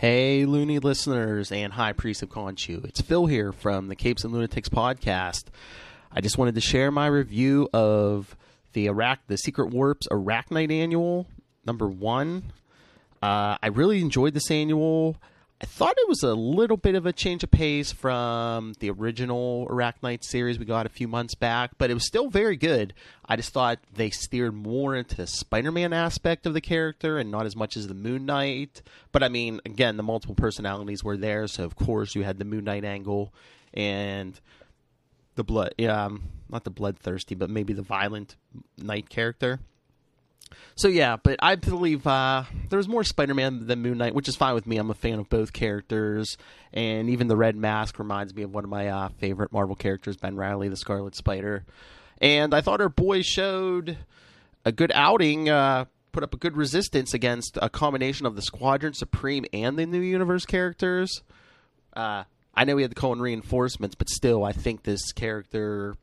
[0.00, 2.82] Hey, loony listeners and High Priest of Conchu.
[2.86, 5.48] It's Phil here from the Capes and Lunatics podcast.
[6.10, 8.34] I just wanted to share my review of
[8.72, 11.26] the Iraq, the Secret Warps Arachknight Annual
[11.66, 12.44] number one.
[13.22, 15.18] Uh, I really enjoyed this annual.
[15.62, 19.68] I thought it was a little bit of a change of pace from the original
[19.70, 22.94] Arachknight series we got a few months back, but it was still very good.
[23.26, 27.30] I just thought they steered more into the Spider Man aspect of the character and
[27.30, 28.80] not as much as the Moon Knight.
[29.12, 32.46] But I mean, again, the multiple personalities were there, so of course you had the
[32.46, 33.34] Moon Knight angle
[33.74, 34.40] and
[35.34, 38.36] the blood, yeah, um, not the bloodthirsty, but maybe the violent
[38.78, 39.60] knight character.
[40.74, 44.36] So yeah, but I believe uh, there was more Spider-Man than Moon Knight, which is
[44.36, 44.78] fine with me.
[44.78, 46.36] I'm a fan of both characters,
[46.72, 50.16] and even the Red Mask reminds me of one of my uh, favorite Marvel characters,
[50.16, 51.64] Ben Reilly, the Scarlet Spider.
[52.18, 53.98] And I thought our boys showed
[54.64, 58.94] a good outing, uh, put up a good resistance against a combination of the Squadron
[58.94, 61.22] Supreme and the New Universe characters.
[61.94, 65.94] Uh, I know we had the Cohen reinforcements, but still, I think this character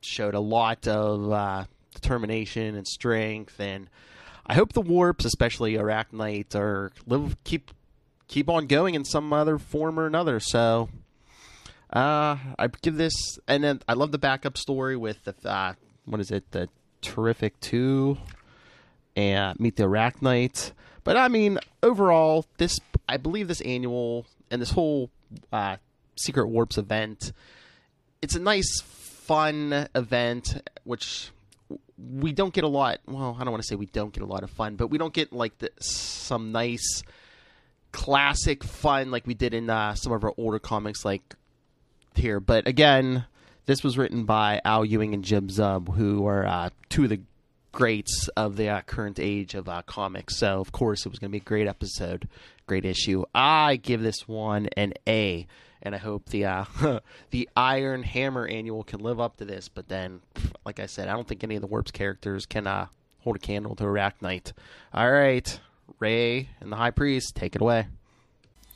[0.00, 1.64] showed a lot of uh,
[2.00, 3.88] determination and strength, and
[4.46, 7.72] I hope the warps, especially Arachknight, are live keep
[8.28, 10.40] keep on going in some other form or another.
[10.40, 10.88] So,
[11.92, 15.74] uh, I give this, and then I love the backup story with the uh,
[16.04, 16.68] what is it, the
[17.00, 18.18] Terrific Two,
[19.16, 20.72] and Meet the Arachknight.
[21.04, 22.78] But I mean, overall, this
[23.08, 25.10] I believe this annual and this whole
[25.52, 25.76] uh,
[26.16, 27.32] Secret Warps event,
[28.22, 31.30] it's a nice, fun event, which
[31.98, 33.00] we don't get a lot.
[33.06, 34.98] Well, I don't want to say we don't get a lot of fun, but we
[34.98, 37.02] don't get like the, some nice
[37.92, 41.34] classic fun like we did in uh, some of our older comics, like
[42.14, 42.40] here.
[42.40, 43.24] But again,
[43.66, 47.20] this was written by Al Ewing and Jim Zub, who are uh, two of the
[47.72, 50.38] greats of the uh, current age of uh, comics.
[50.38, 52.28] So of course it was going to be a great episode,
[52.66, 53.24] great issue.
[53.34, 55.46] I give this one an A,
[55.86, 56.64] and I hope the uh,
[57.30, 59.68] the Iron Hammer annual can live up to this.
[59.68, 60.20] But then,
[60.66, 62.86] like I said, I don't think any of the Warps characters can uh,
[63.20, 64.52] hold a candle to Arachknight.
[64.92, 65.60] All right,
[66.00, 67.86] Ray and the High Priest, take it away.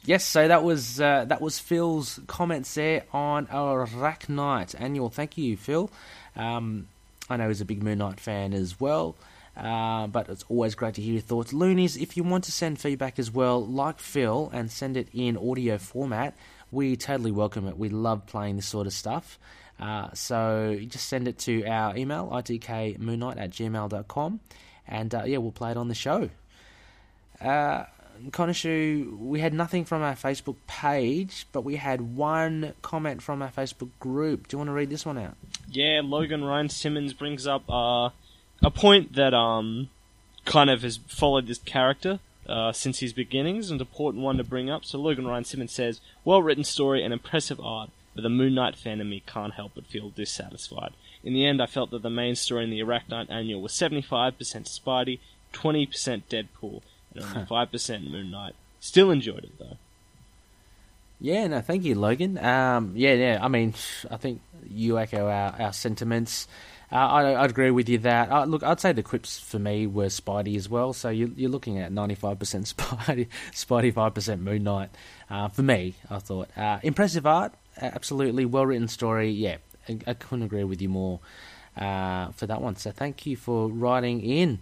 [0.05, 5.11] Yes, so that was uh, that was Phil's comments there on Arachknight annual.
[5.11, 5.91] Thank you, Phil.
[6.37, 6.87] Um,
[7.28, 9.16] I know he's a big Moon Knight fan as well.
[9.57, 11.53] Uh, but it's always great to hear your thoughts.
[11.53, 15.37] Loonies, if you want to send feedback as well, like Phil, and send it in
[15.37, 16.35] audio format,
[16.70, 17.76] we totally welcome it.
[17.76, 19.38] We love playing this sort of stuff.
[19.78, 24.40] Uh, so just send it to our email, itkmoonnight at gmail.com,
[24.86, 26.28] and uh, yeah, we'll play it on the show.
[27.40, 27.84] Uh,
[28.28, 33.51] Konishu, we had nothing from our Facebook page, but we had one comment from our
[33.51, 34.48] Facebook group.
[34.48, 35.36] Do you want to read this one out?
[35.70, 38.10] Yeah, Logan Ryan Simmons brings up uh,
[38.62, 39.88] a point that um
[40.44, 42.18] kind of has followed this character
[42.51, 44.85] uh, since his beginnings, and an important one to bring up.
[44.85, 48.77] So Logan Ryan Simmons says, "Well written story and impressive art, but the Moon Knight
[48.77, 50.93] fan in me can't help but feel dissatisfied.
[51.22, 54.35] In the end, I felt that the main story in the Arachknight Annual was 75%
[54.36, 55.18] Spidey,
[55.52, 56.82] 20% Deadpool,
[57.14, 58.55] and only 5% Moon Knight.
[58.81, 59.77] Still enjoyed it though.
[61.20, 62.39] Yeah, no, thank you, Logan.
[62.39, 63.39] Um, yeah, yeah.
[63.43, 63.74] I mean,
[64.10, 66.48] I think you echo our, our sentiments.
[66.92, 68.30] Uh, I, I'd agree with you that.
[68.30, 70.92] Uh, look, I'd say the quips for me were Spidey as well.
[70.92, 74.90] So you, you're looking at 95% Spidey, Spidey 5% Moon Knight.
[75.28, 79.30] Uh, for me, I thought uh, impressive art, absolutely well written story.
[79.30, 79.58] Yeah,
[79.88, 81.20] I, I, couldn't agree with you more
[81.76, 82.74] uh, for that one.
[82.74, 84.58] So thank you for writing in.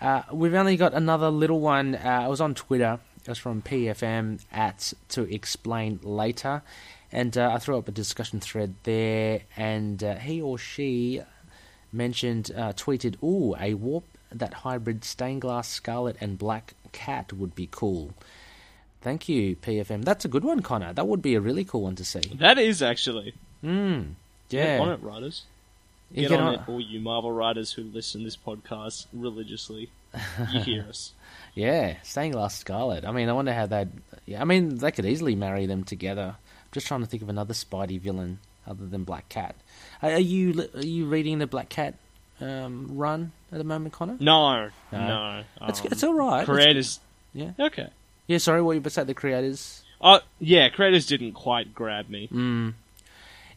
[0.00, 1.96] Uh, we've only got another little one.
[1.96, 6.62] I was on Twitter it was from PFM at to explain later,
[7.12, 11.22] and I threw up a discussion thread there, and he or she
[11.92, 17.54] mentioned uh, tweeted, "Ooh, a warp that hybrid stained glass scarlet and black cat would
[17.54, 18.14] be cool."
[19.02, 20.04] Thank you, PFM.
[20.04, 20.92] That's a good one, Connor.
[20.92, 22.22] That would be a really cool one to see.
[22.34, 23.34] That is actually.
[23.64, 24.14] Mm,
[24.48, 24.78] yeah.
[24.78, 25.42] Get on it, writers.
[26.14, 29.90] Get, get on, on, it, all you Marvel writers who listen to this podcast religiously.
[30.52, 31.12] You hear us.
[31.54, 33.04] Yeah, stained glass scarlet.
[33.04, 33.88] I mean, I wonder how that.
[34.26, 36.36] Yeah, I mean, they could easily marry them together.
[36.38, 39.54] I'm just trying to think of another Spidey villain other than Black Cat.
[40.02, 41.94] Are you are you reading the Black Cat
[42.40, 44.16] um, run at the moment, Connor?
[44.20, 45.06] No, no.
[45.06, 45.44] no.
[45.62, 46.44] It's um, it's all right.
[46.44, 47.00] Creators,
[47.32, 47.88] yeah, okay.
[48.26, 48.62] Yeah, sorry.
[48.62, 49.04] What you to?
[49.04, 49.82] The creators?
[50.00, 50.68] Oh, yeah.
[50.68, 52.28] Creators didn't quite grab me.
[52.28, 52.74] Mm.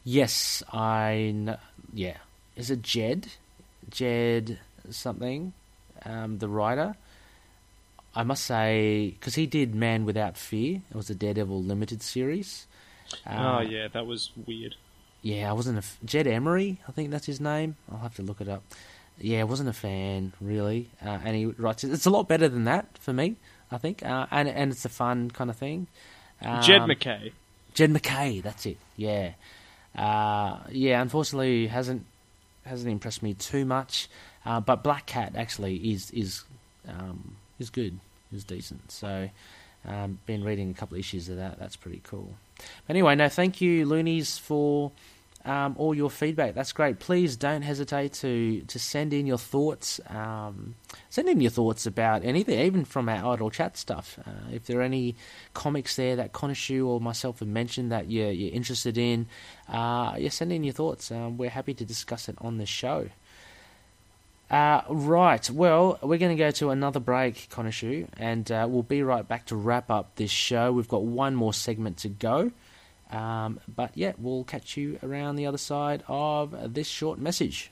[0.03, 1.31] Yes, I.
[1.35, 1.57] Know.
[1.93, 2.17] Yeah,
[2.55, 3.27] is it Jed?
[3.89, 4.59] Jed
[4.89, 5.53] something?
[6.03, 6.95] Um, the writer.
[8.17, 12.65] I must say, because he did Man Without Fear, it was a Daredevil limited series.
[13.27, 14.75] Uh, oh yeah, that was weird.
[15.25, 16.77] Yeah, I wasn't a f- Jed Emery.
[16.87, 17.77] I think that's his name.
[17.91, 18.61] I'll have to look it up.
[19.19, 22.65] Yeah, I wasn't a fan really, uh, and he writes it's a lot better than
[22.65, 23.35] that for me.
[23.71, 25.87] I think, uh, and and it's a fun kind of thing.
[26.43, 27.31] Um, Jed MacKay.
[27.73, 28.77] Jed MacKay, that's it.
[28.97, 29.31] Yeah,
[29.97, 31.01] uh, yeah.
[31.01, 32.05] Unfortunately, hasn't
[32.63, 34.07] hasn't impressed me too much.
[34.45, 36.43] Uh, but Black Cat actually is is
[36.87, 37.97] um, is good,
[38.31, 38.91] is decent.
[38.91, 39.27] So,
[39.87, 41.57] um, been reading a couple of issues of that.
[41.57, 42.35] That's pretty cool.
[42.57, 44.91] But anyway, no, thank you, Loonies, for
[45.45, 46.55] um, all your feedback.
[46.55, 46.99] That's great.
[46.99, 50.01] Please don't hesitate to to send in your thoughts.
[50.09, 50.75] Um,
[51.09, 54.17] send in your thoughts about anything, even from our idle chat stuff.
[54.25, 55.15] Uh, if there are any
[55.53, 59.27] comics there that Konishu or myself have mentioned that you're, you're interested in,
[59.69, 61.11] uh, yeah, send in your thoughts.
[61.11, 63.09] Um, we're happy to discuss it on the show.
[64.49, 69.01] Uh, right, well, we're going to go to another break, Konishu, and uh, we'll be
[69.01, 70.71] right back to wrap up this show.
[70.71, 72.51] We've got one more segment to go.
[73.11, 77.71] Um, but yeah, we'll catch you around the other side of this short message.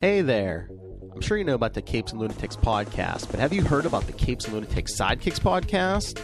[0.00, 0.68] Hey there.
[1.14, 4.06] I'm sure you know about the Capes and Lunatics podcast, but have you heard about
[4.06, 6.20] the Capes and Lunatics Sidekicks podcast?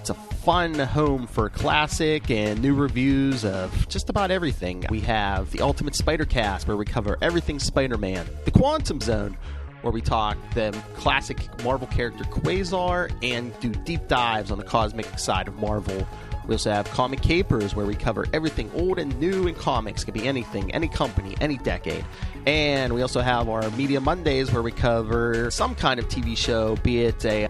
[0.00, 4.86] It's a fun home for classic and new reviews of just about everything.
[4.88, 9.36] We have the Ultimate Spider Cast, where we cover everything Spider Man, the Quantum Zone,
[9.82, 15.18] where we talk the classic Marvel character Quasar and do deep dives on the cosmic
[15.18, 16.08] side of Marvel.
[16.48, 20.02] We also have Comic Capers, where we cover everything old and new in comics.
[20.02, 22.04] It could be anything, any company, any decade.
[22.46, 26.76] And we also have our Media Mondays, where we cover some kind of TV show,
[26.76, 27.48] be it a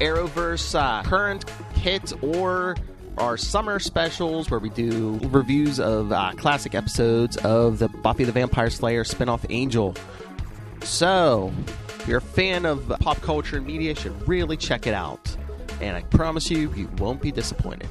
[0.00, 2.76] Arrowverse uh, current hit or
[3.18, 8.32] our summer specials where we do reviews of uh, classic episodes of the Buffy the
[8.32, 9.94] Vampire Slayer spinoff Angel.
[10.82, 11.52] So,
[11.88, 15.36] if you're a fan of pop culture and media, you should really check it out.
[15.80, 17.88] And I promise you, you won't be disappointed.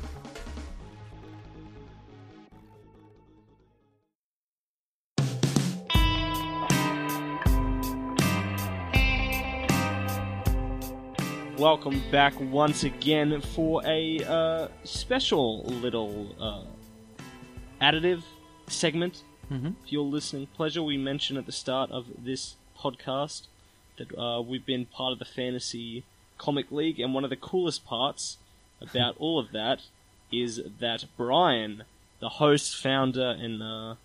[11.58, 16.62] Welcome back once again for a uh, special little uh,
[17.82, 18.22] additive
[18.68, 19.24] segment.
[19.52, 19.72] Mm-hmm.
[19.84, 20.84] If you're listening, pleasure.
[20.84, 23.48] We mentioned at the start of this podcast
[23.98, 26.04] that uh, we've been part of the Fantasy
[26.38, 28.38] Comic League, and one of the coolest parts
[28.82, 29.82] about all of that
[30.32, 31.84] is that Brian,
[32.20, 33.96] the host, founder, and uh, I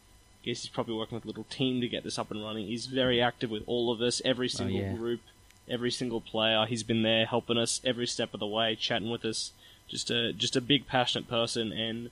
[0.42, 2.66] guess he's probably working with a little team to get this up and running.
[2.66, 4.94] He's very active with all of us, every oh, single oh, yeah.
[4.94, 5.20] group
[5.68, 6.64] every single player.
[6.66, 9.52] He's been there helping us every step of the way, chatting with us.
[9.88, 12.10] Just a just a big passionate person, and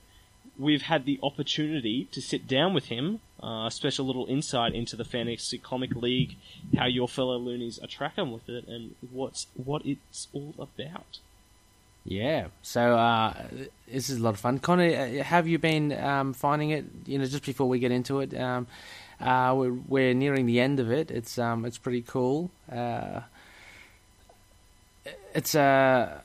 [0.57, 3.19] we've had the opportunity to sit down with him.
[3.41, 6.35] Uh, a special little insight into the Fantasy Comic League,
[6.77, 11.19] how your fellow loonies are tracking with it, and what's what it's all about.
[12.03, 13.33] Yeah, so uh,
[13.87, 14.59] this is a lot of fun.
[14.59, 16.85] Connor, uh, have you been um, finding it?
[17.05, 18.65] You know, just before we get into it, um,
[19.19, 21.11] uh, we're, we're, nearing the end of it.
[21.11, 22.49] It's um, it's pretty cool.
[22.71, 23.21] Uh,
[25.33, 26.19] it's uh,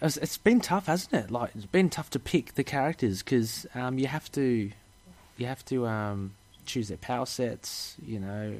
[0.00, 1.30] it's, it's been tough, hasn't it?
[1.30, 4.70] Like it's been tough to pick the characters because um, you have to
[5.36, 6.32] you have to um,
[6.66, 7.96] choose their power sets.
[8.04, 8.58] You know,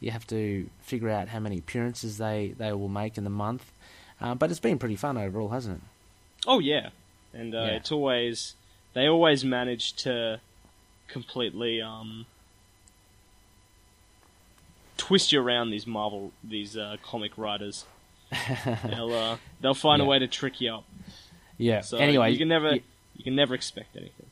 [0.00, 3.70] you have to figure out how many appearances they, they will make in the month.
[4.20, 5.82] Uh, but it's been pretty fun overall, hasn't it?
[6.46, 6.90] Oh yeah,
[7.32, 7.66] and uh, Yeah.
[7.76, 8.54] it's always
[8.92, 10.40] they always manage to
[11.08, 12.26] completely um,
[14.96, 17.84] twist you around these Marvel these uh, comic writers.
[18.84, 20.06] they'll uh, they'll find Yeah.
[20.06, 20.84] a way to trick you up.
[21.58, 21.80] Yeah.
[21.82, 22.82] So anyway, you can never y-
[23.16, 24.26] you can never expect anything.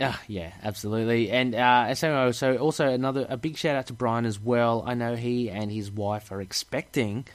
[0.00, 1.30] Ah, yeah, absolutely.
[1.30, 4.82] And uh, so, so also another a big shout out to Brian as well.
[4.84, 7.26] I know he and his wife are expecting.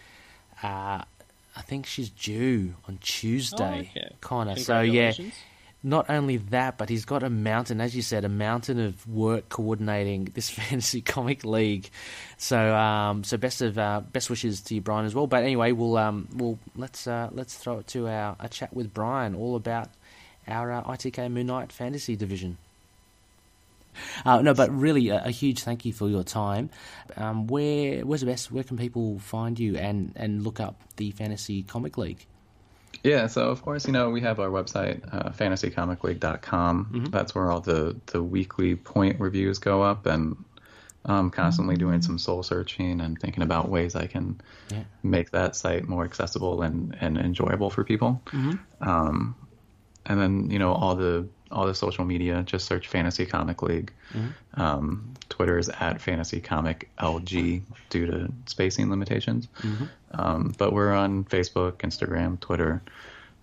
[0.61, 1.03] Uh,
[1.55, 4.15] I think she's due on Tuesday, Oh, okay.
[4.19, 4.55] Connor.
[4.57, 5.13] So yeah.
[5.81, 9.47] Not only that, but he's got a mountain, as you said, a mountain of work
[9.47, 11.89] coordinating this fantasy comic league.
[12.37, 15.27] So, um, so best of uh, best wishes to you, Brian, as well.
[15.27, 18.93] But anyway, we'll um, we'll let's uh, let's throw it to our a chat with
[18.93, 19.89] Brian, all about
[20.47, 22.57] our uh, ITK Moon Knight Fantasy Division.
[24.25, 26.69] Uh, no, but really, a, a huge thank you for your time.
[27.15, 28.51] Um, where where's the best?
[28.51, 32.25] Where can people find you and, and look up the Fantasy Comic League?
[33.03, 36.85] Yeah, so of course, you know, we have our website, uh, fantasycomicleague.com.
[36.91, 37.03] Mm-hmm.
[37.05, 40.35] That's where all the, the weekly point reviews go up, and
[41.05, 44.83] I'm constantly doing some soul searching and thinking about ways I can Yeah.
[45.01, 48.21] make that site more accessible and, and enjoyable for people.
[48.81, 49.35] Um,
[50.05, 53.91] and then, you know, all the all the social media, just search Fantasy Comic League.
[54.55, 59.47] Um, Twitter is at Fantasy Comic LG due to spacing limitations.
[60.11, 62.81] Um, but we're on Facebook, Instagram, Twitter.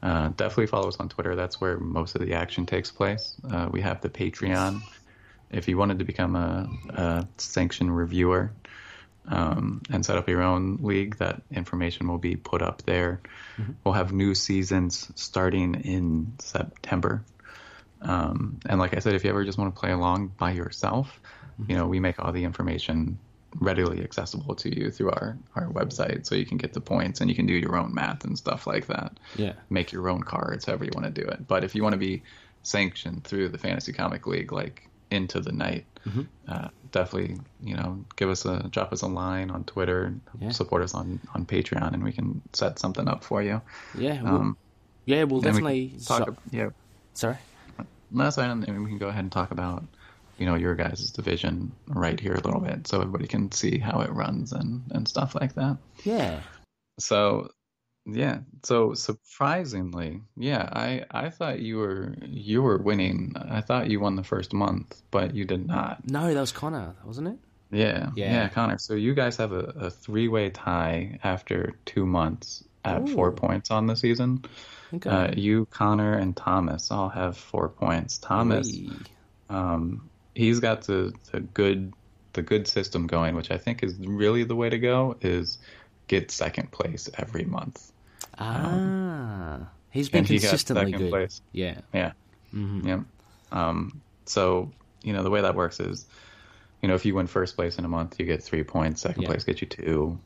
[0.03, 1.35] Uh, definitely follow us on Twitter.
[1.37, 3.35] That's where most of the action takes place.
[3.51, 4.83] Uh, we have the Patreon.
[5.51, 8.53] If you wanted to become a, a sanctioned reviewer
[9.29, 13.21] um, and set up your own league, that information will be put up there.
[13.85, 17.23] We'll have new seasons starting in September.
[18.03, 21.21] Um, and like I said, if you ever just want to play along by yourself,
[21.69, 23.19] you know, we make all the information
[23.59, 27.31] readily accessible to you through our, our website so you can get the points and
[27.31, 29.17] you can do your own math and stuff like that.
[29.37, 29.55] Yeah.
[29.71, 31.47] Make your own cards, however you want to do it.
[31.49, 32.23] But if you want to be
[32.63, 35.87] sanctioned through the Fantasy Comic League, like Into the Knight,
[36.47, 40.51] uh, definitely, you know, give us a drop us a line on Twitter, Yeah.
[40.51, 43.61] support us on, on Patreon, and we can set something up for you.
[43.97, 44.57] Yeah, we'll, Um,
[45.07, 45.89] yeah, we'll Then we definitely.
[46.05, 46.19] talk.
[46.19, 46.69] so- ab- yeah,
[47.15, 47.37] sorry.
[48.11, 49.85] Last item, and we can go ahead and talk about,
[50.39, 54.01] you know, your guys' division right here a little bit, so everybody can see how
[54.01, 55.79] it runs and and stuff like that.
[56.05, 56.41] Yeah.
[56.99, 57.51] So,
[58.07, 58.39] yeah.
[58.63, 63.35] So surprisingly, yeah, I I thought you were you were winning.
[63.37, 66.09] I thought you won the first month, but you did not.
[66.09, 67.39] No, that was Connor, wasn't it?
[67.71, 68.33] Yeah, Yeah.
[68.33, 68.79] yeah, Connor.
[68.79, 73.73] So you guys have a, a three way tie after two months at four points
[73.73, 74.45] on the season.
[74.95, 75.11] Okay.
[75.11, 78.19] Uh, you, Connor, and Thomas all have four points.
[78.19, 78.79] Thomas,
[79.49, 81.93] um, he's got the, the good
[82.33, 85.17] the good system going, which I think is really the way to go.
[85.21, 85.59] Is
[86.09, 87.91] get second place every month.
[88.39, 91.11] Ah, he's been and he consistently good.
[91.11, 91.41] place.
[91.53, 91.81] Yeah.
[91.93, 92.13] Yeah.
[92.53, 93.01] hmm Yeah.
[93.53, 94.71] Um, so,
[95.03, 96.07] you know, the way that works is,
[96.83, 99.01] you know, if you win first place in a month, you get three points.
[99.03, 99.29] Second Yeah.
[99.29, 100.19] place gets you two.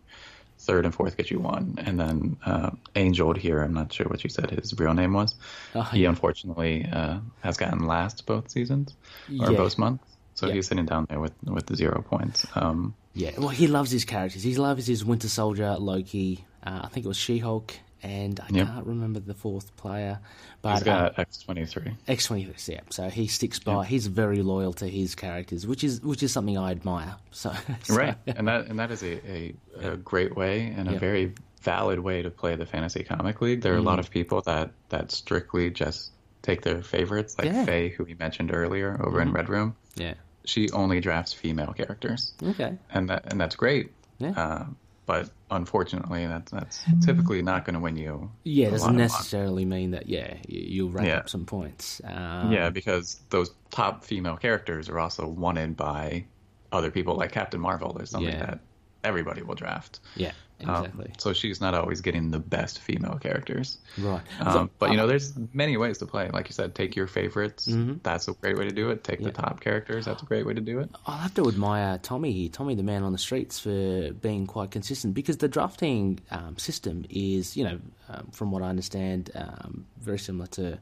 [0.70, 1.74] Third and fourth get you one.
[1.86, 5.34] And then uh, Angel here, I'm not sure what you said his real name was.
[5.74, 6.08] Oh, He yeah.
[6.10, 8.94] unfortunately uh, has gotten last both seasons
[9.40, 9.56] or Yeah.
[9.56, 10.04] both months.
[10.34, 10.54] So Yeah.
[10.54, 12.46] he's sitting down there with with the zero points.
[12.54, 14.44] Um, Yeah, well, he loves his characters.
[14.44, 16.44] He loves his Winter Soldier, Loki.
[16.62, 18.66] Uh, I think it was She Hulk, and I Yep.
[18.66, 20.18] can't remember the fourth player.
[20.62, 21.96] But he's got uh, X23.
[22.08, 22.74] X twenty three.
[22.74, 23.84] Yeah, so he sticks by.
[23.86, 27.16] He's very loyal to his characters, which is which is something I admire.
[27.30, 27.52] So,
[27.84, 29.54] so- right and that and that is a, a,
[29.92, 30.98] a great way and a Yeah.
[30.98, 34.00] very valid way to play the fantasy comic league there are a lot Mm.
[34.00, 36.10] of people that that strictly just
[36.40, 37.66] take their favorites like Yeah.
[37.66, 40.14] faye who we mentioned earlier over in red room Yeah.
[40.46, 42.78] she only drafts female characters Okay.
[42.88, 44.30] and that and that's great Yeah.
[44.30, 44.64] uh,
[45.10, 49.90] but unfortunately that's that's typically not going to win you Yeah, it doesn't necessarily mean
[49.90, 50.08] that.
[50.08, 51.18] Yeah, you- you'll rack Yeah.
[51.18, 52.00] up some points.
[52.04, 56.24] Um, yeah because those top female characters are also wanted by
[56.72, 58.46] other people like captain marvel or something Yeah.
[58.46, 58.60] that
[59.02, 60.32] everybody will draft Yeah.
[60.64, 61.12] Um, Exactly.
[61.18, 63.78] so she's not always getting the best female characters.
[63.98, 64.20] right.
[64.40, 66.28] Um, So- but you know, there's many ways to play.
[66.30, 67.66] Like you said, take your favorites.
[67.66, 68.02] Mhm.
[68.02, 69.02] That's a great way to do it.
[69.04, 69.26] Take Yeah.
[69.26, 70.04] the top characters.
[70.04, 70.90] That's a great way to do it.
[71.06, 74.70] I'll have to admire Tommy here, Tommy the man on the streets, for being quite
[74.70, 77.78] consistent because the drafting um, system is, you know,
[78.08, 80.78] um, from what I understand, um, very similar to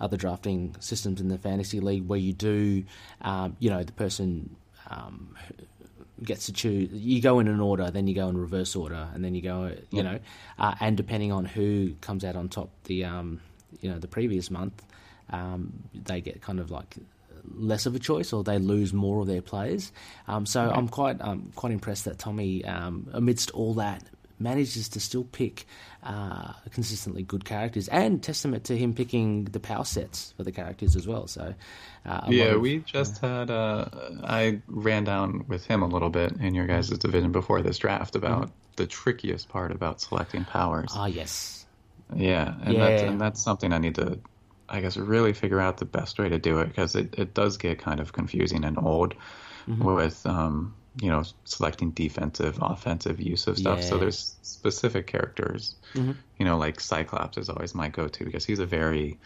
[0.00, 2.82] other drafting systems in the fantasy league where you do,
[3.20, 4.56] um, you know, the person
[4.90, 5.34] um,
[6.24, 6.90] gets to choose.
[6.92, 9.66] You go in an order, then you go in reverse order, and then you go,
[9.90, 10.02] you Yeah.
[10.02, 10.18] know,
[10.58, 13.40] uh, and depending on who comes out on top the, um,
[13.80, 14.84] you know, the previous month,
[15.30, 16.96] um, they get kind of like
[17.54, 19.92] less of a choice or they lose more of their players.
[20.28, 24.04] Um, so I'm quite um, quite impressed that Tommy, um, amidst all that,
[24.38, 25.66] manages to still pick
[26.02, 30.96] uh, consistently good characters, and testament to him picking the power sets for the characters
[30.96, 31.26] as well.
[31.26, 31.54] So
[32.04, 33.50] uh, Yeah, of- we just had.
[33.50, 33.88] Uh,
[34.24, 38.16] I ran down with him a little bit in your guys' division before this draft
[38.16, 40.90] about the trickiest part about selecting powers.
[40.94, 41.66] ah yes,
[42.14, 44.18] Yeah, and that's and that's something I need to,
[44.68, 47.58] I guess, really figure out the best way to do it because it, it does
[47.58, 49.14] get kind of confusing and old
[49.68, 49.84] Mm-hmm.
[49.84, 53.82] with um you know selecting defensive, offensive use of stuff.
[53.82, 53.92] So.
[53.92, 54.00] Mm-hmm.
[54.00, 55.74] there's specific characters,
[56.38, 59.18] you know, like Cyclops is always my go-to because he's a very,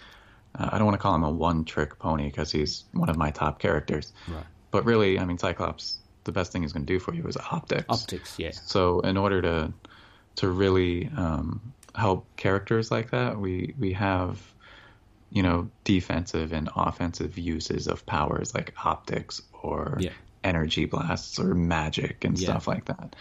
[0.58, 3.30] uh, I don't want to call him a one-trick pony because he's one of my
[3.30, 4.44] top characters, right.
[4.70, 7.36] but really, I mean, Cyclops, the best thing he's going to do for you is
[7.36, 7.84] optics.
[7.88, 9.72] Optics, yeah, So in order to
[10.36, 14.40] to really um, help characters like that, we we have
[15.30, 20.12] you know defensive and offensive uses of powers like optics or Yeah.
[20.46, 22.46] Energy blasts or magic and Yeah.
[22.50, 23.16] stuff like that.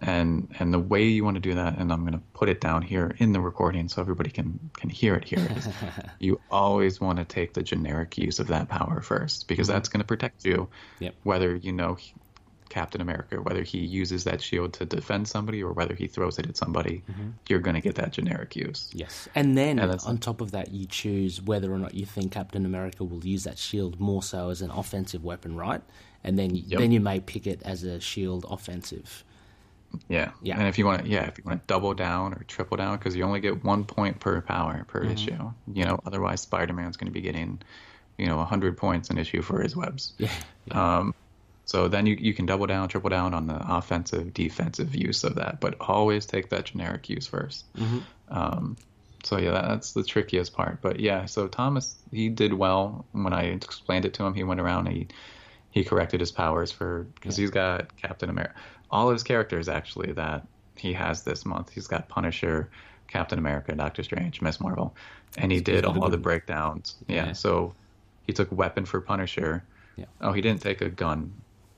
[0.00, 2.60] And and the way you want to do that, and I'm going to put it
[2.60, 5.46] down here in the recording so everybody can can hear it here.
[5.56, 5.68] Is
[6.18, 10.00] you always want to take the generic use of that power first because that's going
[10.00, 11.04] to protect you, Mm-hmm.
[11.04, 11.14] Yep.
[11.22, 11.96] whether you know
[12.68, 16.46] Captain America, whether he uses that shield to defend somebody or whether he throws it
[16.48, 17.28] at somebody, Mm-hmm.
[17.48, 18.90] you're going to get that generic use.
[18.94, 19.28] yes.
[19.34, 22.64] And then And on top of that, you choose whether or not you think Captain
[22.66, 25.82] America will use that shield more so as an offensive weapon, right?
[26.24, 26.78] And then Yep.
[26.80, 29.24] then you may pick it as a shield offensive.
[30.08, 30.30] Yeah.
[30.42, 30.58] Yeah.
[30.58, 32.96] And if you want to, yeah, if you want to double down or triple down,
[32.98, 35.10] because you only get one point per power per Mm-hmm.
[35.12, 35.52] issue.
[35.74, 37.60] You know, otherwise Spider Man's going to be getting,
[38.16, 40.12] you know, 100 points an issue for his webs.
[40.18, 40.30] Yeah,
[40.98, 41.14] Um,
[41.64, 45.34] so then you, you can double down, triple down on the offensive, defensive use of
[45.36, 47.98] that, but always take that generic use 1st Mm-hmm.
[48.28, 48.76] Um,
[49.24, 50.80] so yeah, that's the trickiest part.
[50.82, 54.34] But yeah, so Thomas he did well when I explained it to him.
[54.34, 55.06] He went around and he
[55.72, 58.54] he corrected his powers for because he's got Captain America,
[58.90, 60.46] all of his characters actually that
[60.76, 61.70] he has this month.
[61.70, 62.70] He's got Punisher,
[63.08, 64.94] Captain America, Doctor Strange, Miss Marvel,
[65.36, 66.94] and he did all the breakdowns.
[67.08, 67.26] Yeah.
[67.26, 67.32] Yeah.
[67.32, 67.74] so
[68.26, 69.64] he took weapon for Punisher.
[69.96, 70.04] Yeah.
[70.20, 71.32] Oh, he didn't take a gun.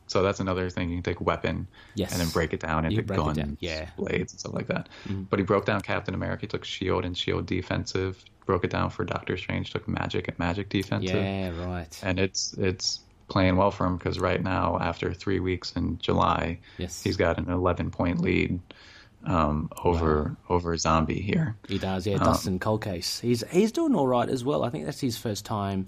[0.06, 0.90] So that's another thing.
[0.90, 2.12] You can take weapon Yes.
[2.12, 3.86] and then break it down into can break it guns, down, yeah.
[3.86, 4.02] Mm-hmm.
[4.04, 4.88] blades, and stuff like that.
[5.30, 6.42] But he broke down Captain America.
[6.42, 8.22] He took shield and shield defensive.
[8.44, 9.70] Broke it down for Doctor Strange.
[9.70, 11.16] Took magic and magic defensive.
[11.16, 11.98] yeah, right.
[12.02, 16.58] And it's it's playing well for him because right now, after three weeks in July,
[16.78, 17.02] Yes.
[17.02, 18.60] he's got an 11 point lead
[19.24, 21.56] um, over over Zombie here.
[21.66, 22.16] He does, yeah.
[22.16, 23.20] Um, Dustin Colcase.
[23.20, 24.64] He's he's doing all right as well.
[24.64, 25.86] I think that's his first time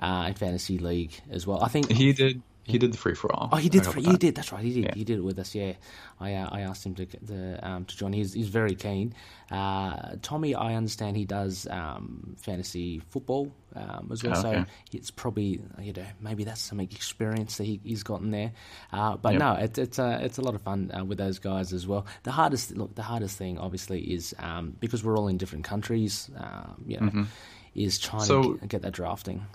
[0.00, 1.62] uh, in fantasy league as well.
[1.62, 3.48] I think He did he did the free for all.
[3.52, 3.82] Oh, he did.
[3.84, 4.34] couple He did.
[4.36, 4.62] That's right.
[4.62, 4.84] He did.
[4.84, 4.94] Yeah.
[4.94, 5.54] He did it with us.
[5.54, 5.72] Yeah,
[6.20, 8.12] I uh, I asked him to to, um, to join.
[8.12, 9.14] He's he's very keen.
[9.50, 14.34] Uh, Tommy, I understand he does um, fantasy football um, as well.
[14.40, 14.64] So Okay.
[14.92, 18.52] it's probably you know maybe that's some experience that he, he's gotten there.
[18.92, 19.40] Uh, but Yep.
[19.40, 22.06] no, it's it's a it's a lot of fun uh, with those guys as well.
[22.22, 26.30] The hardest look, the hardest thing obviously is um, because we're all in different countries.
[26.36, 27.26] Um, you know,
[27.74, 28.42] is trying Mm-hmm.
[28.42, 29.46] So- to get that drafting.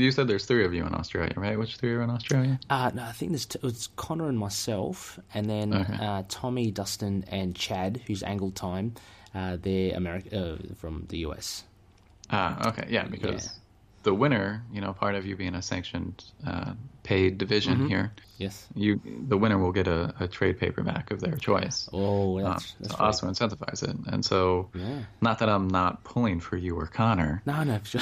[0.00, 1.58] You said there's three of you in Australia, right?
[1.58, 2.58] Which three are in Australia?
[2.70, 5.94] Uh, no, I think there's t- it's Connor and myself, and then Okay.
[6.00, 8.94] uh, Tommy, Dustin, and Chad, who's Angle Time.
[9.34, 11.64] Uh, they're America uh, from the US.
[12.30, 13.50] Ah, okay, yeah, because Yeah.
[14.04, 16.72] the winner, you know, part of you being a sanctioned, uh,
[17.02, 17.86] paid division Mm-hmm.
[17.88, 18.66] here, Yes.
[18.74, 21.88] you the winner will get a, a trade paperback of their choice.
[21.92, 25.00] Oh, Um, that's, that's to pretty- also incentivize it, and so Yeah.
[25.20, 28.00] not that I'm not pulling for you or Connor, No, no, sure.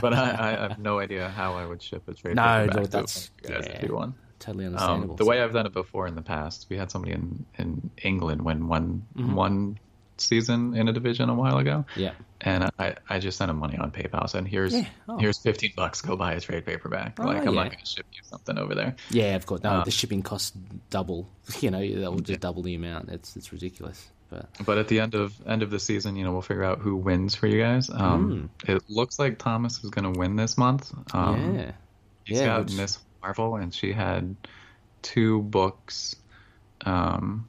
[0.00, 2.82] but I, I have no idea how I would ship a trade No, paperback no,
[2.86, 3.60] that's- yeah.
[3.60, 4.14] to do one.
[4.38, 5.16] totally Um, understandable.
[5.16, 8.42] the way I've done it before in the past, we had somebody in, in England
[8.42, 9.34] win one Mm-hmm.
[9.34, 9.78] one
[10.18, 12.12] season in a division a while ago, yeah.
[12.40, 14.28] And I, I just sent him money on PayPal.
[14.28, 15.18] Said here's Yeah, oh.
[15.18, 16.02] here's fifteen bucks.
[16.02, 17.18] Go buy a trade paperback.
[17.20, 17.50] Oh, like I'm yeah.
[17.62, 18.96] not going to ship you something over there.
[19.10, 19.62] Yeah, of course.
[19.62, 20.52] No, Um, the shipping costs
[20.90, 21.28] double.
[21.60, 23.08] You know, that will just double the amount.
[23.10, 24.06] It's it's ridiculous.
[24.28, 26.80] But But at the end of end of the season, you know, we'll figure out
[26.80, 27.88] who wins for you guys.
[27.90, 30.92] Um, It looks like Thomas is going to win this month.
[31.14, 31.70] Um, yeah,
[32.24, 34.34] He's Yeah, got which- Miss Marvel, and she had
[35.02, 36.16] two books
[36.84, 37.48] um,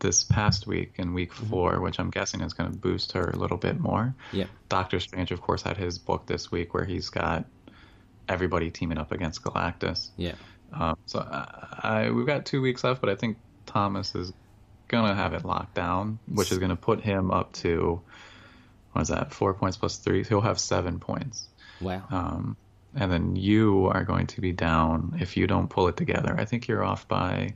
[0.00, 1.46] this past week in week Mm-hmm.
[1.46, 4.14] four, which I'm guessing is going to boost her a little bit more.
[4.32, 7.44] yeah, Doctor Strange, of course, had his book this week where he's got
[8.28, 10.10] everybody teaming up against Galactus.
[10.16, 10.34] yeah.
[10.72, 14.32] Um, so I, I, we've got two weeks left, but I think Thomas is
[14.88, 18.00] gonna have it locked down, which is gonna put him up to
[18.92, 19.32] what is that?
[19.32, 20.24] Four points plus three.
[20.24, 21.48] He'll have seven points.
[21.80, 22.02] Wow.
[22.10, 22.56] Um,
[22.94, 26.34] and then you are going to be down if you don't pull it together.
[26.36, 27.54] I think you're off by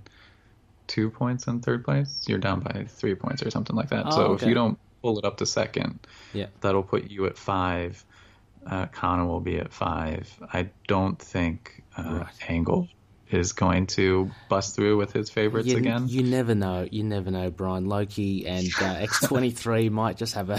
[0.90, 2.24] two points in third place.
[2.26, 4.06] You're down by three points or something like that.
[4.06, 6.00] Oh, so if you don't pull it up to second,
[6.34, 6.46] yeah.
[6.60, 8.04] that'll put you at five.
[8.66, 10.28] Uh, Connor will be at five.
[10.52, 12.50] I don't think uh, Right.
[12.50, 12.88] Angle
[13.32, 16.06] is going to bust through with his favorites You, again.
[16.08, 16.86] you never know.
[16.90, 17.86] You never know, Brian.
[17.86, 20.54] Loki and uh, X23 might just have a,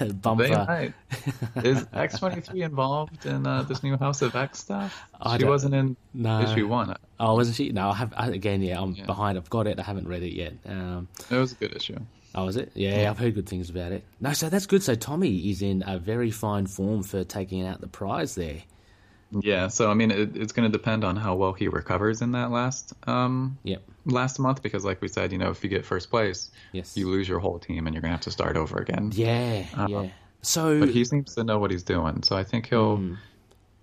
[0.00, 0.92] a They might.
[1.56, 5.02] Is X23 involved in uh, this new House of X stuff?
[5.20, 6.40] I she wasn't in No.
[6.42, 6.94] issue one.
[7.18, 7.70] Oh, wasn't she?
[7.70, 8.12] No, I have.
[8.16, 9.06] I, again, yeah, I'm Yeah.
[9.06, 9.38] behind.
[9.38, 9.78] I've got it.
[9.78, 10.54] I haven't read it yet.
[10.66, 11.98] Um, It was a good issue.
[12.34, 12.72] oh, is it?
[12.74, 14.04] Yeah, I've heard good things about it.
[14.20, 14.82] No, so that's good.
[14.82, 18.62] So Tommy is in a very fine form for taking out the prize there.
[19.32, 22.32] Yeah, so I mean, it, it's going to depend on how well he recovers in
[22.32, 23.82] that last um Yep.
[24.06, 26.96] last month because, like we said, you know, if you get first place, Yes.
[26.96, 29.10] you lose your whole team and you're going to have to start over again.
[29.14, 29.66] Yeah.
[29.76, 30.08] Uh, yeah.
[30.42, 30.78] So.
[30.80, 32.96] But he seems to know what he's doing, so I think he'll.
[32.96, 33.14] Hmm.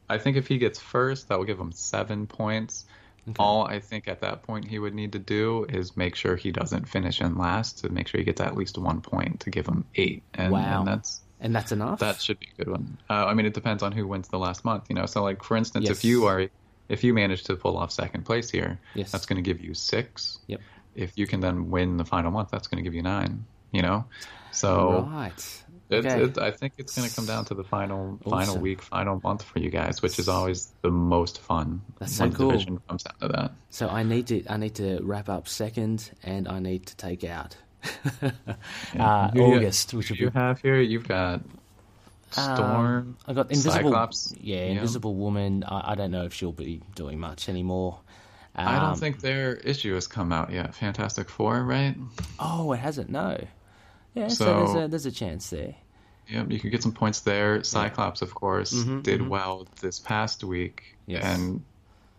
[0.09, 2.85] I think if he gets first, that will give him seven points.
[3.39, 6.51] All I think at that point he would need to do is make sure he
[6.51, 9.67] doesn't finish in last to make sure he gets at least one point to give
[9.67, 10.79] him eight, and, Wow.
[10.79, 11.99] and that's and that's enough.
[11.99, 12.97] that should be a good one.
[13.09, 15.05] Uh, I mean, it depends on who wins the last month, you know.
[15.05, 15.97] So, like for instance, Yes.
[15.97, 16.47] if you are,
[16.87, 19.11] if you manage to pull off second place here, Yes.
[19.11, 20.39] that's going to give you six.
[20.47, 20.61] Yep.
[20.95, 23.45] If you can then win the final month, that's going to give you nine.
[23.71, 24.05] You know,
[24.51, 25.31] so right.
[25.33, 25.63] it's,
[26.05, 26.41] Okay.
[26.41, 29.59] I think it's going to come down to the final final week, final month for
[29.59, 31.81] you guys, which is always the most fun.
[31.99, 32.51] That's so cool.
[32.51, 33.51] Division comes down to that.
[33.69, 37.23] So I need to I need to wrap up second, and I need to take
[37.23, 37.55] out
[38.99, 40.79] uh, you- August, which would do you be have here?
[40.79, 41.41] You've got
[42.31, 43.17] Storm.
[43.27, 43.73] I got Invisible.
[43.73, 44.63] Cyclops, Yeah.
[44.65, 45.63] Invisible Woman.
[45.67, 47.99] I, I don't know if she'll be doing much anymore.
[48.55, 50.73] Um, I don't think their issue has come out yet.
[50.75, 51.95] Fantastic Four, right?
[52.39, 53.09] Oh, it hasn't.
[53.09, 53.37] No.
[54.13, 55.75] Yeah, so, So- there's a there's a chance there.
[56.29, 57.61] Yep, you could get some points there.
[57.63, 59.27] Cyclops, of course, Mhm, did mhm.
[59.27, 61.23] well this past week Yes.
[61.25, 61.61] and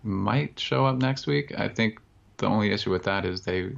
[0.02, 1.59] might show up next week.
[1.59, 1.98] I think
[2.36, 3.70] the only issue with that is they,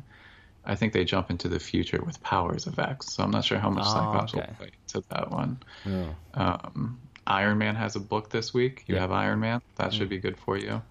[0.66, 3.12] I think they jump into the future with powers of X.
[3.12, 4.46] So I'm not sure how much Oh, Cyclops okay.
[4.48, 5.58] will play to that one.
[5.84, 6.12] Yeah.
[6.34, 8.84] Um, Iron Man has a book this week.
[8.86, 9.02] You Yeah.
[9.02, 9.60] have Iron Man.
[9.76, 10.82] That should be good for you.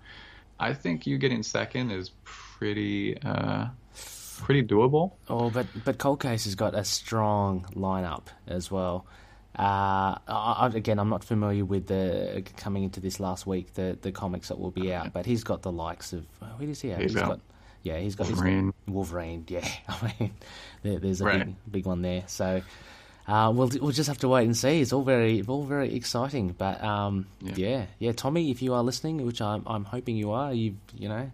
[0.60, 3.68] I think you getting second is pretty, uh,
[4.40, 5.14] pretty doable.
[5.30, 9.06] Oh, but but Cold Case has got a strong lineup as well.
[9.58, 13.98] Uh, I, I- again, I'm not familiar with the coming into this last week the
[14.02, 16.26] the comics that will be out, but he's got the likes of
[16.60, 17.00] who does he have?
[17.02, 17.40] He's got
[17.84, 18.74] yeah, he's got he's got Wolverine.
[18.88, 19.46] Wolverine.
[19.50, 20.32] Yeah, I mean,
[20.82, 21.46] there, there's a Right.
[21.46, 22.24] big big one there.
[22.28, 22.62] So.
[23.26, 24.82] Uh, we'll we'll just have to wait and see.
[24.82, 27.54] It's all very all very exciting, but um, yeah.
[27.56, 27.86] Yeah.
[27.98, 31.32] yeah, Tommy, if you are listening, which I'm I'm hoping you are, you you know,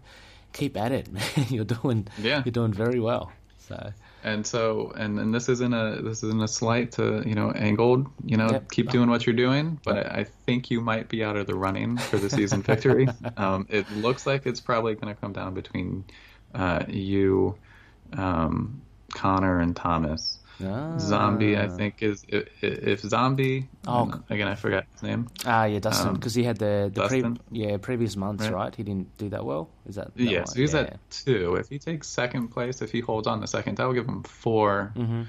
[0.53, 1.09] keep at it.
[1.49, 2.43] you're doing Yeah.
[2.45, 3.31] you're doing very well.
[3.57, 3.91] So
[4.23, 8.05] And so, and, and this isn't a this isn't a slight to you know angled.
[8.23, 8.69] You know, Yep.
[8.71, 9.79] keep doing what you're doing.
[9.83, 13.07] But I, I think you might be out of the running for the season victory.
[13.37, 16.03] Um, it looks like it's probably going to come down between
[16.53, 17.55] uh, you,
[18.13, 18.81] um,
[19.13, 20.37] Connor, and Thomas.
[20.99, 21.69] Zombie, I Ah.
[21.69, 23.69] think, is if, if Zombie.
[23.87, 23.93] Oh.
[24.01, 25.27] um, again, I forgot his name.
[25.45, 28.53] Ah, yeah, Dustin, Um, because he had the the pre- yeah previous months, right.
[28.53, 28.75] Right.
[28.75, 29.69] He didn't do that well.
[29.87, 30.81] Is that, that Yeah, so he's yeah.
[30.81, 31.55] at two.
[31.55, 34.23] If he takes second place, if he holds on the second, that will give him
[34.23, 35.21] 4 Mm-hmm.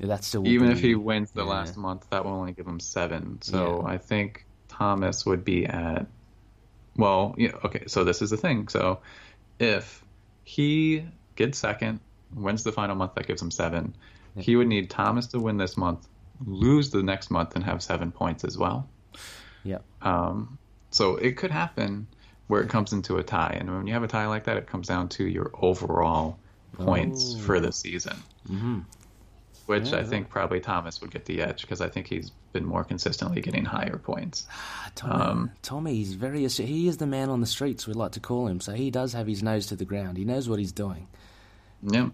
[0.00, 1.50] Yeah, that still Even be- if he wins the yeah.
[1.50, 3.38] last month, that will only give him seven.
[3.42, 3.94] So Yeah.
[3.94, 6.06] I think Thomas would be at.
[6.96, 7.84] Well, yeah, okay.
[7.86, 8.66] So this is the thing.
[8.68, 8.98] So
[9.60, 10.02] if
[10.46, 11.04] he
[11.34, 11.98] gets second,
[12.32, 13.94] wins the final month, that gives him seven.
[14.38, 16.06] He would need Thomas to win this month,
[16.46, 18.88] lose the next month, and have seven points as well.
[19.64, 19.78] Yeah.
[20.02, 20.56] Um,
[20.90, 22.06] so it could happen
[22.46, 24.68] where it comes into a tie, and when you have a tie like that, it
[24.68, 26.38] comes down to your overall
[26.74, 27.40] points Oh.
[27.40, 28.16] for the season.
[28.48, 28.84] Mhm.
[29.66, 32.64] Which Yeah, I think probably Thomas would get the edge because I think he's been
[32.64, 34.46] more consistently getting higher points.
[34.52, 37.86] Ah, Tommy, Um, Tommy, he's very he is the man on the streets.
[37.86, 38.60] We like to call him.
[38.60, 40.18] So he does have his nose to the ground.
[40.18, 41.08] He knows what he's doing.
[41.82, 42.08] Yeah,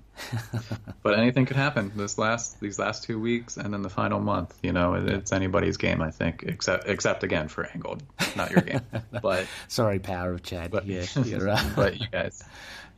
[1.02, 4.58] but anything could happen this last these last two weeks, and then the final month.
[4.62, 8.02] You know, it, it's anybody's game, I think, except except again for Angled,
[8.36, 8.80] not your game.
[9.22, 10.72] but Sorry, power of Chad.
[10.72, 11.64] but yeah, you're right.
[11.76, 12.42] but you guys,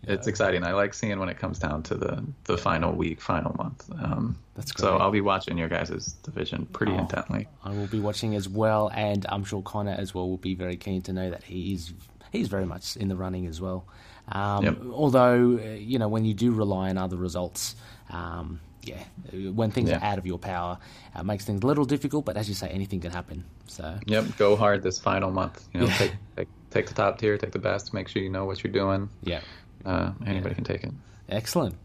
[0.09, 0.65] it's exciting.
[0.65, 3.89] I like seeing when it comes down to the the final week, final month.
[4.03, 4.97] Um, That's So.
[4.99, 6.99] I'll be watching your guys' division pretty Oh.
[6.99, 7.49] intently.
[7.65, 10.77] I will be watching as well, and I'm sure Connor as well will be very
[10.77, 11.93] keen to know that he is
[12.33, 13.85] he's very much in the running as well.
[14.29, 14.79] Um, Yep.
[14.93, 17.75] Although uh, you know when you do rely on other results,
[18.11, 19.03] um, yeah,
[19.33, 19.99] when things Yeah.
[19.99, 20.79] are out of your power,
[21.17, 22.25] uh, it makes things a little difficult.
[22.25, 23.45] But as you say, anything can happen.
[23.67, 25.67] So Yep, go hard this final month.
[25.73, 25.97] You know, Yeah.
[25.97, 27.95] take, take take the top tier, take the best.
[27.95, 29.09] Make sure you know what you're doing.
[29.23, 29.41] yeah,
[29.85, 30.93] Uh, anybody can take it.
[31.29, 31.77] excellent.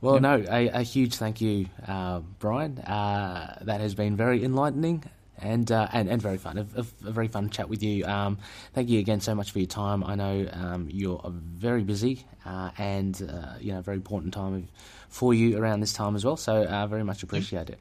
[0.00, 0.22] Well, Yep.
[0.22, 2.78] no, a, a huge thank you, uh, Brian.
[2.78, 5.02] Uh, that has been very enlightening
[5.38, 6.58] and uh, and, and very fun.
[6.58, 8.04] A, a- a very fun chat with you.
[8.04, 8.36] Um,
[8.74, 10.04] thank you again so much for your time.
[10.04, 14.68] I know um, you're very busy uh, and uh, you know very important time
[15.08, 16.36] for you around this time as well.
[16.36, 17.78] So uh, very much appreciate it.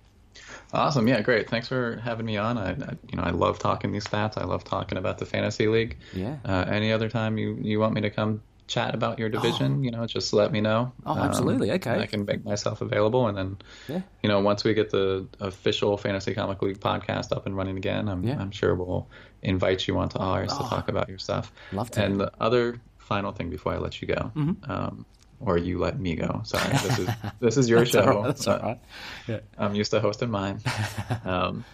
[0.71, 1.07] Awesome.
[1.07, 1.49] Yeah, great.
[1.49, 2.57] Thanks for having me on.
[2.57, 4.37] I, I you know I love talking these stats.
[4.37, 5.97] I love talking about the fantasy league.
[6.13, 6.37] Yeah.
[6.45, 9.91] Uh, any other time you you want me to come chat about your division, you
[9.91, 10.93] know, just let me know.
[11.05, 11.71] Oh, Um, absolutely.
[11.73, 11.99] Okay.
[11.99, 13.57] I can make myself available, and then
[13.89, 14.01] Yeah.
[14.21, 18.07] you know once we get the official fantasy comic league podcast up and running again,
[18.07, 18.39] I'm Yeah.
[18.39, 19.07] I'm sure we'll
[19.41, 20.63] invite you onto ours Oh.
[20.63, 21.51] to talk about your stuff.
[21.73, 22.03] Love to.
[22.03, 24.31] And the other final thing before I let you go.
[24.35, 24.71] Mm-hmm.
[24.71, 25.05] Um,
[25.41, 26.39] or you let me go.
[26.45, 27.09] Sorry, this is
[27.41, 28.01] this is your That's show.
[28.01, 28.23] all right.
[28.27, 28.79] That's all Uh, right.
[29.27, 29.39] Yeah.
[29.57, 30.61] I'm used to hosting mine.
[31.25, 31.65] um,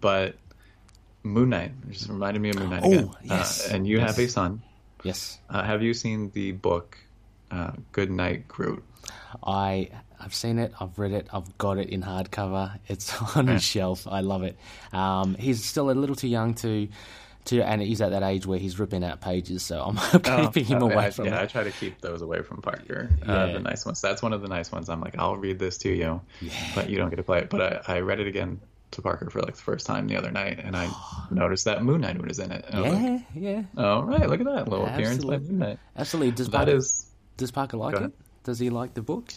[0.00, 0.36] but
[1.22, 3.10] Moon Knight just reminded me of Moon Knight Oh, again.
[3.24, 3.68] yes.
[3.70, 4.16] Uh, and you Yes.
[4.16, 4.62] have a son.
[5.02, 5.38] Yes.
[5.50, 6.98] Uh, have you seen the book
[7.50, 8.82] uh, Good Night Groot?
[9.44, 10.72] I I've seen it.
[10.80, 11.28] I've read it.
[11.32, 12.78] I've got it in hardcover.
[12.88, 14.06] It's on his shelf.
[14.08, 14.56] I love it.
[14.92, 16.88] Um, he's still a little too young to.
[17.46, 19.96] To, and he's at that age where he's ripping out pages, so I'm
[20.50, 21.40] keeping him Oh, away I, from yeah.
[21.42, 23.08] I try to keep those away from Parker.
[23.22, 23.52] Uh, Yeah.
[23.52, 24.00] the nice ones.
[24.00, 24.88] That's one of the nice ones.
[24.88, 26.20] I'm like, I'll read this to you,
[26.74, 27.48] but you don't get to play it.
[27.48, 28.60] But I, I read it again
[28.96, 30.88] to Parker for like the first time the other night, and I
[31.30, 32.64] noticed that Moon Knight was in it.
[32.68, 35.58] And I was yeah, like, yeah, oh right, look at that little appearance by Moon
[35.58, 35.78] Knight.
[35.96, 36.32] absolutely.
[36.32, 37.06] Does That Parker, is
[37.36, 38.12] does Parker like it?
[38.44, 39.32] Does he like the book?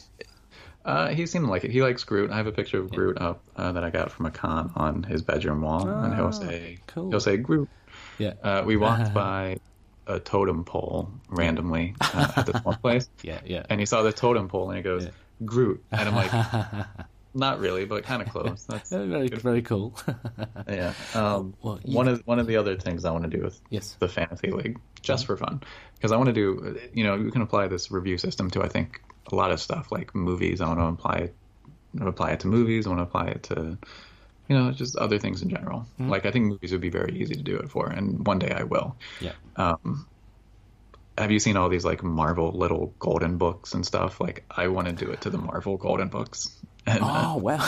[0.86, 1.72] Uh, he seemed to like it.
[1.72, 2.32] He likes Groot.
[2.32, 5.04] I have a picture of Groot up uh, that I got from a con on
[5.04, 7.10] his bedroom wall, and he'll say, cool.
[7.10, 7.70] he'll say Groot.
[8.18, 9.58] Yeah, Uh, we walked by
[10.08, 13.64] a totem pole randomly uh, at this one place, yeah, yeah.
[13.70, 15.12] and he saw the totem pole, and he goes, Yeah.
[15.46, 16.32] Groot, and I'm like,
[17.34, 18.64] not really, but kind of close.
[18.70, 19.98] That's very, very cool.
[20.68, 20.94] yeah.
[21.14, 23.96] Um, Well, one of one of the other things I want to do with yes.
[24.00, 25.62] the fantasy league just for fun
[25.96, 28.68] because I want to do you know you can apply this review system to I
[28.68, 29.02] think
[29.32, 31.36] a lot of stuff like movies I want to apply it
[32.02, 33.78] apply it to movies I want to apply it to
[34.50, 37.36] you know just other things in general like I think movies would be very easy
[37.36, 39.32] to do it for and one day I will Yeah.
[39.56, 40.06] um
[41.18, 44.88] have you seen all these like Marvel little golden books and stuff like I want
[44.88, 46.56] to do it to the Marvel golden books
[46.90, 47.64] and uh, Oh well,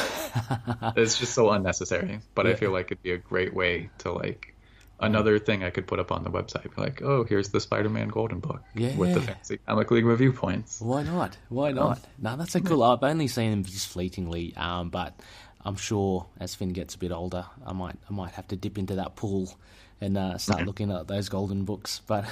[0.96, 2.20] it's just so unnecessary.
[2.36, 4.56] But I feel like it'd be a great way to like
[5.00, 6.78] another thing I could put up on the website.
[6.78, 10.80] Like, oh, here's the Spider-Man Golden Book with the Fantasy Comic League review points.
[10.80, 11.38] Why not?
[11.50, 12.00] Why not?
[12.20, 12.84] No, that's a cool.
[12.84, 15.20] I've only seen him just fleetingly, um, but
[15.64, 18.78] I'm sure as Finn gets a bit older, I might I might have to dip
[18.78, 19.54] into that pool
[20.00, 22.02] and uh, start looking at those golden books.
[22.06, 22.26] But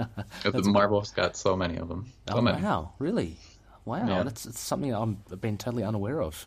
[0.42, 2.12] Because Marvel's got so many of them.
[2.28, 2.62] So oh, many.
[2.62, 3.36] wow, really?
[3.86, 4.22] Wow, Yeah.
[4.24, 6.46] that's, that's something I've been totally unaware of.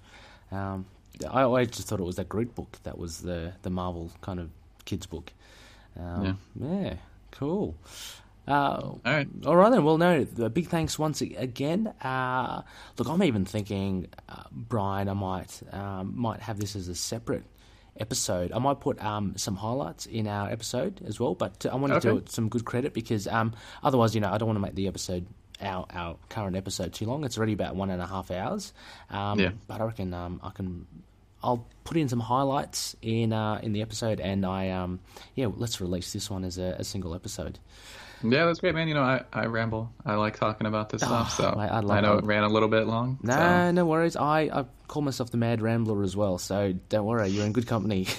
[0.52, 0.86] Um,
[1.28, 4.40] I always just thought it was that Groot book that was the the Marvel kind
[4.40, 4.50] of
[4.86, 5.34] kids book.
[6.00, 6.94] Um, yeah.
[7.32, 7.76] cool.
[8.48, 9.28] Uh, All right.
[9.46, 9.84] all right then.
[9.84, 11.88] Well, no, big thanks once again.
[12.02, 12.64] Uh,
[12.98, 17.44] look, I'm even thinking, uh, Brian, I might um, might have this as a separate
[18.00, 18.52] episode.
[18.52, 22.00] I might put um, some highlights in our episode as well, but I want to
[22.00, 23.54] do it some good credit because um,
[23.84, 25.28] otherwise, you know, I don't want to make the episode
[25.62, 27.24] our our current episode too long.
[27.24, 28.74] It's already about one and a half hours.
[29.10, 29.52] Um, Yeah.
[29.68, 30.88] But I reckon um, I can.
[31.42, 35.00] I'll put in some highlights in uh, in the episode, and I um
[35.36, 37.60] yeah, let's release this one as a, a single episode.
[38.24, 38.88] Yeah, that's great, man.
[38.88, 39.92] You know, I, I ramble.
[40.06, 41.32] I like talking about this stuff.
[41.36, 42.20] So I- I love know it.
[42.20, 43.18] it ran a little bit long.
[43.24, 44.16] No, so- no worries.
[44.16, 47.30] I, I call myself the Mad Rambler as well, so don't worry.
[47.30, 48.08] You're in good company.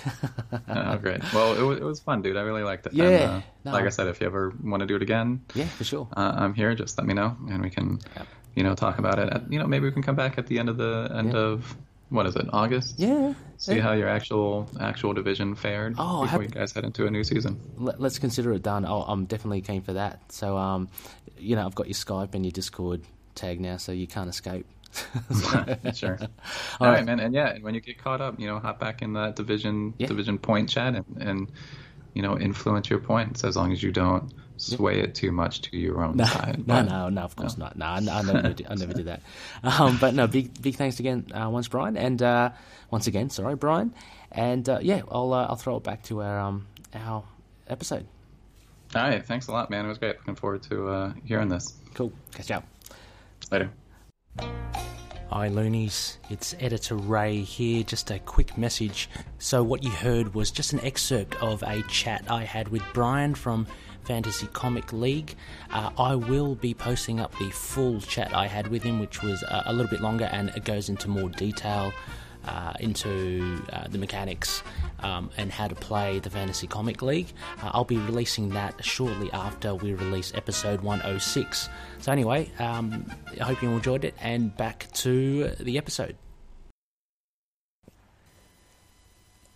[0.68, 1.20] Oh, great.
[1.32, 2.36] Well, it was, it was fun, dude.
[2.36, 2.92] I really liked it.
[2.92, 3.72] Yeah, And, uh, no.
[3.72, 6.08] Like I said, if you ever want to do it again, yeah, for sure.
[6.16, 6.74] uh, I'm here.
[6.74, 8.00] Just let me know, and we can,
[8.54, 9.32] you know, talk about it.
[9.32, 11.38] At, you know, maybe we can come back at the end of the end Yeah.
[11.38, 11.76] of
[12.10, 12.98] what is it, August?
[12.98, 13.34] Yeah.
[13.58, 13.82] See yeah.
[13.82, 17.60] how your actual actual division fared Oh, before you guys head into a new season.
[17.76, 18.84] Let, let's consider it done.
[18.86, 20.20] Oh, I'm definitely keen for that.
[20.32, 20.88] So, um,
[21.38, 23.02] you know, I've got your Skype and your Discord
[23.34, 24.66] tag now, so you can't escape.
[25.94, 26.18] sure.
[26.80, 26.96] All All right.
[26.96, 27.20] right, man.
[27.20, 29.94] And yeah, and when you get caught up, you know, hop back in that division
[29.98, 30.08] Yeah.
[30.08, 31.52] division point chat and, and
[32.14, 35.76] you know influence your points as long as you don't sway it too much to
[35.78, 36.58] your own No, side.
[36.66, 37.76] no, But- no, no, of course not.
[37.76, 39.22] No, I, I never, do, I never do that.
[39.62, 42.50] Um, but no, big, big thanks again, uh, once Brian, and uh,
[42.90, 43.94] once again, sorry, Brian,
[44.32, 47.24] and uh, yeah, I'll, uh, I'll throw it back to our, um, our
[47.68, 48.06] episode.
[48.94, 49.84] All right, thanks a lot, man.
[49.86, 50.16] It was great.
[50.18, 51.74] Looking forward to uh, hearing this.
[51.94, 52.64] Cool, catch you up.
[53.50, 53.70] Later.
[55.32, 56.18] Hi, Loonies.
[56.28, 57.84] It's Editor Ray here.
[57.84, 59.08] Just a quick message.
[59.38, 63.36] So, what you heard was just an excerpt of a chat I had with Brian
[63.36, 63.68] from
[64.02, 65.36] Fantasy Comic League.
[65.70, 69.44] Uh, I will be posting up the full chat I had with him, which was
[69.44, 71.92] uh, a little bit longer and it goes into more detail
[72.50, 74.62] uh, into uh, the mechanics
[75.00, 77.32] um, and how to play the Fantasy Comic League.
[77.62, 81.68] Uh, I'll be releasing that shortly after we release episode 106.
[82.00, 83.06] So, anyway, um,
[83.40, 86.16] I hope you enjoyed it, and back to the episode.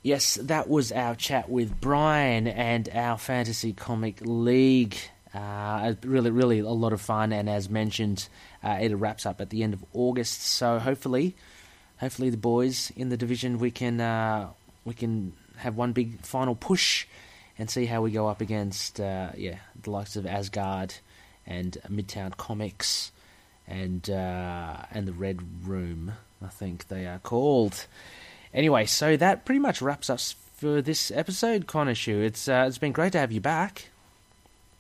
[0.03, 4.97] Yes, that was our chat with Brian and our Fantasy Comic League.
[5.33, 8.29] Uh, really, really a lot of fun, and as mentioned,
[8.63, 10.43] uh, it wraps up at the end of August.
[10.43, 11.35] So hopefully,
[11.99, 14.49] hopefully the boys in the division we can uh,
[14.85, 17.07] we can have one big final push
[17.59, 20.95] and see how we go up against uh, yeah the likes of Asgard
[21.47, 23.13] and Midtown Comics
[23.67, 26.13] and uh, and the Red Room
[26.43, 27.87] I think they are called.
[28.53, 32.21] Anyway, so that pretty much wraps us for this episode, Connor Shoe.
[32.21, 33.89] It's uh, it's been great to have you back.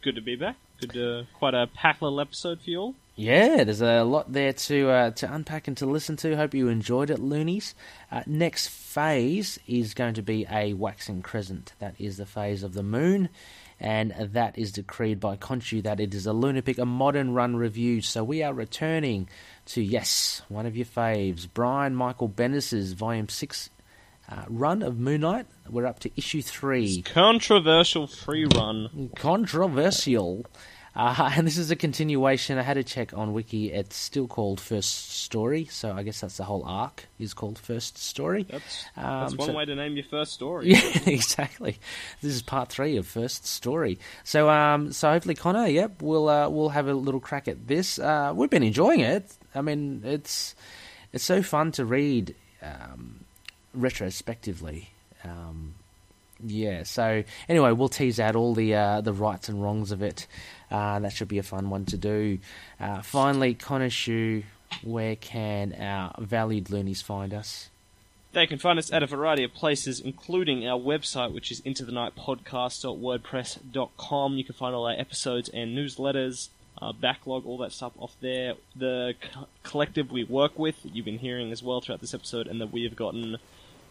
[0.02, 0.56] Good to be back.
[0.80, 2.94] Good quite a packed little episode for you all.
[3.16, 6.36] Yeah, there's a lot there to uh, to unpack and to listen to.
[6.36, 7.74] Hope you enjoyed it, Loonies.
[8.10, 11.74] Uh, next phase is going to be a waxing crescent.
[11.78, 13.28] That is the phase of the moon,
[13.78, 18.00] and that is decreed by Khonshu that it is a lunapic, a modern run review.
[18.00, 19.28] So we are returning
[19.66, 23.70] to yes, one of your faves, Brian Michael Bendis's volume six
[24.28, 25.46] uh, run of Moon Knight.
[25.70, 27.02] We're up to issue three.
[27.02, 29.10] Controversial free run.
[29.14, 30.46] Controversial.
[30.96, 32.56] Uh, and this is a continuation.
[32.58, 33.72] I had to check on Wiki.
[33.72, 37.98] It's still called First Story, so I guess that's the whole arc is called First
[37.98, 38.44] Story.
[38.48, 40.68] That's, that's Um, one so- way to name your first story.
[40.74, 41.78] Yeah, exactly.
[42.22, 43.98] This is part three of First Story.
[44.22, 47.98] So, um, so hopefully, Connor, yep, we'll uh, we'll have a little crack at this.
[47.98, 49.32] Uh, we've been enjoying it.
[49.54, 50.54] I mean, it's
[51.12, 53.24] it's so fun to read um,
[53.74, 54.90] retrospectively.
[55.24, 55.74] Um,
[56.44, 56.82] yeah.
[56.82, 60.26] So anyway, we'll tease out all the uh, the rights and wrongs of it.
[60.74, 62.36] Uh, that should be a fun one to do.
[62.80, 64.42] Uh, finally, Connor Shoe,
[64.82, 67.68] where can our valued loonies find us?
[68.32, 74.36] They can find us at a variety of places, including our website, which is intotheknightpodcast.wordpress.com.
[74.36, 76.48] You can find all our episodes and newsletters,
[76.82, 78.54] uh, backlog, all that stuff off there.
[78.74, 82.48] The co- collective we work with, that you've been hearing as well throughout this episode,
[82.48, 83.36] and that we have gotten,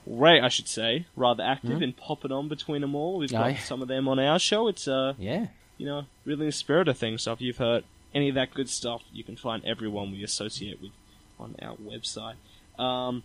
[0.06, 3.20] Ray, I should say, rather active in popping on between them all.
[3.20, 3.56] We've got Aye.
[3.56, 4.68] some of them on our show.
[4.68, 5.48] It's uh, Yeah.
[5.78, 7.24] You know, really the spirit of things.
[7.24, 7.84] So if you've heard
[8.14, 10.92] any of that good stuff, you can find everyone we associate with
[11.40, 12.36] on our website.
[12.82, 13.24] Um,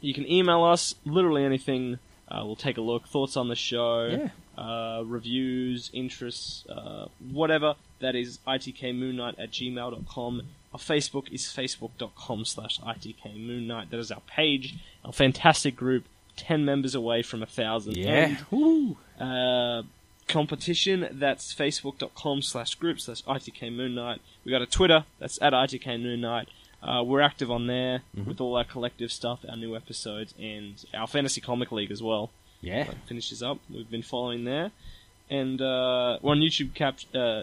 [0.00, 1.98] you can email us literally anything.
[2.28, 3.08] Uh, we'll take a look.
[3.08, 4.62] Thoughts on the show, Yeah.
[4.62, 7.74] uh, reviews, interests, uh, whatever.
[8.00, 10.42] That is itkmoonknight at gmail.com.
[10.74, 13.88] Our Facebook is facebook.com slash itkmoonknight.
[13.90, 14.74] That is our page,
[15.04, 16.04] our fantastic group,
[16.36, 17.96] 10 members away from a thousand.
[17.96, 18.36] Yeah.
[18.36, 18.96] And Woo.
[19.18, 19.82] uh,
[20.28, 21.08] competition.
[21.10, 24.20] That's facebook.com slash group slash ITK Moon Knight.
[24.44, 25.04] We got a Twitter.
[25.18, 26.48] That's at ITK Moon Knight.
[26.82, 31.08] Uh, we're active on there with all our collective stuff, our new episodes, and our
[31.08, 32.30] fantasy comic league as well.
[32.60, 32.84] Yeah.
[32.84, 33.58] That finishes up.
[33.68, 34.70] We've been following there,
[35.28, 36.98] and uh, we're on YouTube cap.
[37.12, 37.42] Uh,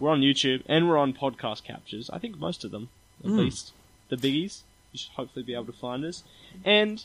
[0.00, 2.10] we're on YouTube and we're on podcast captures.
[2.10, 2.88] I think most of them,
[3.24, 3.72] at least
[4.08, 4.62] the biggies.
[4.92, 6.24] You should hopefully be able to find us.
[6.64, 7.04] And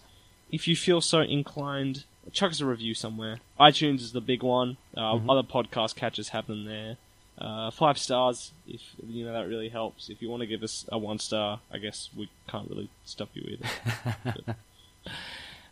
[0.52, 3.40] if you feel so inclined, chuck us a review somewhere.
[3.60, 4.78] iTunes is the big one.
[4.96, 6.98] Uh, Other podcast catchers have them there.
[7.38, 10.10] Uh, five stars, if you know that really helps.
[10.10, 13.30] If you want to give us a one star, I guess we can't really stop
[13.34, 14.56] you either.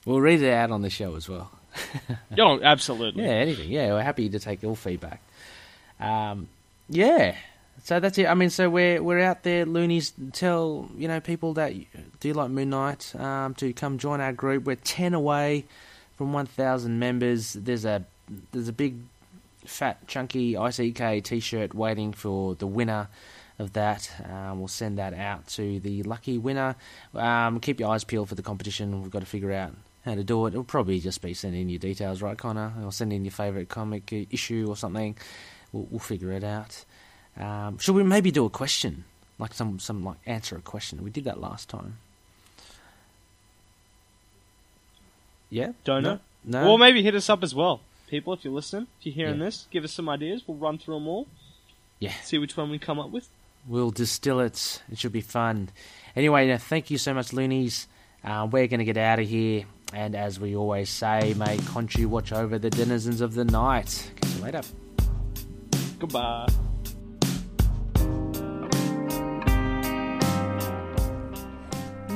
[0.06, 1.52] We'll read it out on the show as well.
[2.38, 3.24] oh, absolutely.
[3.24, 3.70] Yeah, anything.
[3.70, 5.22] Yeah, we're happy to take all feedback.
[6.00, 6.48] Um,
[6.90, 7.36] yeah.
[7.84, 8.26] So that's it.
[8.26, 10.14] I mean, so we're we're out there, loonies.
[10.34, 11.74] Tell you know people that
[12.20, 14.66] do like Moon Knight um, to come join our group.
[14.66, 15.66] We're ten away
[16.22, 17.54] from one thousand members.
[17.54, 18.06] There's a
[18.52, 18.94] there's a big,
[19.66, 23.08] fat, chunky ITK T-shirt waiting for the winner
[23.58, 24.08] of that.
[24.32, 26.76] Um, we'll send that out to the lucky winner.
[27.16, 29.02] Um, keep your eyes peeled for the competition.
[29.02, 29.74] We've got to figure out
[30.06, 30.50] how to do it.
[30.50, 32.72] It'll probably just be send in your details, right, Connor?
[32.86, 35.18] Or send in your favourite comic issue or something.
[35.72, 36.86] We'll, we'll figure it out.
[37.36, 39.06] Um, should we maybe do a question,
[39.40, 41.04] like some some like answer a question?
[41.04, 41.98] We did that last time.
[45.52, 46.14] Yeah, Don't no?
[46.16, 46.20] know.
[46.64, 47.82] No, Or maybe hit us up as well.
[48.08, 49.46] People, if you're listening, if you're hearing Yeah.
[49.46, 50.42] this, give us some ideas.
[50.48, 51.28] We'll run through them all.
[52.00, 52.14] Yeah.
[52.24, 53.30] See which one we come up with.
[53.68, 54.82] We'll distill it.
[54.92, 55.70] It should be fun.
[56.16, 57.88] Anyway, now, thank you so much, Loonies.
[58.24, 59.66] Uh, we're going to get out of here.
[59.94, 64.10] And as we always say, may Khonshu watch over the denizens of the night.
[64.22, 64.62] Catch you later.
[66.00, 66.48] Goodbye.